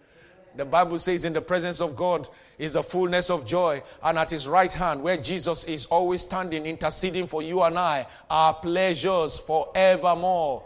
The 0.56 0.66
Bible 0.66 0.98
says, 0.98 1.26
In 1.26 1.34
the 1.34 1.42
presence 1.42 1.80
of 1.82 1.96
God 1.96 2.28
is 2.58 2.74
the 2.74 2.84
fullness 2.84 3.30
of 3.30 3.46
joy, 3.46 3.82
and 4.04 4.18
at 4.18 4.30
his 4.30 4.48
right 4.48 4.74
hand, 4.74 5.02
where 5.02 5.18
Jesus 5.18 5.66
is 5.66 5.86
always 5.86 6.22
standing, 6.22 6.66
interceding 6.66 7.28
for 7.28 7.42
you 7.42 7.62
and 7.62 7.80
I, 7.80 8.08
are 8.30 8.54
pleasures 8.54 9.38
forevermore. 9.38 10.64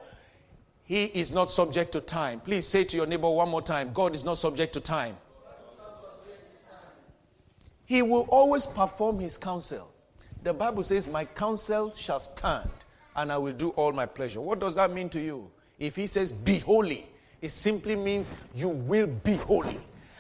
He 0.86 1.06
is 1.06 1.32
not 1.32 1.50
subject 1.50 1.94
to 1.94 2.02
time. 2.02 2.42
Please 2.42 2.68
say 2.68 2.84
to 2.84 2.98
your 2.98 3.06
neighbor 3.06 3.30
one 3.30 3.50
more 3.50 3.62
time 3.62 3.92
God 3.94 4.16
is 4.16 4.26
not 4.26 4.38
subject 4.38 4.74
to 4.74 4.80
time. 4.80 5.18
He 7.86 8.02
will 8.02 8.26
always 8.30 8.66
perform 8.66 9.20
his 9.20 9.38
counsel. 9.38 9.90
The 10.44 10.54
Bible 10.54 10.84
says, 10.84 11.08
My 11.08 11.26
counsel 11.26 11.92
shall 11.94 12.20
stand, 12.20 12.70
and 13.16 13.32
I 13.32 13.38
will 13.38 13.54
do 13.54 13.70
all 13.70 13.92
my 13.94 14.06
pleasure. 14.06 14.42
What 14.42 14.60
does 14.60 14.76
that 14.76 14.92
mean 14.92 15.10
to 15.10 15.22
you? 15.22 15.50
If 15.80 15.96
he 15.96 16.08
says, 16.08 16.32
Be 16.32 16.60
holy, 16.60 17.08
it 17.42 17.50
simply 17.50 17.96
means 17.96 18.34
you 18.56 18.70
will 18.70 19.08
be 19.08 19.36
holy. 19.36 19.80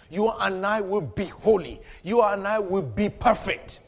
You 0.09 0.29
and 0.29 0.65
I 0.65 0.81
will 0.81 1.01
be 1.01 1.25
holy. 1.25 1.81
You 2.03 2.21
and 2.21 2.47
I 2.47 2.59
will 2.59 2.81
be 2.83 3.09
perfect. 3.09 3.79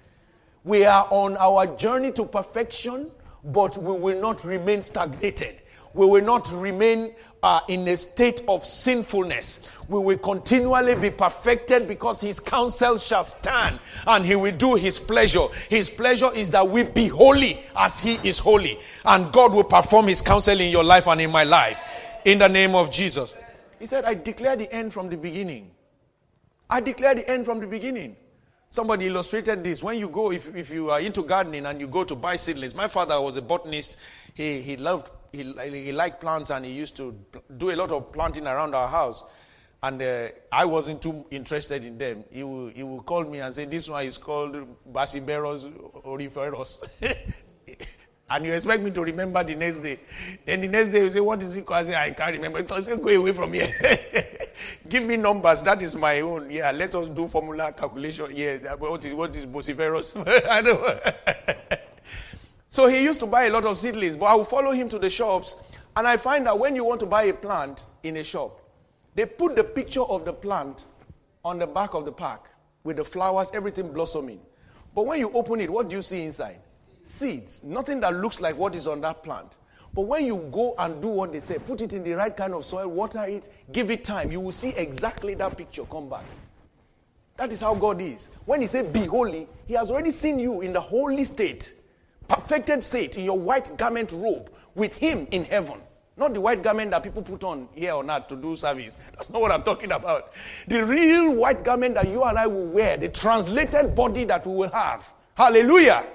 We 0.64 0.86
are 0.86 1.08
on 1.12 1.38
our 1.38 1.68
journey 1.78 2.12
to 2.14 2.26
perfection, 2.26 3.12
but 3.44 3.78
we 3.78 3.92
will 3.98 4.20
not 4.20 4.44
remain 4.44 4.82
stagnated 4.82 5.62
we 5.96 6.06
will 6.06 6.24
not 6.24 6.52
remain 6.52 7.16
uh, 7.42 7.62
in 7.70 7.88
a 7.88 7.96
state 7.96 8.44
of 8.50 8.66
sinfulness. 8.66 9.72
We 9.88 10.00
will 10.00 10.18
continually 10.18 10.94
be 10.96 11.10
perfected 11.10 11.88
because 11.88 12.20
his 12.20 12.42
counsel 12.42 12.98
shall 12.98 13.24
stand 13.24 13.80
and 14.06 14.26
he 14.26 14.36
will 14.36 14.56
do 14.56 14.76
his 14.76 15.00
pleasure. 15.00 15.48
His 15.70 15.90
pleasure 15.90 16.32
is 16.34 16.52
that 16.52 16.68
we 16.68 16.84
be 16.84 17.08
holy 17.08 17.62
as 17.78 18.00
he 18.00 18.16
is 18.28 18.40
holy. 18.40 18.78
And 19.06 19.32
God 19.32 19.54
will 19.54 19.64
perform 19.64 20.08
his 20.08 20.22
counsel 20.22 20.60
in 20.60 20.70
your 20.70 20.84
life 20.84 21.08
and 21.08 21.22
in 21.22 21.32
my 21.32 21.46
life. 21.46 21.80
In 22.26 22.40
the 22.40 22.50
name 22.50 22.76
of 22.76 22.92
Jesus. 22.92 23.38
He 23.80 23.86
said, 23.86 24.04
I 24.04 24.16
declare 24.16 24.58
the 24.58 24.72
end 24.74 24.92
from 24.92 25.10
the 25.10 25.18
beginning. 25.18 25.72
I 26.70 26.82
declare 26.82 27.16
the 27.16 27.30
end 27.30 27.46
from 27.46 27.62
the 27.62 27.68
beginning. 27.68 28.18
Somebody 28.70 29.06
illustrated 29.06 29.64
this. 29.64 29.82
When 29.82 29.98
you 29.98 30.10
go, 30.10 30.34
if, 30.34 30.54
if 30.54 30.72
you 30.72 30.90
are 30.90 31.00
into 31.00 31.24
gardening 31.24 31.66
and 31.66 31.80
you 31.80 31.88
go 31.88 32.04
to 32.04 32.16
buy 32.16 32.36
seedlings, 32.36 32.76
my 32.76 32.90
father 32.90 33.22
was 33.22 33.38
a 33.38 33.42
botanist. 33.42 33.98
He, 34.34 34.60
he 34.62 34.76
loved 34.76 35.12
he, 35.36 35.84
he 35.84 35.92
liked 35.92 36.22
plants 36.22 36.50
and 36.50 36.66
he 36.66 36.72
used 36.72 36.96
to 36.98 37.18
do 37.58 37.72
a 37.72 37.76
lot 37.76 37.92
of 37.92 38.12
planting 38.12 38.48
around 38.48 38.74
our 38.76 38.88
house. 38.88 39.24
And 39.84 40.02
uh, 40.02 40.28
I 40.52 40.66
wasn't 40.66 41.02
too 41.02 41.26
interested 41.30 41.86
in 41.86 41.98
them. 41.98 42.24
He 42.32 42.44
will, 42.44 42.68
he 42.70 42.82
will 42.84 43.02
call 43.02 43.24
me 43.24 43.40
and 43.40 43.54
say, 43.54 43.66
This 43.66 43.88
one 43.88 44.06
is 44.06 44.18
called 44.18 44.56
Bassiberos 44.92 45.72
oriferos. 46.04 46.88
and 48.30 48.46
you 48.46 48.54
expect 48.54 48.82
me 48.82 48.90
to 48.92 49.04
remember 49.04 49.44
the 49.44 49.54
next 49.56 49.80
day. 49.80 50.00
Then 50.44 50.62
the 50.62 50.68
next 50.68 50.90
day 50.90 51.04
you 51.04 51.12
say, 51.12 51.20
What 51.20 51.44
is 51.44 51.56
it? 51.56 51.70
I 51.70 51.84
say, 51.84 51.96
I 51.96 52.10
can't 52.12 52.36
remember. 52.36 52.64
Go 52.64 53.10
away 53.10 53.32
from 53.32 53.54
here. 53.54 53.68
Give 54.90 55.04
me 55.04 55.18
numbers. 55.18 55.62
That 55.62 55.82
is 55.82 55.96
my 55.96 56.22
own. 56.22 56.50
Yeah, 56.50 56.72
let 56.72 56.96
us 56.96 57.08
do 57.10 57.28
formula 57.28 57.72
calculation. 57.72 58.28
Yeah, 58.34 58.76
what 58.76 59.04
is 59.06 59.14
what 59.14 59.36
is 59.36 59.46
Bosiferos? 59.46 60.16
I 60.50 60.62
know. 60.62 61.75
So 62.76 62.88
he 62.88 63.02
used 63.02 63.22
to 63.22 63.26
buy 63.26 63.46
a 63.46 63.50
lot 63.50 63.66
of 63.66 63.78
seedlings, 63.78 64.18
but 64.18 64.26
I 64.26 64.36
would 64.36 64.48
follow 64.48 64.72
him 64.72 64.90
to 64.90 65.00
the 65.00 65.10
shops, 65.10 65.64
and 65.96 66.06
I 66.06 66.18
find 66.18 66.46
that 66.46 66.60
when 66.60 66.76
you 66.76 66.84
want 66.84 67.00
to 67.00 67.06
buy 67.06 67.24
a 67.24 67.34
plant 67.34 67.86
in 68.04 68.18
a 68.18 68.24
shop, 68.26 68.60
they 69.14 69.26
put 69.26 69.56
the 69.56 69.64
picture 69.64 70.02
of 70.02 70.26
the 70.26 70.34
plant 70.34 70.84
on 71.46 71.58
the 71.58 71.68
back 71.68 71.94
of 71.94 72.04
the 72.04 72.12
pack 72.12 72.50
with 72.84 72.98
the 72.98 73.04
flowers, 73.06 73.50
everything 73.54 73.94
blossoming. 73.94 74.42
But 74.94 75.06
when 75.06 75.22
you 75.22 75.32
open 75.32 75.62
it, 75.62 75.70
what 75.70 75.88
do 75.88 75.96
you 75.96 76.02
see 76.02 76.24
inside? 76.24 76.58
Seeds. 77.02 77.64
Nothing 77.64 78.02
that 78.02 78.14
looks 78.14 78.42
like 78.42 78.58
what 78.58 78.76
is 78.76 78.90
on 78.90 79.00
that 79.00 79.24
plant. 79.24 79.56
But 79.94 80.02
when 80.02 80.26
you 80.26 80.46
go 80.52 80.76
and 80.78 81.02
do 81.02 81.08
what 81.08 81.32
they 81.32 81.40
say, 81.40 81.60
put 81.60 81.80
it 81.80 81.94
in 81.94 82.04
the 82.04 82.12
right 82.12 82.36
kind 82.36 82.54
of 82.54 82.66
soil, 82.66 82.90
water 82.90 83.24
it, 83.24 83.48
give 83.72 83.90
it 83.90 84.04
time, 84.04 84.34
you 84.34 84.42
will 84.42 84.52
see 84.52 84.72
exactly 84.72 85.34
that 85.36 85.58
picture 85.58 85.86
come 85.86 86.10
back. 86.10 86.26
That 87.38 87.54
is 87.54 87.62
how 87.62 87.74
God 87.74 88.02
is. 88.02 88.32
When 88.46 88.60
He 88.60 88.68
said, 88.68 88.92
Be 88.92 89.06
holy, 89.06 89.48
He 89.66 89.76
has 89.76 89.92
already 89.92 90.12
seen 90.12 90.40
you 90.40 90.60
in 90.60 90.74
the 90.74 90.82
holy 90.82 91.24
state 91.24 91.74
perfected 92.28 92.84
state 92.84 93.18
in 93.18 93.24
your 93.24 93.38
white 93.38 93.78
garment 93.78 94.12
robe 94.12 94.52
with 94.76 94.96
him 94.96 95.28
in 95.32 95.46
heaven. 95.46 95.82
Not 96.18 96.34
the 96.34 96.40
white 96.40 96.64
garment 96.64 96.92
that 96.92 97.04
people 97.04 97.22
put 97.22 97.44
on 97.44 97.68
here 97.74 97.92
or 97.92 98.10
earth 98.10 98.28
to 98.30 98.38
do 98.38 98.56
service. 98.56 98.98
That's 99.18 99.30
not 99.30 99.42
what 99.42 99.52
I'm 99.52 99.64
talking 99.64 99.92
about. 99.92 100.32
The 100.68 100.86
real 100.86 101.36
white 101.36 101.64
garment 101.64 101.96
that 101.96 102.08
you 102.08 102.24
and 102.24 102.38
I 102.38 102.48
will 102.48 102.68
wear, 102.68 102.96
the 102.96 103.10
translated 103.10 103.94
body 103.96 104.24
that 104.24 104.48
we 104.48 104.56
will 104.56 104.72
have. 104.72 105.12
Hallelujah. 105.36 106.06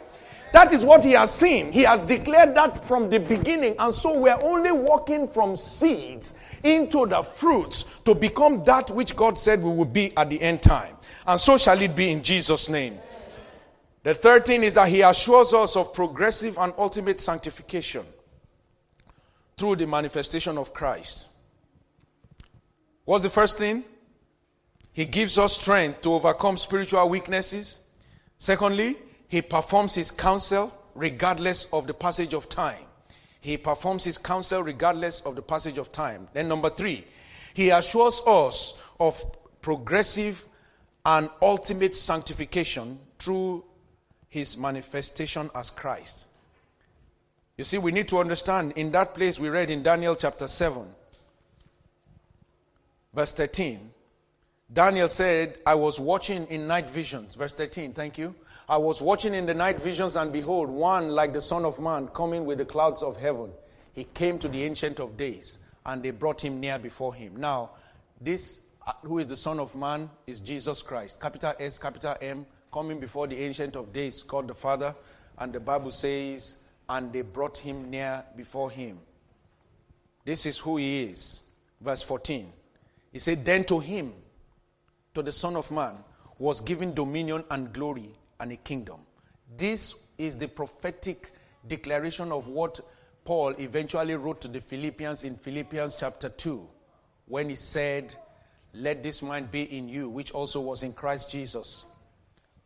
That 0.52 0.72
is 0.72 0.84
what 0.84 1.04
he 1.04 1.12
has 1.12 1.32
seen. 1.32 1.70
He 1.70 1.82
has 1.82 2.00
declared 2.00 2.54
that 2.56 2.88
from 2.88 3.10
the 3.10 3.20
beginning. 3.20 3.76
And 3.78 3.92
so 3.92 4.18
we're 4.18 4.38
only 4.42 4.72
walking 4.72 5.28
from 5.28 5.54
seeds 5.54 6.34
into 6.62 7.06
the 7.06 7.22
fruits 7.22 7.98
to 8.04 8.14
become 8.14 8.64
that 8.64 8.90
which 8.90 9.14
God 9.14 9.36
said 9.36 9.62
we 9.62 9.70
will 9.70 9.84
be 9.84 10.16
at 10.16 10.30
the 10.30 10.40
end 10.40 10.62
time. 10.62 10.96
And 11.26 11.38
so 11.38 11.58
shall 11.58 11.80
it 11.80 11.94
be 11.94 12.10
in 12.10 12.22
Jesus' 12.22 12.68
name. 12.68 12.98
The 14.02 14.14
third 14.14 14.46
thing 14.46 14.62
is 14.62 14.74
that 14.74 14.88
he 14.88 15.02
assures 15.02 15.52
us 15.52 15.76
of 15.76 15.92
progressive 15.92 16.56
and 16.58 16.72
ultimate 16.78 17.20
sanctification 17.20 18.04
through 19.58 19.76
the 19.76 19.86
manifestation 19.86 20.56
of 20.56 20.72
Christ. 20.72 21.28
What's 23.04 23.22
the 23.22 23.30
first 23.30 23.58
thing? 23.58 23.84
He 24.92 25.04
gives 25.04 25.36
us 25.38 25.60
strength 25.60 26.00
to 26.02 26.14
overcome 26.14 26.56
spiritual 26.56 27.08
weaknesses. 27.08 27.88
Secondly, 28.38 28.96
he 29.28 29.42
performs 29.42 29.94
his 29.94 30.10
counsel 30.10 30.72
regardless 30.94 31.72
of 31.72 31.86
the 31.86 31.94
passage 31.94 32.34
of 32.34 32.48
time. 32.48 32.84
He 33.40 33.56
performs 33.56 34.04
his 34.04 34.18
counsel 34.18 34.62
regardless 34.62 35.20
of 35.22 35.36
the 35.36 35.42
passage 35.42 35.78
of 35.78 35.92
time. 35.92 36.28
Then, 36.32 36.48
number 36.48 36.70
three, 36.70 37.04
he 37.54 37.70
assures 37.70 38.22
us 38.26 38.82
of 38.98 39.22
progressive 39.60 40.44
and 41.04 41.30
ultimate 41.40 41.94
sanctification 41.94 42.98
through 43.18 43.64
his 44.30 44.56
manifestation 44.56 45.50
as 45.54 45.70
Christ. 45.70 46.26
You 47.58 47.64
see, 47.64 47.76
we 47.76 47.92
need 47.92 48.08
to 48.08 48.18
understand 48.18 48.72
in 48.76 48.90
that 48.92 49.12
place 49.12 49.38
we 49.38 49.50
read 49.50 49.68
in 49.68 49.82
Daniel 49.82 50.16
chapter 50.16 50.48
7, 50.48 50.82
verse 53.12 53.34
13. 53.34 53.90
Daniel 54.72 55.08
said, 55.08 55.58
I 55.66 55.74
was 55.74 55.98
watching 55.98 56.46
in 56.46 56.68
night 56.68 56.88
visions. 56.88 57.34
Verse 57.34 57.52
13, 57.52 57.92
thank 57.92 58.16
you. 58.16 58.34
I 58.68 58.76
was 58.76 59.02
watching 59.02 59.34
in 59.34 59.44
the 59.44 59.52
night 59.52 59.82
visions, 59.82 60.14
and 60.14 60.32
behold, 60.32 60.70
one 60.70 61.08
like 61.08 61.32
the 61.32 61.40
Son 61.40 61.64
of 61.64 61.80
Man 61.80 62.06
coming 62.08 62.46
with 62.46 62.58
the 62.58 62.64
clouds 62.64 63.02
of 63.02 63.16
heaven. 63.16 63.50
He 63.92 64.04
came 64.04 64.38
to 64.38 64.48
the 64.48 64.62
Ancient 64.62 65.00
of 65.00 65.16
Days, 65.16 65.58
and 65.84 66.00
they 66.00 66.12
brought 66.12 66.44
him 66.44 66.60
near 66.60 66.78
before 66.78 67.12
him. 67.12 67.36
Now, 67.36 67.70
this, 68.20 68.68
uh, 68.86 68.92
who 69.02 69.18
is 69.18 69.26
the 69.26 69.36
Son 69.36 69.58
of 69.58 69.74
Man, 69.74 70.08
is 70.28 70.38
Jesus 70.38 70.82
Christ. 70.82 71.20
Capital 71.20 71.52
S, 71.58 71.80
capital 71.80 72.14
M, 72.20 72.46
coming 72.70 73.00
before 73.00 73.26
the 73.26 73.36
Ancient 73.36 73.76
of 73.76 73.92
Days, 73.92 74.22
called 74.22 74.48
the 74.48 74.54
Father. 74.54 74.94
And 75.38 75.52
the 75.52 75.60
Bible 75.60 75.90
says, 75.90 76.62
and 76.88 77.12
they 77.12 77.22
brought 77.22 77.58
him 77.58 77.90
near 77.90 78.24
before 78.36 78.70
him. 78.70 78.98
This 80.24 80.44
is 80.46 80.58
who 80.58 80.76
he 80.76 81.04
is. 81.04 81.48
Verse 81.80 82.02
14. 82.02 82.50
He 83.12 83.18
said, 83.18 83.44
Then 83.44 83.64
to 83.64 83.78
him, 83.78 84.12
to 85.14 85.22
the 85.22 85.32
Son 85.32 85.56
of 85.56 85.70
Man, 85.70 85.94
was 86.38 86.60
given 86.60 86.94
dominion 86.94 87.44
and 87.50 87.72
glory 87.72 88.10
and 88.38 88.52
a 88.52 88.56
kingdom. 88.56 89.00
This 89.56 90.08
is 90.18 90.36
the 90.36 90.48
prophetic 90.48 91.32
declaration 91.66 92.32
of 92.32 92.48
what 92.48 92.80
Paul 93.24 93.50
eventually 93.58 94.14
wrote 94.14 94.40
to 94.42 94.48
the 94.48 94.60
Philippians 94.60 95.24
in 95.24 95.36
Philippians 95.36 95.96
chapter 95.96 96.28
2 96.28 96.68
when 97.26 97.48
he 97.48 97.54
said, 97.54 98.14
Let 98.74 99.02
this 99.02 99.22
mind 99.22 99.50
be 99.50 99.62
in 99.62 99.88
you, 99.88 100.08
which 100.08 100.32
also 100.32 100.60
was 100.60 100.82
in 100.82 100.92
Christ 100.92 101.30
Jesus, 101.30 101.86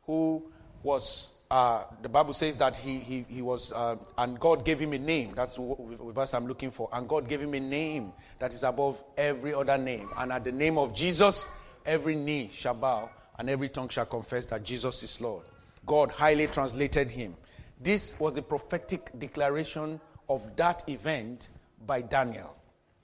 who 0.06 0.44
was, 0.82 1.34
uh, 1.50 1.84
the 2.02 2.08
Bible 2.08 2.32
says 2.32 2.56
that 2.58 2.76
he, 2.76 2.98
he, 2.98 3.24
he 3.28 3.42
was, 3.42 3.72
uh, 3.72 3.96
and 4.18 4.38
God 4.38 4.64
gave 4.64 4.78
him 4.78 4.92
a 4.92 4.98
name. 4.98 5.32
That's 5.34 5.54
the 5.54 6.12
verse 6.14 6.34
I'm 6.34 6.46
looking 6.46 6.70
for. 6.70 6.88
And 6.92 7.08
God 7.08 7.28
gave 7.28 7.40
him 7.40 7.54
a 7.54 7.60
name 7.60 8.12
that 8.38 8.52
is 8.52 8.62
above 8.64 9.02
every 9.16 9.54
other 9.54 9.78
name. 9.78 10.10
And 10.16 10.32
at 10.32 10.44
the 10.44 10.52
name 10.52 10.78
of 10.78 10.94
Jesus, 10.94 11.50
every 11.86 12.14
knee 12.16 12.50
shall 12.52 12.74
bow 12.74 13.10
and 13.38 13.50
every 13.50 13.68
tongue 13.68 13.88
shall 13.88 14.06
confess 14.06 14.46
that 14.46 14.62
Jesus 14.62 15.02
is 15.02 15.20
Lord. 15.20 15.44
God 15.86 16.10
highly 16.10 16.46
translated 16.46 17.10
him. 17.10 17.34
This 17.80 18.18
was 18.20 18.32
the 18.32 18.42
prophetic 18.42 19.10
declaration 19.18 20.00
of 20.28 20.56
that 20.56 20.88
event 20.88 21.48
by 21.86 22.00
Daniel. 22.00 22.56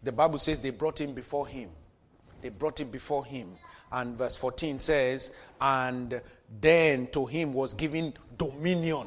The 0.02 0.12
Bible 0.12 0.38
says 0.38 0.60
they 0.60 0.70
brought 0.70 1.00
him 1.00 1.12
before 1.12 1.46
him. 1.46 1.70
They 2.40 2.48
brought 2.48 2.80
him 2.80 2.90
before 2.90 3.24
him. 3.24 3.50
And 3.92 4.16
verse 4.16 4.36
14 4.36 4.78
says, 4.78 5.36
And 5.60 6.20
then 6.60 7.06
to 7.08 7.26
him 7.26 7.52
was 7.52 7.74
given 7.74 8.14
dominion. 8.38 9.06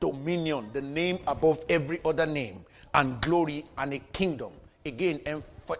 Dominion, 0.00 0.70
the 0.72 0.80
name 0.80 1.18
above 1.26 1.64
every 1.68 2.00
other 2.04 2.26
name, 2.26 2.64
and 2.94 3.20
glory 3.20 3.64
and 3.76 3.94
a 3.94 3.98
kingdom. 3.98 4.52
Again, 4.86 5.20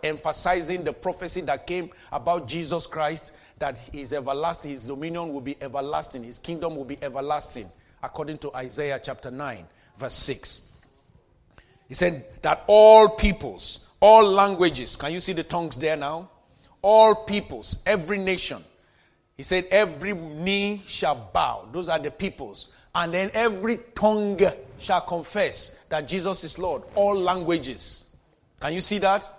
emphasizing 0.02 0.84
the 0.84 0.92
prophecy 0.92 1.40
that 1.42 1.66
came 1.66 1.90
about 2.12 2.48
Jesus 2.48 2.86
Christ 2.86 3.32
that 3.58 3.78
his 3.78 4.12
everlasting, 4.12 4.70
his 4.70 4.84
dominion 4.84 5.32
will 5.32 5.40
be 5.40 5.56
everlasting, 5.60 6.24
his 6.24 6.38
kingdom 6.38 6.76
will 6.76 6.84
be 6.84 6.98
everlasting, 7.02 7.70
according 8.02 8.38
to 8.38 8.54
Isaiah 8.54 9.00
chapter 9.02 9.30
9, 9.30 9.64
verse 9.96 10.14
6. 10.14 10.80
He 11.88 11.94
said 11.94 12.24
that 12.42 12.64
all 12.66 13.08
peoples, 13.08 13.88
all 14.00 14.24
languages, 14.24 14.96
can 14.96 15.12
you 15.12 15.20
see 15.20 15.32
the 15.32 15.42
tongues 15.42 15.76
there 15.76 15.96
now? 15.96 16.28
All 16.82 17.14
peoples, 17.14 17.82
every 17.86 18.18
nation. 18.18 18.62
He 19.36 19.42
said, 19.42 19.66
every 19.70 20.14
knee 20.14 20.82
shall 20.86 21.30
bow. 21.32 21.68
Those 21.72 21.88
are 21.88 21.98
the 21.98 22.10
peoples. 22.10 22.68
And 22.94 23.14
then 23.14 23.30
every 23.34 23.78
tongue 23.94 24.40
shall 24.78 25.00
confess 25.02 25.84
that 25.88 26.08
Jesus 26.08 26.42
is 26.44 26.58
Lord. 26.58 26.82
All 26.94 27.16
languages. 27.18 28.16
Can 28.60 28.72
you 28.72 28.80
see 28.80 28.98
that? 28.98 29.30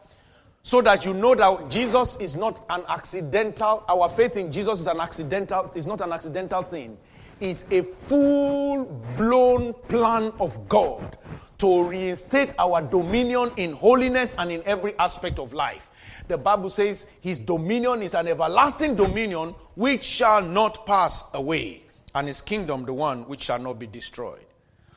so 0.62 0.82
that 0.82 1.06
you 1.06 1.14
know 1.14 1.36
that 1.36 1.70
Jesus 1.70 2.16
is 2.18 2.36
not 2.36 2.64
an 2.70 2.84
accidental, 2.88 3.84
our 3.88 4.10
faith 4.10 4.38
in 4.38 4.52
Jesus 4.52 4.82
is 4.82 4.88
an 4.88 5.00
accidental, 5.00 5.72
is 5.74 5.88
not 5.88 6.02
an 6.02 6.12
accidental 6.12 6.62
thing. 6.62 6.98
It's 7.40 7.66
a 7.72 7.82
full 7.82 8.86
blown 9.18 9.74
plan 9.88 10.34
of 10.40 10.68
God 10.68 11.18
to 11.60 11.84
reinstate 11.84 12.52
our 12.58 12.82
dominion 12.82 13.52
in 13.58 13.74
holiness 13.74 14.36
and 14.38 14.52
in 14.52 14.64
every 14.66 14.98
aspect 14.98 15.40
of 15.40 15.54
life. 15.54 15.90
The 16.28 16.38
Bible 16.38 16.70
says 16.70 17.06
his 17.22 17.40
dominion 17.40 18.02
is 18.02 18.14
an 18.14 18.28
everlasting 18.28 18.96
dominion 18.96 19.56
which 19.76 20.04
shall 20.04 20.42
not 20.42 20.86
pass 20.86 21.34
away, 21.34 21.84
and 22.16 22.28
his 22.28 22.42
kingdom 22.42 22.86
the 22.86 22.94
one 22.94 23.28
which 23.28 23.44
shall 23.44 23.60
not 23.60 23.80
be 23.80 23.88
destroyed. 23.88 24.46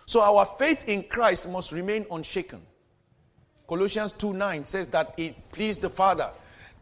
So 0.07 0.21
our 0.21 0.45
faith 0.45 0.89
in 0.89 1.05
Christ 1.05 1.49
must 1.49 1.73
remain 1.73 2.07
unshaken. 2.11 2.61
Colossians 3.69 4.13
2 4.13 4.35
9 4.35 4.65
says 4.65 4.89
that 4.89 5.15
it 5.17 5.51
pleased 5.51 5.81
the 5.81 5.91
Father 5.91 6.31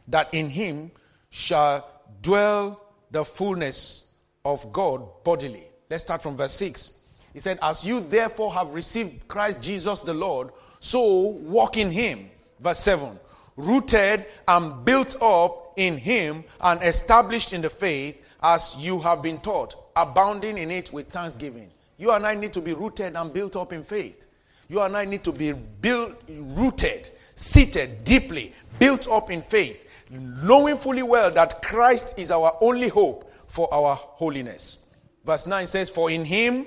that 0.09 0.33
in 0.35 0.51
him 0.51 0.91
shall 1.31 1.89
dwell 2.21 2.83
the 3.11 3.25
fullness 3.25 4.17
of 4.45 4.73
God 4.73 5.07
bodily. 5.25 5.69
Let's 5.89 6.05
start 6.05 6.23
from 6.23 6.37
verse 6.37 6.55
6. 6.55 7.00
He 7.33 7.41
said, 7.41 7.59
As 7.63 7.87
you 7.87 8.01
therefore 8.01 8.53
have 8.55 8.75
received 8.75 9.29
Christ 9.29 9.63
Jesus 9.63 10.01
the 10.01 10.15
Lord, 10.15 10.51
so 10.81 11.29
walk 11.29 11.77
in 11.77 11.91
him. 11.91 12.31
Verse 12.61 12.79
7 12.81 13.19
Rooted 13.57 14.25
and 14.49 14.85
built 14.85 15.21
up 15.23 15.75
in 15.77 15.97
him 15.99 16.45
and 16.61 16.83
established 16.83 17.53
in 17.53 17.61
the 17.61 17.71
faith 17.71 18.25
as 18.43 18.77
you 18.79 18.99
have 19.01 19.23
been 19.23 19.39
taught, 19.41 19.75
abounding 19.97 20.57
in 20.59 20.71
it 20.71 20.93
with 20.93 21.09
thanksgiving. 21.09 21.71
You 21.99 22.13
and 22.13 22.27
I 22.27 22.35
need 22.35 22.53
to 22.55 22.61
be 22.61 22.73
rooted 22.73 23.17
and 23.17 23.33
built 23.33 23.57
up 23.57 23.73
in 23.73 23.83
faith. 23.85 24.27
You 24.69 24.81
and 24.81 24.97
I 24.97 25.05
need 25.05 25.25
to 25.25 25.33
be 25.33 25.53
built, 25.53 26.23
rooted, 26.29 27.11
seated 27.35 28.05
deeply, 28.05 28.55
built 28.79 29.09
up 29.09 29.31
in 29.31 29.43
faith, 29.43 29.87
knowing 30.09 30.77
fully 30.77 31.03
well 31.03 31.31
that 31.33 31.61
Christ 31.61 32.19
is 32.19 32.31
our 32.31 32.57
only 32.61 32.89
hope 32.89 33.31
for 33.49 33.73
our 33.75 33.95
holiness. 33.95 34.95
Verse 35.25 35.47
9 35.47 35.67
says, 35.67 35.91
For 35.91 36.11
in 36.11 36.25
him 36.25 36.67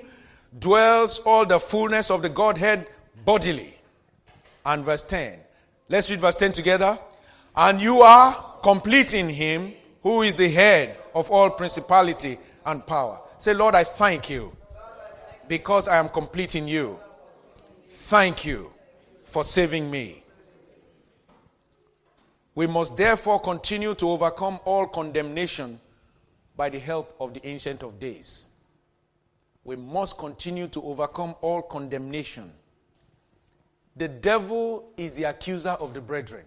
dwells 0.58 1.20
all 1.20 1.44
the 1.44 1.58
fullness 1.58 2.10
of 2.10 2.22
the 2.22 2.28
Godhead 2.28 2.86
bodily. 3.24 3.78
And 4.64 4.84
verse 4.84 5.04
10. 5.04 5.38
Let's 5.88 6.10
read 6.10 6.20
verse 6.20 6.36
10 6.36 6.52
together. 6.52 6.98
And 7.56 7.80
you 7.80 8.02
are 8.02 8.58
complete 8.62 9.14
in 9.14 9.28
him 9.28 9.74
who 10.02 10.22
is 10.22 10.36
the 10.36 10.48
head 10.48 10.98
of 11.14 11.30
all 11.30 11.50
principality 11.50 12.38
and 12.64 12.86
power. 12.86 13.20
Say, 13.38 13.54
Lord, 13.54 13.74
I 13.74 13.84
thank 13.84 14.30
you 14.30 14.56
because 15.48 15.88
I 15.88 15.98
am 15.98 16.08
complete 16.08 16.54
in 16.54 16.66
you. 16.66 16.98
Thank 17.90 18.44
you 18.44 18.70
for 19.24 19.44
saving 19.44 19.90
me. 19.90 20.22
We 22.54 22.66
must 22.66 22.96
therefore 22.96 23.40
continue 23.40 23.94
to 23.96 24.10
overcome 24.10 24.60
all 24.64 24.86
condemnation 24.86 25.80
by 26.56 26.68
the 26.68 26.78
help 26.78 27.14
of 27.20 27.34
the 27.34 27.46
Ancient 27.46 27.82
of 27.82 27.98
Days. 27.98 28.46
We 29.64 29.76
must 29.76 30.18
continue 30.18 30.68
to 30.68 30.82
overcome 30.82 31.34
all 31.40 31.62
condemnation. 31.62 32.52
The 33.96 34.08
devil 34.08 34.92
is 34.96 35.16
the 35.16 35.24
accuser 35.24 35.70
of 35.70 35.94
the 35.94 36.00
brethren. 36.00 36.44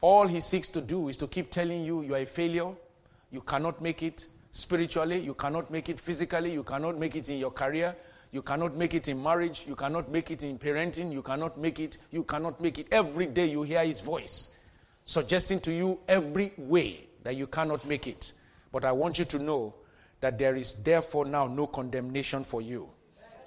All 0.00 0.26
he 0.26 0.40
seeks 0.40 0.68
to 0.68 0.80
do 0.80 1.08
is 1.08 1.16
to 1.18 1.26
keep 1.26 1.50
telling 1.50 1.84
you 1.84 2.02
you 2.02 2.14
are 2.14 2.18
a 2.18 2.26
failure, 2.26 2.72
you 3.30 3.40
cannot 3.40 3.80
make 3.80 4.02
it 4.02 4.26
spiritually, 4.52 5.18
you 5.18 5.34
cannot 5.34 5.70
make 5.70 5.88
it 5.88 5.98
physically, 5.98 6.52
you 6.52 6.62
cannot 6.62 6.98
make 6.98 7.16
it 7.16 7.28
in 7.28 7.38
your 7.38 7.50
career, 7.50 7.96
you 8.32 8.42
cannot 8.42 8.76
make 8.76 8.94
it 8.94 9.08
in 9.08 9.22
marriage. 9.22 9.64
You 9.66 9.74
cannot 9.74 10.10
make 10.10 10.30
it 10.30 10.42
in 10.42 10.58
parenting. 10.58 11.12
You 11.12 11.22
cannot 11.22 11.58
make 11.58 11.80
it. 11.80 11.98
You 12.10 12.24
cannot 12.24 12.60
make 12.60 12.78
it. 12.78 12.88
Every 12.90 13.26
day 13.26 13.46
you 13.46 13.62
hear 13.62 13.84
his 13.84 14.00
voice 14.00 14.58
suggesting 15.04 15.60
to 15.60 15.72
you 15.72 16.00
every 16.08 16.52
way 16.56 17.06
that 17.22 17.36
you 17.36 17.46
cannot 17.46 17.86
make 17.86 18.06
it. 18.06 18.32
But 18.72 18.84
I 18.84 18.92
want 18.92 19.18
you 19.18 19.24
to 19.24 19.38
know 19.38 19.74
that 20.26 20.38
there 20.38 20.56
is 20.56 20.82
therefore 20.82 21.24
now 21.24 21.46
no 21.46 21.68
condemnation 21.68 22.42
for 22.42 22.60
you. 22.60 22.88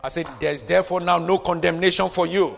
I 0.02 0.08
said, 0.08 0.28
there 0.40 0.54
is 0.54 0.64
therefore 0.64 1.02
now 1.02 1.18
no 1.18 1.38
condemnation 1.38 2.08
for 2.08 2.26
you 2.26 2.56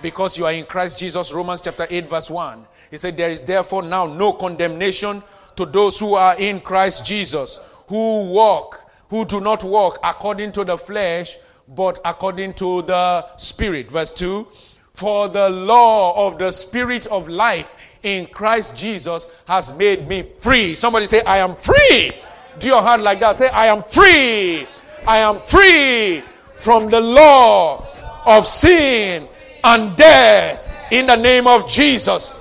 because 0.00 0.38
you 0.38 0.46
are 0.46 0.52
in 0.52 0.64
Christ 0.64 0.96
Jesus. 0.96 1.34
Romans 1.34 1.60
chapter 1.60 1.84
8, 1.90 2.08
verse 2.08 2.30
1. 2.30 2.64
He 2.92 2.98
said, 2.98 3.16
There 3.16 3.30
is 3.30 3.42
therefore 3.42 3.82
now 3.82 4.06
no 4.06 4.32
condemnation 4.32 5.24
to 5.56 5.66
those 5.66 5.98
who 5.98 6.14
are 6.14 6.36
in 6.38 6.60
Christ 6.60 7.04
Jesus, 7.04 7.68
who 7.88 8.30
walk, 8.30 8.88
who 9.08 9.24
do 9.24 9.40
not 9.40 9.64
walk 9.64 9.98
according 10.04 10.52
to 10.52 10.62
the 10.62 10.78
flesh, 10.78 11.36
but 11.66 12.00
according 12.04 12.52
to 12.54 12.82
the 12.82 13.26
Spirit. 13.38 13.90
Verse 13.90 14.14
2 14.14 14.46
For 14.92 15.28
the 15.28 15.48
law 15.48 16.28
of 16.28 16.38
the 16.38 16.52
Spirit 16.52 17.08
of 17.08 17.28
life 17.28 17.74
in 18.04 18.28
Christ 18.28 18.76
Jesus 18.76 19.28
has 19.48 19.76
made 19.76 20.06
me 20.06 20.22
free. 20.22 20.76
Somebody 20.76 21.06
say, 21.06 21.22
I 21.22 21.38
am 21.38 21.56
free. 21.56 22.12
Do 22.58 22.68
your 22.68 22.82
hand 22.82 23.02
like 23.02 23.20
that. 23.20 23.36
Say, 23.36 23.48
I 23.48 23.66
am 23.66 23.82
free. 23.82 24.66
I 25.06 25.18
am 25.18 25.38
free 25.38 26.22
from 26.54 26.88
the 26.88 27.00
law 27.00 27.86
of 28.24 28.46
sin 28.46 29.26
and 29.62 29.96
death 29.96 30.92
in 30.92 31.06
the 31.06 31.16
name 31.16 31.46
of 31.46 31.68
Jesus. 31.68 32.36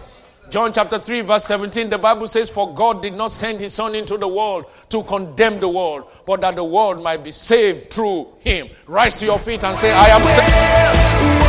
John 0.49 0.71
chapter 0.71 0.99
3, 0.99 1.21
verse 1.21 1.45
17, 1.45 1.89
the 1.89 1.97
Bible 1.97 2.27
says, 2.27 2.47
For 2.47 2.71
God 2.75 3.01
did 3.01 3.15
not 3.15 3.31
send 3.31 3.59
his 3.59 3.73
Son 3.73 3.95
into 3.95 4.17
the 4.17 4.27
world 4.27 4.65
to 4.89 5.01
condemn 5.01 5.59
the 5.59 5.67
world, 5.67 6.03
but 6.27 6.41
that 6.41 6.55
the 6.55 6.63
world 6.63 7.01
might 7.01 7.23
be 7.23 7.31
saved 7.31 7.91
through 7.91 8.27
him. 8.39 8.69
Rise 8.85 9.15
to 9.15 9.25
your 9.25 9.39
feet 9.39 9.63
and 9.63 9.75
say, 9.75 9.91
I 9.91 10.05
am 10.09 10.23
saved. 10.23 11.42